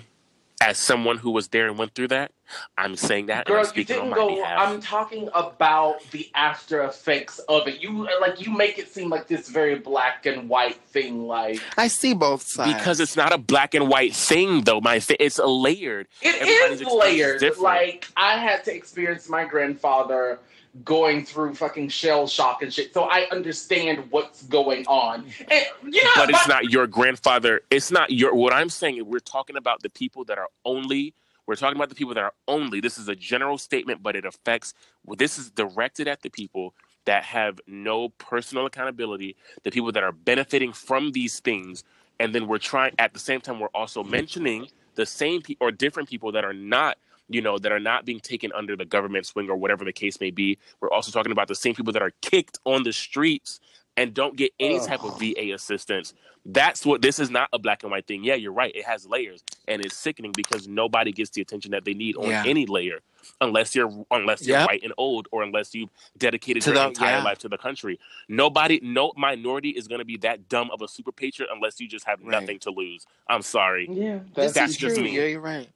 as 0.62 0.78
someone 0.78 1.18
who 1.18 1.32
was 1.32 1.49
there 1.49 1.68
and 1.68 1.78
went 1.78 1.93
through 1.93 2.08
that, 2.08 2.32
I'm 2.78 2.95
saying 2.95 3.28
that 3.28 3.39
and 3.39 3.47
girl, 3.47 3.58
I'm 3.60 3.64
you 3.66 3.70
speaking 3.70 3.97
on 3.97 4.03
didn't 4.05 4.10
my 4.12 4.16
go. 4.18 4.36
behalf. 4.36 4.60
I'm 4.60 4.82
talking 4.82 5.30
about 5.34 6.01
the 6.12 6.30
after 6.34 6.84
effects 6.84 7.39
of 7.49 7.68
it. 7.68 7.82
You 7.82 8.08
like 8.22 8.43
you 8.45 8.51
make 8.55 8.80
it 8.80 8.89
seem 8.91 9.10
like 9.10 9.28
this 9.28 9.49
very 9.49 9.76
black 9.76 10.26
and 10.26 10.49
white 10.49 10.78
thing. 10.88 11.28
Like 11.28 11.62
I 11.78 11.88
see 11.88 12.14
both 12.14 12.43
sides. 12.43 12.74
Because 12.74 12.99
it's 12.99 13.16
not 13.16 13.34
a 13.34 13.38
black 13.38 13.74
and 13.74 13.88
white 13.89 14.16
thing, 14.16 14.62
though. 14.62 14.82
My 14.82 14.99
fa- 14.99 15.22
it's 15.24 15.39
a 15.39 15.45
layered. 15.45 16.08
it 16.22 16.41
Everybody's 16.41 16.82
is 16.82 16.82
experience 16.82 17.41
is 17.41 17.41
layered. 17.41 17.58
Like 17.60 18.08
I 18.18 18.38
had 18.38 18.64
to 18.66 18.74
experience 18.74 19.30
my 19.30 19.45
grandfather 19.45 20.39
going 20.84 21.25
through 21.25 21.53
fucking 21.55 21.89
shell 21.89 22.28
shock 22.28 22.61
and 22.61 22.73
shit, 22.73 22.93
so 22.93 23.03
I 23.03 23.28
understand 23.32 24.05
what's 24.09 24.43
going 24.43 24.86
on. 24.88 25.25
And 25.49 25.65
you 25.93 26.03
know, 26.03 26.09
But 26.15 26.30
it's 26.30 26.47
not 26.47 26.71
your 26.71 26.88
grandfather. 26.88 27.61
It's 27.69 27.91
not 27.91 28.11
your. 28.11 28.34
What 28.34 28.53
I'm 28.53 28.69
saying, 28.69 29.05
we're 29.05 29.19
talking 29.19 29.57
about 29.57 29.82
the 29.82 29.89
people 29.89 30.23
that 30.25 30.38
are 30.38 30.49
only. 30.65 31.13
We're 31.45 31.55
talking 31.55 31.78
about 31.78 31.89
the 31.89 31.95
people 31.95 32.13
that 32.13 32.23
are 32.23 32.34
only. 32.47 32.82
This 32.82 32.97
is 32.97 33.07
a 33.07 33.15
general 33.15 33.57
statement, 33.57 34.03
but 34.03 34.15
it 34.15 34.25
affects. 34.25 34.73
Well, 35.05 35.15
this 35.15 35.38
is 35.38 35.49
directed 35.49 36.07
at 36.07 36.21
the 36.21 36.30
people 36.30 36.73
that 37.05 37.23
have 37.23 37.61
no 37.67 38.09
personal 38.09 38.65
accountability. 38.65 39.36
The 39.63 39.71
people 39.71 39.91
that 39.93 40.03
are 40.03 40.11
benefiting 40.11 40.73
from 40.73 41.13
these 41.13 41.39
things, 41.39 41.84
and 42.19 42.36
then 42.36 42.47
we're 42.47 42.57
trying. 42.57 42.93
At 42.99 43.13
the 43.13 43.19
same 43.19 43.41
time, 43.41 43.59
we're 43.59 43.67
also 43.73 44.03
mentioning 44.03 44.67
the 44.95 45.05
same 45.05 45.41
people 45.41 45.67
or 45.67 45.71
different 45.71 46.09
people 46.09 46.32
that 46.34 46.43
are 46.43 46.53
not 46.53 46.97
you 47.30 47.41
know, 47.41 47.57
that 47.57 47.71
are 47.71 47.80
not 47.80 48.05
being 48.05 48.19
taken 48.19 48.51
under 48.53 48.75
the 48.75 48.86
government 48.86 49.25
swing 49.25 49.49
or 49.49 49.55
whatever 49.57 49.84
the 49.86 49.93
case 49.93 50.19
may 50.21 50.32
be. 50.32 50.57
We're 50.80 50.91
also 50.91 51.11
talking 51.11 51.32
about 51.32 51.47
the 51.47 51.55
same 51.55 51.75
people 51.75 51.93
that 51.93 52.01
are 52.01 52.13
kicked 52.21 52.59
on 52.65 52.84
the 52.84 52.93
streets 52.93 53.59
and 53.97 54.13
don't 54.13 54.38
get 54.38 54.51
any 54.59 54.80
type 54.80 55.03
of 55.03 55.19
VA 55.19 55.51
assistance. 55.53 56.13
That's 56.45 56.86
what 56.86 57.01
this 57.01 57.19
is 57.19 57.30
not 57.30 57.49
a 57.51 57.59
black 57.59 57.82
and 57.84 57.91
white 57.91 58.05
thing. 58.07 58.23
Yeah, 58.23 58.36
you're 58.36 58.53
right. 58.53 58.73
It 58.73 58.86
has 58.86 59.05
layers 59.07 59.43
and 59.67 59.84
it's 59.84 59.97
sickening 59.97 60.32
because 60.36 60.67
nobody 60.67 61.11
gets 61.11 61.32
the 61.32 61.41
attention 61.41 61.71
that 61.71 61.84
they 61.84 61.93
need 61.93 62.15
on 62.15 62.30
Yeah. 62.30 62.43
any 62.45 62.65
layer 62.67 62.99
unless 63.41 63.75
you're 63.75 63.91
unless 64.11 64.45
you're 64.47 64.59
Yep. 64.59 64.67
white 64.69 64.84
and 64.84 64.93
old 64.97 65.28
or 65.32 65.43
unless 65.43 65.75
you've 65.75 65.89
dedicated 66.17 66.63
To 66.63 66.69
your 66.69 66.75
the- 66.84 66.88
entire 66.88 67.17
yeah. 67.17 67.23
life 67.23 67.39
to 67.39 67.49
the 67.49 67.57
country. 67.57 67.99
Nobody 68.30 68.80
no 68.82 69.11
minority 69.17 69.71
is 69.71 69.88
going 69.89 69.99
to 69.99 70.05
be 70.05 70.15
that 70.17 70.47
dumb 70.47 70.69
of 70.71 70.82
a 70.82 70.88
super 70.88 71.11
patriot 71.11 71.49
unless 71.51 71.82
you 71.82 71.88
just 71.89 72.05
have 72.05 72.21
Right. 72.21 72.39
nothing 72.39 72.59
to 72.59 72.69
lose. 72.71 73.05
I'm 73.28 73.41
sorry. 73.41 73.88
yeah, 73.91 74.19
This 74.36 74.53
That's 74.53 74.71
is 74.73 74.78
just 74.78 74.95
true. 74.95 75.03
me. 75.03 75.17
Yeah, 75.17 75.25
you're 75.25 75.41
right. 75.41 75.67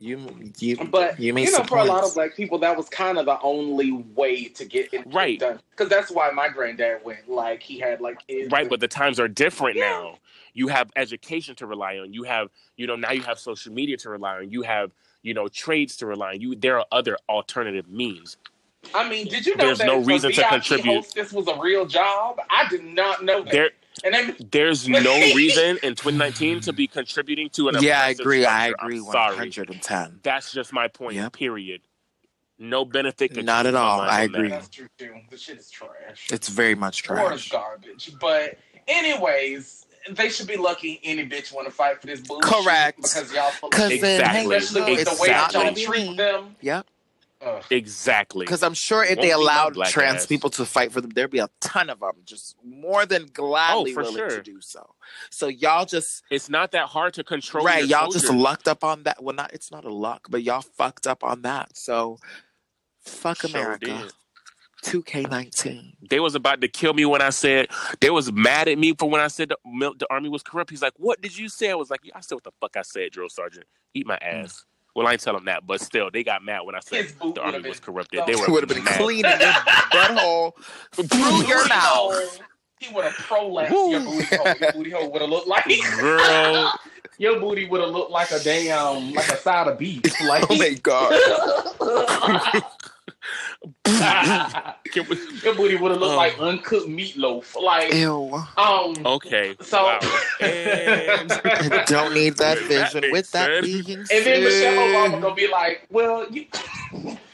You, 0.00 0.18
you, 0.58 0.76
But 0.78 1.20
you 1.20 1.34
you, 1.36 1.44
know, 1.44 1.50
some 1.50 1.66
for 1.66 1.78
a 1.78 1.84
lot 1.84 2.04
of 2.04 2.14
black 2.14 2.34
people, 2.34 2.58
that 2.60 2.74
was 2.74 2.88
kind 2.88 3.18
of 3.18 3.26
the 3.26 3.38
only 3.42 3.92
way 3.92 4.46
to 4.48 4.64
get 4.64 4.92
it 4.94 5.06
Right. 5.12 5.38
done. 5.38 5.60
Because 5.70 5.90
that's 5.90 6.10
why 6.10 6.30
my 6.30 6.48
granddad 6.48 7.04
went. 7.04 7.28
Like 7.28 7.62
he 7.62 7.78
had 7.78 8.00
like 8.00 8.26
kids. 8.26 8.50
right 8.50 8.68
but 8.68 8.80
the 8.80 8.88
times 8.88 9.20
are 9.20 9.28
different 9.28 9.76
Yeah. 9.76 9.90
now 9.90 10.18
you 10.54 10.68
have 10.68 10.90
education 10.96 11.54
to 11.56 11.66
rely 11.66 11.98
on 11.98 12.12
you 12.12 12.22
have 12.24 12.48
you 12.76 12.86
know 12.86 12.96
now 12.96 13.12
you 13.12 13.22
have 13.22 13.38
social 13.38 13.72
media 13.72 13.96
to 13.98 14.08
rely 14.10 14.38
on 14.38 14.50
you 14.50 14.62
have 14.62 14.90
you 15.22 15.34
know 15.34 15.48
trades 15.48 15.96
to 15.98 16.06
rely 16.06 16.30
on 16.30 16.40
you 16.40 16.54
there 16.56 16.78
are 16.78 16.86
other 16.92 17.16
alternative 17.28 17.88
means 17.88 18.38
I 18.94 19.08
mean, 19.08 19.28
did 19.28 19.46
you 19.46 19.56
know 19.56 19.66
There's 19.66 19.78
that 19.78 19.86
no 19.86 19.98
reason 19.98 20.30
to 20.32 20.36
VIP 20.40 20.48
contribute. 20.48 21.12
This 21.14 21.32
was 21.32 21.46
a 21.48 21.60
real 21.60 21.84
job? 21.86 22.40
I 22.48 22.66
did 22.68 22.82
not 22.82 23.22
know 23.24 23.42
that. 23.42 23.52
there 23.52 23.70
and 24.04 24.14
then 24.14 24.36
there's 24.50 24.88
no 24.88 25.00
reason 25.34 25.78
in 25.82 25.94
2019 25.94 26.60
to 26.60 26.72
be 26.72 26.86
contributing 26.86 27.48
to 27.50 27.68
an 27.68 27.82
yeah, 27.82 28.00
I 28.00 28.02
oppressive 28.10 28.20
agree. 28.20 28.46
I 28.46 28.68
structure. 28.68 28.84
agree. 28.86 28.98
I'm 28.98 29.04
One 29.04 29.12
sorry 29.12 29.36
hundred 29.36 29.70
and 29.70 29.82
ten. 29.82 30.20
that's 30.22 30.52
just 30.52 30.72
my 30.72 30.88
point 30.88 31.16
Yep. 31.16 31.32
period 31.34 31.80
no 32.62 32.84
benefit 32.84 33.34
Not 33.42 33.64
at 33.64 33.74
all. 33.74 34.00
I 34.02 34.24
on 34.24 34.32
that. 34.32 34.38
agree. 34.38 34.48
that's 34.50 34.68
true 34.68 34.86
too. 34.98 35.14
The 35.30 35.36
shit 35.38 35.56
is 35.58 35.70
trash. 35.70 36.28
It's 36.30 36.48
very 36.50 36.74
much 36.74 37.08
War 37.08 37.32
is 37.32 37.42
trash. 37.46 37.50
garbage. 37.50 38.12
But 38.20 38.58
anyways, 38.86 39.86
they 40.10 40.28
should 40.28 40.46
be 40.46 40.56
lucky 40.56 41.00
any 41.02 41.26
bitch 41.26 41.54
want 41.54 41.66
to 41.68 41.72
fight 41.72 42.00
for 42.00 42.06
this 42.06 42.20
bullshit. 42.20 42.50
Correct. 42.52 42.96
Because 43.02 43.32
y'all 43.32 43.50
full 43.50 43.68
of 43.68 43.70
Because 43.70 43.90
shit. 43.92 43.98
Exactly. 44.04 44.56
Especially 44.56 44.92
with 44.94 45.04
the 45.16 45.22
way 45.22 45.28
that 45.28 45.52
y'all 45.54 45.74
treat 45.74 46.16
them. 46.18 46.56
Yep. 46.60 46.86
Ugh. 47.42 47.64
exactly 47.70 48.44
Because 48.44 48.62
I'm 48.62 48.74
sure 48.74 49.02
if 49.02 49.10
Won't 49.10 49.20
they 49.22 49.30
allowed 49.32 49.74
black 49.74 49.90
trans 49.90 50.16
ass. 50.18 50.26
people 50.26 50.50
to 50.50 50.64
fight 50.66 50.92
for 50.92 51.00
them, 51.00 51.10
there'd 51.14 51.30
be 51.30 51.38
a 51.38 51.48
ton 51.60 51.88
of 51.88 52.00
them, 52.00 52.12
just 52.24 52.56
more 52.64 53.06
than 53.06 53.22
oh, 53.22 53.26
gladly 53.32 53.92
Oh, 53.92 53.94
for 53.94 54.02
willing 54.02 54.16
sure. 54.16 54.28
to 54.28 54.42
do 54.42 54.60
so. 54.60 54.94
So 55.30 55.48
y'all 55.48 55.86
just 55.86 56.22
it's 56.30 56.48
not 56.50 56.72
that 56.72 56.86
hard 56.88 57.14
to 57.14 57.24
control 57.24 57.64
right, 57.64 57.80
your 57.80 57.98
y'all 58.00 58.10
just 58.10 58.26
soldiers. 58.26 58.42
lucked 58.42 58.68
up 58.68 58.84
on 58.84 59.04
that. 59.04 59.22
Well, 59.22 59.34
not 59.34 59.52
it's 59.54 59.72
not 59.72 59.84
a 59.84 59.92
luck, 59.92 60.26
but 60.30 60.42
y'all 60.42 60.60
fucked 60.62 61.06
up 61.06 61.24
on 61.24 61.42
that. 61.42 61.76
So 61.76 62.18
fuck 63.00 63.38
Sure 63.38 63.50
America. 63.50 63.86
did. 63.86 64.12
Two 64.82 65.02
K 65.02 65.22
nineteen. 65.22 65.92
They 66.08 66.20
was 66.20 66.34
about 66.34 66.62
to 66.62 66.68
kill 66.68 66.94
me 66.94 67.04
when 67.04 67.20
I 67.20 67.28
said 67.30 67.68
they 68.00 68.08
was 68.08 68.32
mad 68.32 68.66
at 68.66 68.78
me 68.78 68.94
for 68.98 69.10
when 69.10 69.20
I 69.20 69.28
said 69.28 69.50
the, 69.50 69.56
the 69.98 70.06
army 70.08 70.30
was 70.30 70.42
corrupt. 70.42 70.70
He's 70.70 70.80
like, 70.80 70.94
"What 70.96 71.20
did 71.20 71.36
you 71.36 71.50
say?" 71.50 71.70
I 71.70 71.74
was 71.74 71.90
like, 71.90 72.00
yeah, 72.02 72.14
"I 72.16 72.20
said 72.20 72.36
what 72.36 72.44
the 72.44 72.52
fuck 72.62 72.76
I 72.78 72.82
said, 72.82 73.10
drill 73.12 73.28
sergeant. 73.28 73.66
Eat 73.92 74.06
my 74.06 74.16
mm. 74.16 74.44
ass." 74.44 74.64
Well, 75.00 75.08
I 75.08 75.12
ain't 75.12 75.22
tell 75.22 75.32
them 75.32 75.46
that, 75.46 75.66
but 75.66 75.80
still, 75.80 76.10
they 76.10 76.22
got 76.22 76.44
mad 76.44 76.60
when 76.66 76.74
I 76.74 76.80
said 76.80 77.06
the 77.34 77.40
army 77.40 77.66
was 77.66 77.80
corrupted. 77.80 78.20
They 78.26 78.32
It 78.32 78.38
were 78.38 78.50
would 78.50 78.64
have 78.64 78.68
been 78.68 78.84
mad. 78.84 78.98
cleaning 78.98 79.40
your 79.40 79.54
butthole 79.90 80.52
through 81.08 81.44
your 81.48 81.66
mouth. 81.68 82.38
He 82.80 82.92
would 82.94 83.04
have 83.04 83.16
prolapsed 83.16 83.90
your 83.90 84.00
booty 84.00 84.28
hole. 84.28 84.54
Your 84.60 84.72
booty 84.72 84.90
hole 84.90 85.10
would 85.10 85.22
have 85.22 85.30
looked 85.30 85.48
like 85.48 85.64
Girl, 85.98 86.70
your 87.18 87.40
booty 87.40 87.66
would 87.66 87.80
have 87.80 87.92
looked 87.92 88.10
like 88.10 88.30
a 88.30 88.40
damn 88.40 89.14
like 89.14 89.28
a 89.30 89.38
side 89.38 89.68
of 89.68 89.78
beef. 89.78 90.20
Like 90.20 90.44
Oh 90.50 90.54
my 90.56 90.74
god. 90.74 91.22
Can 93.84 95.06
we- 95.08 95.18
your 95.44 95.54
booty 95.54 95.76
would 95.76 95.90
have 95.90 96.00
looked 96.00 96.14
Oh. 96.14 96.16
like 96.16 96.38
uncooked 96.40 96.88
meatloaf. 96.88 97.54
Like 97.60 97.92
Ew. 97.92 98.34
um. 98.56 98.94
okay, 99.06 99.54
So 99.60 99.84
wow. 99.84 99.98
And- 100.40 101.28
don't 101.86 102.14
need 102.14 102.36
that 102.38 102.58
vision. 102.60 103.02
makes 103.02 103.12
With 103.12 103.30
that 103.32 103.62
sense. 103.62 103.66
being 103.66 103.98
And 103.98 104.08
then 104.08 104.42
Michelle 104.44 104.72
Obama 104.74 105.20
gonna 105.20 105.34
be 105.34 105.48
like, 105.48 105.86
"Well, 105.90 106.26
you, 106.30 106.46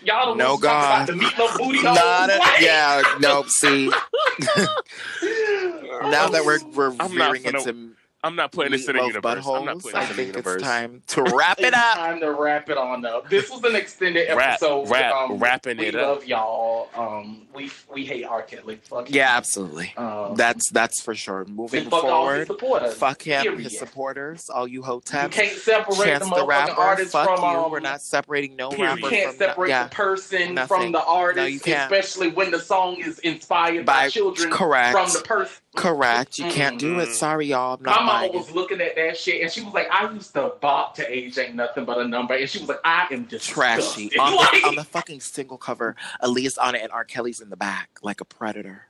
y'all 0.03 0.27
don't 0.27 0.39
No, 0.39 0.55
no 0.55 0.57
God. 0.59 1.09
about 1.09 1.17
the 1.17 1.25
meatloaf 1.25 1.57
booty 1.59 1.79
hole." 1.79 1.95
not 1.95 2.31
a, 2.31 2.39
Like- 2.39 2.61
yeah, 2.61 3.03
no, 3.21 3.45
see. 3.47 3.87
Now 6.11 6.29
that 6.29 6.43
we're 6.45 6.59
we're 6.75 6.91
I'm 7.01 7.15
not 7.15 7.33
veering 7.33 7.43
gonna- 7.43 7.59
into 7.59 7.91
I'm 8.27 8.37
not 8.37 8.53
putting 8.53 8.73
this 8.73 8.89
in 8.89 8.97
the 8.97 9.03
meatloaf 9.03 9.07
universe. 9.09 9.47
I'm 9.47 9.65
not 9.65 9.77
buttholes. 9.77 9.83
putting 9.83 9.97
I 9.97 10.01
this 10.01 10.11
in 10.11 10.17
the 10.17 10.23
think 10.23 10.29
universe. 10.37 10.55
it's 10.57 10.65
time 10.65 11.03
to 11.09 11.23
wrap 11.23 11.59
it 11.61 11.65
up. 11.65 11.69
It's 11.69 11.77
up. 11.77 11.95
time 11.97 12.21
to 12.21 12.33
wrap 12.33 12.71
it 12.71 12.77
on 12.79 13.05
up. 13.05 13.31
This 13.31 13.51
was 13.51 13.63
an 13.65 13.77
extended 13.77 14.29
episode. 14.29 14.89
wrap- 14.89 15.15
um, 15.15 15.39
wrapping 15.39 15.79
we 15.79 15.87
it 15.87 15.95
up. 15.95 16.17
love 16.19 16.25
y'all. 16.27 16.89
Um, 16.95 17.43
we 17.55 17.71
we 17.93 18.05
hate 18.05 18.25
R. 18.25 18.43
Kelly. 18.43 18.81
Fuck 18.85 19.11
Yeah, 19.11 19.29
him. 19.33 19.37
absolutely. 19.39 19.95
Um, 19.97 20.35
That's 20.35 20.71
that's 20.71 21.01
for 21.01 21.15
sure. 21.15 21.45
Moving 21.47 21.89
fuck 21.89 22.05
all 22.05 22.29
his 22.31 22.49
forward, 22.49 22.93
fuck 22.93 23.23
him, 23.23 23.43
Period. 23.43 23.61
his 23.61 23.79
supporters, 23.79 24.49
all 24.53 24.67
you 24.69 24.77
You 24.77 24.83
hoteps. 24.83 25.31
can't 25.33 25.57
separate 25.57 25.97
Chance 26.05 26.29
the 26.29 26.35
the 26.35 26.47
rapper, 26.47 26.73
artist 26.81 27.13
fuck 27.13 27.27
from 27.39 27.41
you. 27.41 27.59
um, 27.61 27.71
We're 27.71 27.81
not 27.81 28.03
separating 28.03 28.57
no 28.57 28.69
Period. 28.69 28.89
rapper 28.97 29.01
You 29.01 29.09
can't 29.09 29.29
from 29.31 29.39
separate 29.39 29.69
yeah. 29.71 29.85
the 29.85 29.95
person 29.95 30.55
nothing. 30.55 30.67
from 30.83 30.93
the 30.93 31.03
artist, 31.05 31.37
No, 31.39 31.45
you 31.47 31.61
can't. 31.61 31.91
especially 31.91 32.29
when 32.31 32.51
the 32.51 32.61
song 32.61 32.97
is 32.97 33.19
inspired 33.21 33.87
by, 33.87 34.03
By- 34.05 34.09
children 34.11 34.51
correct. 34.51 34.93
from 34.93 35.11
the 35.13 35.21
person. 35.27 35.57
Correct. 35.77 36.39
You 36.39 36.47
can't 36.51 36.79
do 36.79 36.99
it. 36.99 37.05
Mm-hmm. 37.05 37.13
Sorry, 37.13 37.47
y'all. 37.47 37.77
I'm 37.77 37.83
My 37.85 37.93
not 37.93 38.05
mama 38.05 38.19
buying 38.21 38.33
was 38.33 38.51
looking 38.51 38.81
at 38.81 38.97
that 38.97 39.17
shit 39.17 39.43
and 39.43 39.51
she 39.53 39.61
was 39.63 39.73
like, 39.75 39.89
I 39.91 40.11
used 40.11 40.33
to 40.35 40.53
bop 40.61 40.95
to 40.97 41.09
age 41.09 41.39
ain't 41.39 41.55
nothing 41.55 41.85
but 41.85 41.99
a 41.99 42.09
number. 42.09 42.35
And 42.35 42.49
she 42.49 42.59
was 42.59 42.69
like, 42.69 42.81
I 42.85 43.07
am 43.11 43.29
just 43.29 43.49
Trashy. 43.49 44.11
On 44.19 44.33
the, 44.61 44.67
on 44.69 44.75
the 44.75 44.85
fucking 44.85 45.21
single 45.21 45.59
cover, 45.59 45.95
Aaliyah's 46.23 46.59
on 46.59 46.75
it 46.75 46.83
and 46.83 46.91
R. 46.91 47.05
Kelly's 47.05 47.41
in 47.41 47.51
the 47.51 47.57
back 47.57 47.91
like 48.03 48.21
a 48.21 48.25
predator. 48.25 48.87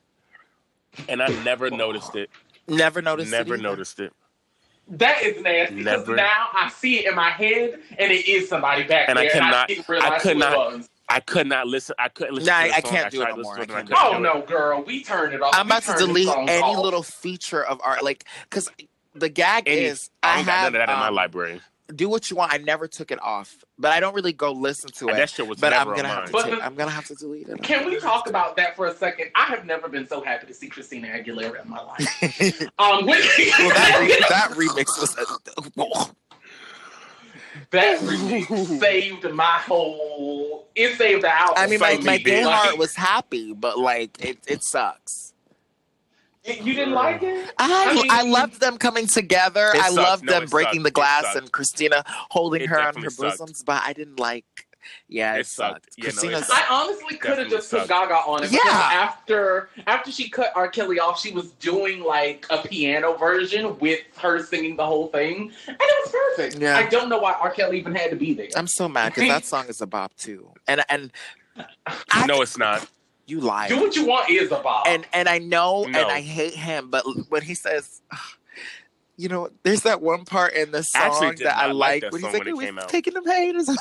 And 1.08 1.22
I 1.22 1.28
never 1.44 1.70
noticed 1.70 2.14
it. 2.16 2.30
Never 2.68 3.02
noticed. 3.02 3.28
it 3.28 3.36
Never 3.36 3.54
either. 3.54 3.62
noticed 3.62 4.00
it. 4.00 4.12
That 4.88 5.20
is 5.22 5.42
nasty 5.42 5.74
because 5.82 6.06
now 6.08 6.46
I 6.54 6.68
see 6.70 7.00
it 7.00 7.06
in 7.08 7.16
my 7.16 7.30
head 7.30 7.80
and 7.98 8.12
it 8.12 8.28
is 8.28 8.48
somebody 8.48 8.84
back 8.84 9.08
And 9.08 9.18
I 9.18 9.22
there. 9.22 9.30
cannot- 9.32 9.44
and 9.46 9.54
I, 9.54 9.66
didn't 9.66 10.12
I 10.12 10.18
could 10.20 10.36
not- 10.38 10.56
was. 10.56 10.88
I 11.08 11.20
could 11.20 11.46
not 11.46 11.66
listen. 11.66 11.94
I 11.98 12.08
couldn't 12.08 12.34
listen. 12.34 12.48
Nah, 12.48 12.62
to 12.62 12.68
the 12.68 12.74
I 12.76 12.80
can't 12.80 13.10
do 13.12 13.22
it 13.22 13.24
tried 13.26 13.36
no 13.36 13.42
more. 13.42 13.58
I 13.58 13.62
it, 13.62 13.68
can't 13.68 13.90
Oh 13.92 13.96
couldn't 14.12 14.22
do 14.22 14.28
no, 14.28 14.42
girl, 14.42 14.82
we 14.84 15.02
turned 15.04 15.34
it 15.34 15.42
off. 15.42 15.54
I'm 15.54 15.66
about 15.66 15.82
to 15.84 15.94
delete 15.94 16.28
any 16.28 16.62
off. 16.62 16.82
little 16.84 17.02
feature 17.02 17.64
of 17.64 17.80
art, 17.84 18.02
like 18.02 18.24
because 18.50 18.68
the 19.14 19.28
gag 19.28 19.64
Any- 19.68 19.84
is 19.84 20.10
I 20.22 20.32
I 20.32 20.36
don't 20.36 20.46
got 20.46 20.52
have 20.52 20.72
none 20.72 20.82
of 20.82 20.86
that 20.88 20.92
in 20.92 20.98
my 21.00 21.08
um, 21.08 21.14
library. 21.14 21.60
do 21.94 22.08
what 22.08 22.28
you 22.28 22.36
want. 22.36 22.52
I 22.52 22.58
never 22.58 22.88
took 22.88 23.10
it 23.12 23.22
off, 23.22 23.54
but 23.78 23.92
I 23.92 24.00
don't 24.00 24.14
really 24.14 24.32
go 24.32 24.50
listen 24.52 24.90
to 24.94 25.08
And 25.08 25.16
it. 25.16 25.20
that 25.20 25.30
shit 25.30 25.46
was 25.46 25.58
but 25.60 25.72
I'm 25.72 25.86
never 25.88 25.94
gonna 25.96 26.08
on 26.08 26.14
have 26.14 26.18
mine. 26.18 26.26
to. 26.26 26.32
But 26.32 26.44
take, 26.50 26.58
the- 26.58 26.64
I'm 26.66 26.74
gonna 26.74 26.90
have 26.90 27.06
to 27.06 27.14
delete 27.14 27.48
it. 27.48 27.62
Can 27.62 27.86
we 27.86 27.98
talk 28.00 28.28
about 28.28 28.56
that 28.56 28.74
for 28.74 28.86
a 28.86 28.94
second? 28.94 29.30
I 29.36 29.44
have 29.44 29.64
never 29.64 29.88
been 29.88 30.06
so 30.08 30.20
happy 30.20 30.48
to 30.48 30.54
see 30.54 30.68
Christina 30.68 31.06
Aguilera 31.08 31.62
in 31.64 31.70
my 31.70 31.80
life. 31.82 32.60
um, 32.80 33.06
with, 33.06 33.24
well, 33.58 33.68
that 33.70 33.98
re- 34.00 34.24
that 34.28 34.50
remix 34.56 35.00
was. 35.00 36.10
That 37.70 38.00
remix 38.00 38.66
saved 38.80 39.30
my 39.32 39.44
whole. 39.44 40.66
It 40.74 40.96
saved 40.96 41.22
the 41.24 41.34
album. 41.34 41.54
I 41.58 41.66
mean, 41.66 41.80
my 41.80 41.96
for 41.96 42.02
my 42.02 42.12
me. 42.18 42.22
gay 42.22 42.44
Like, 42.44 42.54
heart 42.54 42.78
was 42.78 42.94
happy, 42.94 43.52
but 43.52 43.78
like 43.78 44.22
it, 44.24 44.38
it 44.46 44.62
sucks. 44.64 45.32
You 46.44 46.74
didn't 46.74 46.94
like 46.94 47.22
it? 47.24 47.52
I 47.58 47.86
I 47.90 47.94
mean- 47.94 48.06
I 48.10 48.22
loved 48.22 48.60
them 48.60 48.78
coming 48.78 49.08
together. 49.08 49.70
I 49.74 49.88
sucked. 49.90 49.96
loved 49.96 50.24
No, 50.24 50.32
them 50.32 50.48
breaking 50.48 50.74
sucked. 50.74 50.84
the 50.84 50.90
glass 50.92 51.34
and 51.34 51.50
Christina 51.50 52.04
holding 52.30 52.62
It 52.62 52.68
her 52.68 52.80
on 52.80 52.94
her 53.02 53.10
sucked. 53.10 53.38
bosoms, 53.38 53.64
but 53.64 53.82
I 53.84 53.92
didn't 53.92 54.20
like. 54.20 54.44
Yeah, 55.08 55.34
it, 55.36 55.40
It 55.40 55.46
sucked. 55.46 55.94
sucked. 55.94 56.24
Yeah, 56.24 56.30
no, 56.30 56.38
it 56.38 56.44
I 56.50 56.64
honestly 56.70 57.16
could 57.16 57.38
have 57.38 57.48
Definitely 57.48 57.56
just 57.56 57.70
put. 57.70 57.88
Gaga 57.88 58.14
on 58.14 58.44
it. 58.44 58.52
Yeah. 58.52 58.60
After 58.64 59.70
after 59.86 60.10
she 60.10 60.28
cut 60.28 60.52
R. 60.54 60.68
Kelly 60.68 60.98
off, 60.98 61.20
she 61.20 61.32
was 61.32 61.50
doing 61.52 62.02
like 62.02 62.46
a 62.50 62.58
piano 62.58 63.14
version 63.16 63.78
with 63.78 64.00
her 64.18 64.42
singing 64.42 64.76
the 64.76 64.84
whole 64.86 65.08
thing, 65.08 65.52
and 65.68 65.76
it 65.78 66.12
was 66.12 66.14
perfect. 66.36 66.56
Yeah. 66.62 66.76
I 66.76 66.86
don't 66.86 67.08
know 67.08 67.18
why 67.18 67.32
R. 67.34 67.50
Kelly 67.50 67.78
even 67.78 67.94
had 67.94 68.10
to 68.10 68.16
be 68.16 68.34
there. 68.34 68.48
I'm 68.56 68.66
so 68.66 68.88
mad 68.88 69.14
because 69.14 69.28
that 69.28 69.44
song 69.44 69.66
is 69.68 69.80
a 69.80 69.86
bop 69.86 70.14
too, 70.16 70.50
and 70.66 70.82
and 70.88 71.12
I, 72.10 72.26
No, 72.26 72.42
it's 72.42 72.58
not. 72.58 72.86
you 73.26 73.40
lie. 73.40 73.68
Do 73.68 73.80
what 73.80 73.96
you 73.96 74.04
want 74.06 74.28
is 74.30 74.50
a 74.52 74.56
bop. 74.60 74.86
and 74.86 75.06
and 75.12 75.28
I 75.28 75.38
know 75.38 75.84
No. 75.84 75.98
and 76.00 76.10
I 76.10 76.20
hate 76.20 76.54
him, 76.54 76.90
but 76.90 77.04
when 77.28 77.42
he 77.42 77.54
says, 77.54 78.02
you 79.16 79.28
know, 79.28 79.48
there's 79.62 79.82
that 79.82 80.02
one 80.02 80.24
part 80.26 80.52
in 80.52 80.72
the 80.72 80.86
I 80.94 80.98
actually 81.06 81.26
song 81.28 81.36
that 81.44 81.56
I 81.56 81.66
like 81.72 81.74
like 81.78 82.00
that 82.02 82.12
when 82.12 82.22
he's 82.22 82.32
like, 82.32 82.40
when 82.44 82.48
it 82.48 82.56
"We're 82.56 82.66
came 82.66 82.78
out." 82.78 82.88
taking 82.88 83.14
them 83.14 83.24
haters. 83.26 83.68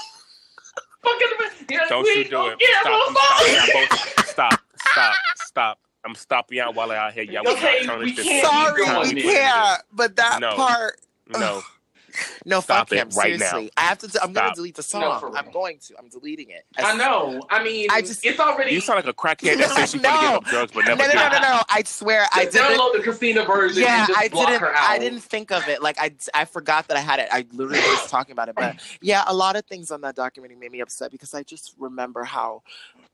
Fucking, 1.05 1.67
yeah, 1.69 1.79
Don't 1.89 2.03
we 2.03 2.09
you 2.17 2.23
do 2.29 2.47
it. 2.47 2.57
Yeah, 2.59 2.79
Stop. 2.81 2.91
we'll 2.91 3.07
I'm 3.07 3.13
fuck. 3.13 3.23
stopping 3.23 3.53
y'all 3.55 3.87
both. 3.89 4.25
Stop. 4.27 4.61
Stop. 4.91 5.13
Stop. 5.37 5.79
I'm 6.05 6.15
stopping 6.15 6.57
y'all 6.59 6.73
while 6.73 6.91
out 6.91 7.13
here. 7.13 7.23
Y'all 7.23 7.43
will 7.43 7.53
Okay, 7.53 7.87
we 7.99 8.11
this. 8.13 8.25
can't 8.25 8.45
Sorry, 8.45 8.85
doing 8.85 9.15
we 9.15 9.21
can't. 9.23 9.81
But 9.91 10.15
that 10.17 10.39
No. 10.41 10.55
part, 10.55 10.99
No. 11.27 11.61
no, 12.45 12.61
Stop 12.61 12.89
fuck 12.89 12.97
it 12.97 13.01
him. 13.01 13.09
right 13.17 13.39
now. 13.39 13.67
I 13.77 13.81
have 13.81 13.97
to. 13.99 14.19
I'm 14.23 14.33
gonna 14.33 14.53
delete 14.55 14.75
the 14.75 14.83
song. 14.83 15.19
for 15.19 15.27
real. 15.29 15.37
I'm 15.37 15.51
going 15.51 15.79
to. 15.87 15.95
I'm 15.99 16.09
deleting 16.09 16.49
it. 16.49 16.65
I 16.77 16.95
know. 16.97 17.41
I 17.49 17.63
mean, 17.63 17.87
I 17.91 18.01
just- 18.01 18.25
it's 18.25 18.39
already. 18.39 18.71
You 18.71 18.81
sound 18.81 18.97
like 18.97 19.07
a 19.07 19.13
crackhead 19.17 19.57
that 19.57 19.69
says 19.71 19.91
she's 19.91 20.01
No. 20.01 20.09
gonna 20.09 20.27
give 20.27 20.37
up 20.37 20.45
drugs 20.45 20.71
but 20.73 20.85
No, 20.85 20.95
never 20.95 21.13
no, 21.13 21.23
no, 21.23 21.29
did. 21.29 21.41
no, 21.41 21.47
no. 21.55 21.61
I 21.69 21.83
swear, 21.83 22.25
I 22.33 22.45
didn't. 22.45 22.61
download 22.77 22.93
the 22.93 23.03
Christina 23.03 23.45
version. 23.45 23.81
Yeah, 23.83 23.99
and 23.99 24.07
just 24.07 24.19
I 24.19 24.27
block 24.29 24.47
didn't. 24.47 24.61
Her 24.61 24.73
out. 24.75 24.89
I 24.89 24.99
didn't 24.99 25.21
think 25.21 25.51
of 25.51 25.67
it. 25.67 25.81
Like 25.81 25.97
I, 25.99 26.13
I 26.33 26.45
forgot 26.45 26.87
that 26.87 26.97
I 26.97 27.01
had 27.01 27.19
it. 27.19 27.27
I 27.31 27.45
literally 27.53 27.79
was 27.79 28.09
talking 28.09 28.33
about 28.33 28.49
it. 28.49 28.55
But 28.55 28.77
yeah, 29.01 29.23
a 29.27 29.33
lot 29.33 29.55
of 29.55 29.65
things 29.65 29.91
on 29.91 30.01
that 30.01 30.15
documentary 30.15 30.57
made 30.57 30.71
me 30.71 30.81
upset 30.81 31.11
because 31.11 31.33
I 31.33 31.43
just 31.43 31.75
remember 31.77 32.23
how 32.23 32.63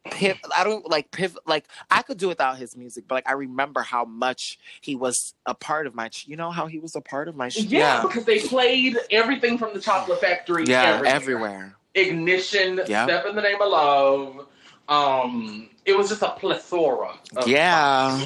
piv. 0.10 0.38
I 0.56 0.64
don't 0.64 0.90
like 0.90 1.12
piv. 1.12 1.36
Like 1.46 1.66
I 1.90 2.02
could 2.02 2.18
do 2.18 2.28
without 2.28 2.58
his 2.58 2.76
music, 2.76 3.06
but 3.08 3.16
like 3.16 3.30
I 3.30 3.34
remember 3.34 3.82
how 3.82 4.06
much 4.06 4.58
he 4.82 4.96
was 4.96 5.34
a 5.46 5.54
part 5.54 5.88
of 5.88 5.96
my. 5.96 6.10
ch- 6.10 6.28
You 6.28 6.36
know 6.38 6.52
how 6.52 6.68
he 6.68 6.80
was 6.80 6.96
a 6.96 7.02
part 7.02 7.28
of 7.28 7.36
my. 7.36 7.50
ch- 7.50 7.58
Yeah, 7.64 8.02
because 8.04 8.26
they 8.26 8.40
played 8.40 8.98
everything 9.12 9.58
from 9.58 9.74
the 9.74 9.80
Chocolate 9.80 10.20
Factory. 10.22 10.66
yeah, 10.66 10.84
everywhere. 10.84 11.16
everywhere. 11.16 11.76
Ignition, 11.94 12.82
Yeah. 12.88 13.06
Step 13.06 13.26
in 13.26 13.36
the 13.36 13.42
Name 13.42 13.62
of 13.62 13.70
Love. 13.70 14.48
Um, 14.88 15.70
it 15.86 15.98
was 15.98 16.10
just 16.10 16.22
a 16.22 16.32
plethora. 16.32 17.14
Of 17.36 17.48
Yeah, 17.48 18.26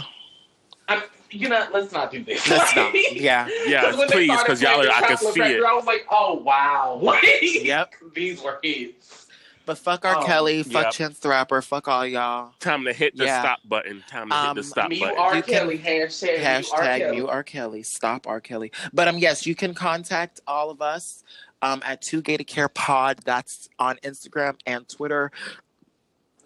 I'm, 0.87 1.01
you 1.31 1.49
know, 1.49 1.67
let's 1.73 1.91
not 1.91 2.11
do 2.11 2.23
this. 2.23 2.47
let's 2.49 2.75
not. 2.75 2.93
Yeah, 3.11 3.47
Yeah, 3.67 3.95
when 3.97 4.07
they 4.07 4.13
please, 4.27 4.39
because 4.41 4.61
y'all 4.61 4.81
are, 4.85 4.89
I 4.91 5.01
can 5.07 5.17
see 5.17 5.25
Factory, 5.39 5.55
it. 5.57 5.63
I 5.63 5.73
was 5.73 5.85
like, 5.85 6.05
oh 6.09 6.35
wow, 6.35 7.01
yep. 7.41 7.93
these 8.13 8.41
were 8.41 8.59
hits. 8.63 9.24
But 9.65 9.77
fuck 9.77 10.05
R. 10.05 10.17
Oh, 10.17 10.25
Kelly, 10.25 10.63
fuck 10.63 10.83
yep. 10.85 10.91
Chance 10.93 11.19
the 11.19 11.29
Rapper, 11.29 11.61
fuck 11.61 11.87
all 11.87 12.05
y'all. 12.05 12.53
Time 12.59 12.83
to 12.85 12.93
hit 12.93 13.15
the 13.17 13.25
Yeah. 13.25 13.41
stop 13.41 13.59
button. 13.67 14.03
Time 14.07 14.29
to 14.29 14.35
hit 14.35 14.45
Um, 14.49 14.55
the 14.57 14.63
stop 14.63 14.89
Mute 14.89 15.01
button. 15.01 15.17
R. 15.17 15.35
You 15.37 15.43
can- 15.43 15.53
Kelly, 15.53 15.77
hashtag, 15.79 16.39
mute 16.39 16.69
R. 16.73 16.81
Kelly. 16.97 17.11
mute 17.17 17.27
R. 17.27 17.43
Kelly. 17.43 17.83
Stop 17.83 18.27
R. 18.27 18.39
Kelly. 18.39 18.71
But 18.93 19.07
um, 19.07 19.17
yes, 19.17 19.45
you 19.45 19.55
can 19.55 19.73
contact 19.73 20.39
all 20.47 20.69
of 20.69 20.81
us 20.81 21.23
um 21.61 21.81
at 21.85 22.01
Too 22.01 22.21
Gay 22.21 22.37
to 22.37 22.43
Care 22.43 22.69
Pod. 22.69 23.19
That's 23.25 23.69
on 23.79 23.97
Instagram 24.03 24.57
and 24.65 24.87
Twitter. 24.87 25.31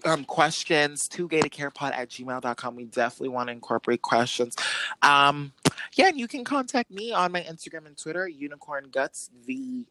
Um, 0.06 0.24
questions, 0.24 1.10
too 1.10 1.28
gay 1.28 1.42
to 1.42 1.50
care 1.50 1.70
pod 1.70 1.92
at 1.92 2.08
gmail.com. 2.08 2.76
We 2.78 2.86
definitely 2.86 3.28
want 3.30 3.48
to 3.48 3.52
incorporate 3.52 4.02
questions. 4.02 4.56
Um, 5.02 5.52
yeah, 5.96 6.08
and 6.08 6.18
you 6.18 6.26
can 6.26 6.46
contact 6.46 6.90
me 6.90 7.12
on 7.12 7.34
my 7.34 7.42
Instagram 7.42 7.86
and 7.86 7.98
Twitter, 7.98 8.26
Unicorn 8.26 8.88
Guts. 8.94 9.30
The 9.46 9.86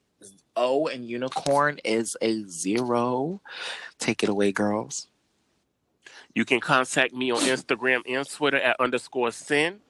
O 0.57 0.87
and 0.89 1.05
unicorn 1.09 1.79
is 1.85 2.17
a 2.21 2.43
zero. 2.45 3.41
Take 3.99 4.23
it 4.23 4.29
away, 4.29 4.53
girls. 4.53 5.07
You 6.35 6.45
can 6.45 6.61
contact 6.61 7.15
me 7.15 7.31
on 7.31 7.41
Instagram 7.41 8.03
and 8.09 8.29
Twitter 8.29 8.59
at 8.59 8.77
underscore 8.81 9.31
sin. 9.33 9.81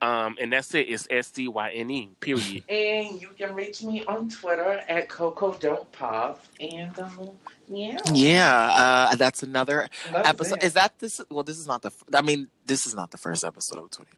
Um, 0.00 0.36
and 0.40 0.52
that's 0.52 0.74
it. 0.74 0.88
It's 0.88 1.06
S 1.10 1.30
C 1.32 1.46
Y 1.46 1.70
N 1.70 1.90
E. 1.90 2.10
Period. 2.18 2.64
And 2.68 3.20
you 3.22 3.28
can 3.38 3.54
reach 3.54 3.84
me 3.84 4.04
on 4.06 4.28
Twitter 4.28 4.82
at 4.88 5.08
Coco 5.08 5.52
Don't 5.54 5.90
Pop. 5.92 6.42
And 6.58 6.98
um, 6.98 7.30
yeah, 7.68 7.98
Yeah, 8.12 9.08
uh, 9.12 9.14
that's 9.14 9.44
another 9.44 9.88
that's 10.10 10.28
episode. 10.28 10.56
it. 10.58 10.64
Is 10.64 10.72
that 10.72 10.98
this? 10.98 11.20
Well, 11.30 11.44
this 11.44 11.56
is 11.58 11.68
not 11.68 11.82
the. 11.82 11.92
I 12.14 12.20
mean, 12.22 12.48
this 12.66 12.84
is 12.84 12.96
not 12.96 13.12
the 13.12 13.18
first 13.18 13.44
episode 13.44 13.78
of 13.78 13.90
twenty. 13.92 14.10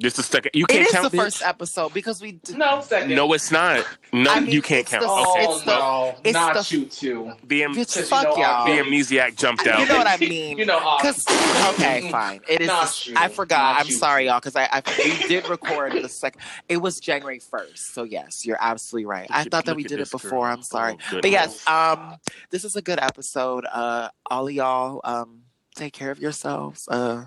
This 0.00 0.18
is 0.18 0.26
second. 0.26 0.50
You 0.54 0.66
can't 0.66 0.80
count. 0.80 0.84
This 0.84 0.88
is 0.88 0.92
count 1.00 1.10
the 1.12 1.16
this? 1.16 1.24
first 1.38 1.42
episode 1.44 1.94
because 1.94 2.20
we. 2.20 2.32
d- 2.32 2.54
no 2.56 2.80
second. 2.82 3.14
No, 3.14 3.32
it's 3.32 3.50
not. 3.52 3.86
No, 4.12 4.30
I 4.32 4.40
mean, 4.40 4.50
you 4.50 4.60
can't 4.62 4.86
count. 4.86 5.02
the- 5.02 5.08
okay. 5.08 5.22
Oh 5.46 5.54
it's 5.56 5.64
the- 5.64 5.70
no, 5.76 6.14
it's 6.24 6.32
not 6.34 6.54
the- 6.54 6.76
you 6.76 6.86
two. 6.86 7.32
The, 7.44 7.62
am- 7.64 7.74
Bitch, 7.74 7.96
you 7.96 8.02
fuck 8.02 8.24
know 8.24 8.36
y'all. 8.36 8.66
the 8.66 8.72
amnesiac 8.82 9.36
jumped 9.36 9.66
out. 9.66 9.80
You 9.80 9.86
know 9.86 9.96
what 9.98 10.06
I 10.06 10.16
mean? 10.20 10.58
You 10.58 10.66
know, 10.66 10.78
Because 10.98 11.24
okay, 11.74 12.10
fine. 12.10 12.40
It 12.48 12.60
is. 12.62 12.66
Not 12.66 13.06
you. 13.06 13.14
I 13.16 13.28
forgot. 13.28 13.74
Not 13.74 13.80
I'm 13.82 13.86
you. 13.88 13.96
sorry, 13.96 14.26
y'all. 14.26 14.40
Because 14.40 14.56
I, 14.56 14.68
I 14.70 14.82
we 14.98 15.28
did 15.28 15.48
record 15.48 15.92
the 15.92 16.08
second. 16.08 16.40
It 16.68 16.78
was 16.78 16.98
January 17.00 17.38
first. 17.38 17.94
So 17.94 18.02
yes, 18.02 18.44
you're 18.44 18.58
absolutely 18.60 19.06
right. 19.06 19.26
I 19.30 19.38
Look 19.38 19.46
at- 19.46 19.50
thought 19.52 19.64
that 19.66 19.76
we 19.76 19.84
did 19.84 20.00
it 20.00 20.10
before. 20.10 20.30
girl. 20.30 20.42
I'm 20.42 20.62
sorry, 20.62 20.96
Oh, 21.12 21.20
but 21.22 21.30
yes, 21.30 21.66
um, 21.68 22.16
this 22.50 22.64
is 22.64 22.74
a 22.76 22.82
good 22.82 22.98
episode. 23.00 23.64
Uh, 23.72 24.08
all 24.30 24.46
of 24.48 24.52
y'all, 24.52 25.00
um, 25.04 25.42
take 25.76 25.92
care 25.92 26.10
of 26.10 26.18
yourselves. 26.18 26.88
Uh, 26.88 27.26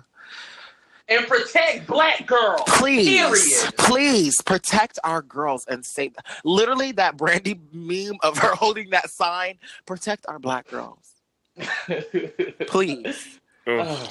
and 1.08 1.26
protect 1.26 1.86
black 1.86 2.26
girls. 2.26 2.60
please, 2.66 3.08
Period. 3.08 3.76
please 3.78 4.42
protect 4.42 4.98
our 5.04 5.22
girls 5.22 5.66
and 5.66 5.84
save. 5.84 6.14
Literally, 6.44 6.92
that 6.92 7.16
Brandy 7.16 7.60
meme 7.72 8.18
of 8.22 8.38
her 8.38 8.54
holding 8.54 8.90
that 8.90 9.10
sign. 9.10 9.58
Protect 9.86 10.26
our 10.28 10.38
black 10.38 10.68
girls, 10.68 11.12
please. 12.66 13.38
Ugh. 13.66 14.08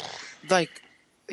like 0.49 0.81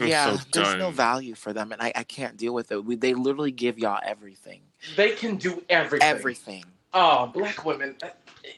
I'm 0.01 0.07
yeah 0.09 0.35
so 0.37 0.43
there's 0.55 0.77
no 0.77 0.91
value 0.91 1.35
for 1.35 1.53
them 1.53 1.73
and 1.73 1.83
i, 1.83 1.93
I 1.95 2.05
can't 2.05 2.39
deal 2.39 2.55
with 2.55 2.73
it 2.73 2.83
we, 2.83 2.97
they 2.97 3.13
literally 3.13 3.53
give 3.53 3.79
y'all 3.79 4.01
everything 4.03 4.63
they 4.97 5.11
can 5.11 5.37
do 5.37 5.63
everything. 5.69 6.09
everything 6.09 6.65
Oh, 6.97 7.27
black 7.27 7.65
women. 7.65 7.97
Uh, 8.03 8.07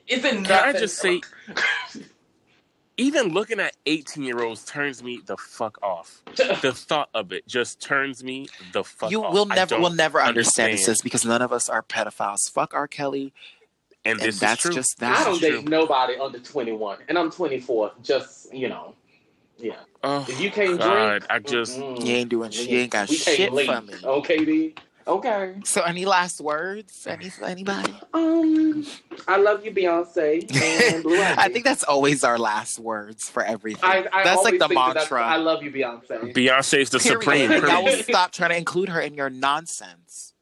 Is 0.06 0.22
it 0.22 0.34
nothing? 0.34 0.44
Can 0.44 0.76
I 0.76 0.78
just 0.78 0.98
say- 0.98 1.22
even 2.96 3.28
looking 3.28 3.60
at 3.60 3.76
18 3.86 4.22
year 4.24 4.42
olds 4.42 4.64
turns 4.64 5.02
me 5.02 5.20
the 5.26 5.36
fuck 5.36 5.78
off. 5.82 6.22
the 6.62 6.72
thought 6.74 7.08
of 7.14 7.32
it 7.32 7.46
just 7.46 7.80
turns 7.80 8.24
me 8.24 8.48
the 8.72 8.82
fuck 8.84 9.10
you 9.10 9.24
off. 9.24 9.32
will 9.34 9.46
never 9.46 9.78
will 9.78 9.90
never 9.90 10.20
understand, 10.20 10.70
understand. 10.70 10.92
this 10.94 11.02
because 11.02 11.24
none 11.24 11.42
of 11.42 11.52
us 11.52 11.68
are 11.68 11.82
pedophiles. 11.82 12.50
Fuck 12.52 12.74
R. 12.74 12.88
Kelly. 12.88 13.32
and 14.04 14.18
and 14.18 14.20
this 14.20 14.38
that's 14.40 14.64
is 14.64 14.70
true. 14.70 14.74
just 14.74 15.02
I 15.02 15.24
don't 15.24 15.40
date 15.40 15.68
nobody 15.68 16.14
under 16.18 16.38
21, 16.38 16.98
and 17.08 17.18
I'm 17.18 17.30
24. 17.30 17.92
Just 18.02 18.52
you 18.54 18.68
know, 18.68 18.94
yeah. 19.58 19.76
Oh, 20.02 20.24
If 20.28 20.40
you 20.40 20.50
can't 20.50 20.78
God, 20.78 21.08
drink, 21.20 21.26
I 21.30 21.38
just 21.40 21.78
mm-mm. 21.78 22.04
You 22.06 22.14
ain't 22.14 22.28
doing 22.30 22.50
shit. 22.50 22.68
You 22.68 22.78
ain't 22.78 22.92
got 22.92 23.08
shit 23.08 23.52
leave. 23.52 23.66
for 23.66 23.80
me. 23.80 23.94
Okay, 24.04 24.44
D. 24.44 24.74
Okay. 25.08 25.54
So, 25.64 25.82
any 25.82 26.04
last 26.04 26.40
words? 26.40 27.06
Any 27.06 27.30
anybody? 27.42 27.94
Um, 28.12 28.84
I 29.28 29.36
love 29.36 29.64
you, 29.64 29.70
Beyonce 29.70 30.50
and 30.92 31.02
Blue 31.04 31.16
I 31.22 31.48
think 31.48 31.64
that's 31.64 31.84
always 31.84 32.24
our 32.24 32.38
last 32.38 32.80
words 32.80 33.28
for 33.30 33.44
everything. 33.44 33.84
I, 33.84 34.04
I 34.12 34.24
that's 34.24 34.42
like 34.42 34.58
the 34.58 34.66
think 34.66 34.78
that 34.80 34.94
that's- 34.94 35.10
mantra. 35.10 35.22
I 35.24 35.36
love 35.36 35.62
you, 35.62 35.70
Beyonce. 35.70 36.34
Beyonce's 36.34 36.90
the 36.90 36.98
Period. 36.98 37.20
supreme. 37.22 37.52
And 37.52 37.62
y'all 37.68 37.84
will 37.84 38.02
stop 38.02 38.32
trying 38.32 38.50
to 38.50 38.56
include 38.56 38.88
her 38.88 39.00
in 39.00 39.14
your 39.14 39.30
nonsense. 39.30 40.32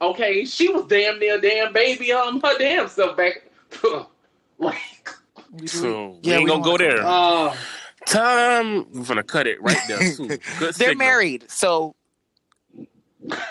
Okay, 0.00 0.44
she 0.44 0.68
was 0.72 0.86
damn 0.86 1.18
near 1.18 1.40
damn 1.40 1.72
baby 1.72 2.12
um 2.12 2.40
her 2.40 2.56
damn 2.56 2.86
self 2.86 3.16
back. 3.16 3.50
like, 4.58 4.76
So 5.66 6.18
Yeah, 6.22 6.34
we 6.36 6.36
ain't 6.36 6.44
we 6.44 6.50
gonna 6.50 6.62
go 6.62 6.78
there. 6.78 7.04
uh, 7.04 7.56
Tom, 8.06 8.86
we're 8.92 9.04
gonna 9.04 9.24
cut 9.24 9.48
it 9.48 9.60
right 9.60 9.76
there. 9.88 9.98
Good 10.16 10.40
They're 10.60 10.72
signal. 10.72 10.94
married, 10.98 11.44
so 11.50 11.94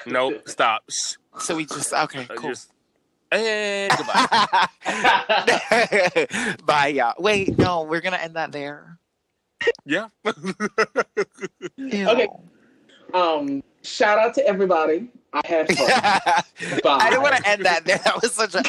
Nope. 0.05 0.43
Stop. 0.49 0.83
Shh. 0.89 1.15
so 1.39 1.55
we 1.55 1.65
just 1.65 1.93
okay, 1.93 2.25
cool. 2.35 2.49
Just 2.49 2.71
and 3.31 3.91
goodbye. 3.97 4.67
Bye, 6.65 6.87
y'all. 6.87 7.13
Wait, 7.19 7.57
no, 7.57 7.83
we're 7.83 8.01
gonna 8.01 8.17
end 8.17 8.35
that 8.35 8.51
there. 8.51 8.97
yeah. 9.85 10.07
Okay. 11.77 12.27
um, 13.13 13.63
shout 13.83 14.17
out 14.19 14.33
to 14.35 14.45
everybody. 14.47 15.09
I 15.33 15.41
had 15.45 15.67
fun. 15.67 15.87
Bye. 16.83 16.97
I 17.01 17.09
didn't 17.09 17.21
want 17.23 17.35
to 17.35 17.47
end 17.49 17.65
that 17.65 17.83
there. 17.85 17.97
That 17.97 18.21
was 18.21 18.31
such 18.33 18.55
a 18.55 18.63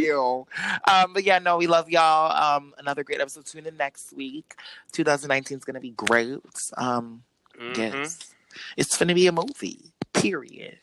ew. 0.00 0.46
Um, 0.86 1.14
but 1.14 1.24
yeah, 1.24 1.38
no, 1.38 1.56
we 1.56 1.66
love 1.66 1.88
y'all. 1.88 2.30
Um, 2.56 2.74
another 2.78 3.02
great 3.04 3.20
episode. 3.20 3.46
Tune 3.46 3.64
in 3.66 3.76
next 3.76 4.12
week. 4.12 4.54
2019 4.92 5.58
is 5.58 5.64
gonna 5.64 5.80
be 5.80 5.90
great. 5.92 6.38
Um, 6.76 7.22
Mhm. 7.58 7.76
yes, 7.78 8.34
it's 8.76 8.98
gonna 8.98 9.14
be 9.14 9.26
a 9.28 9.32
movie. 9.32 9.92
Period. 10.16 10.78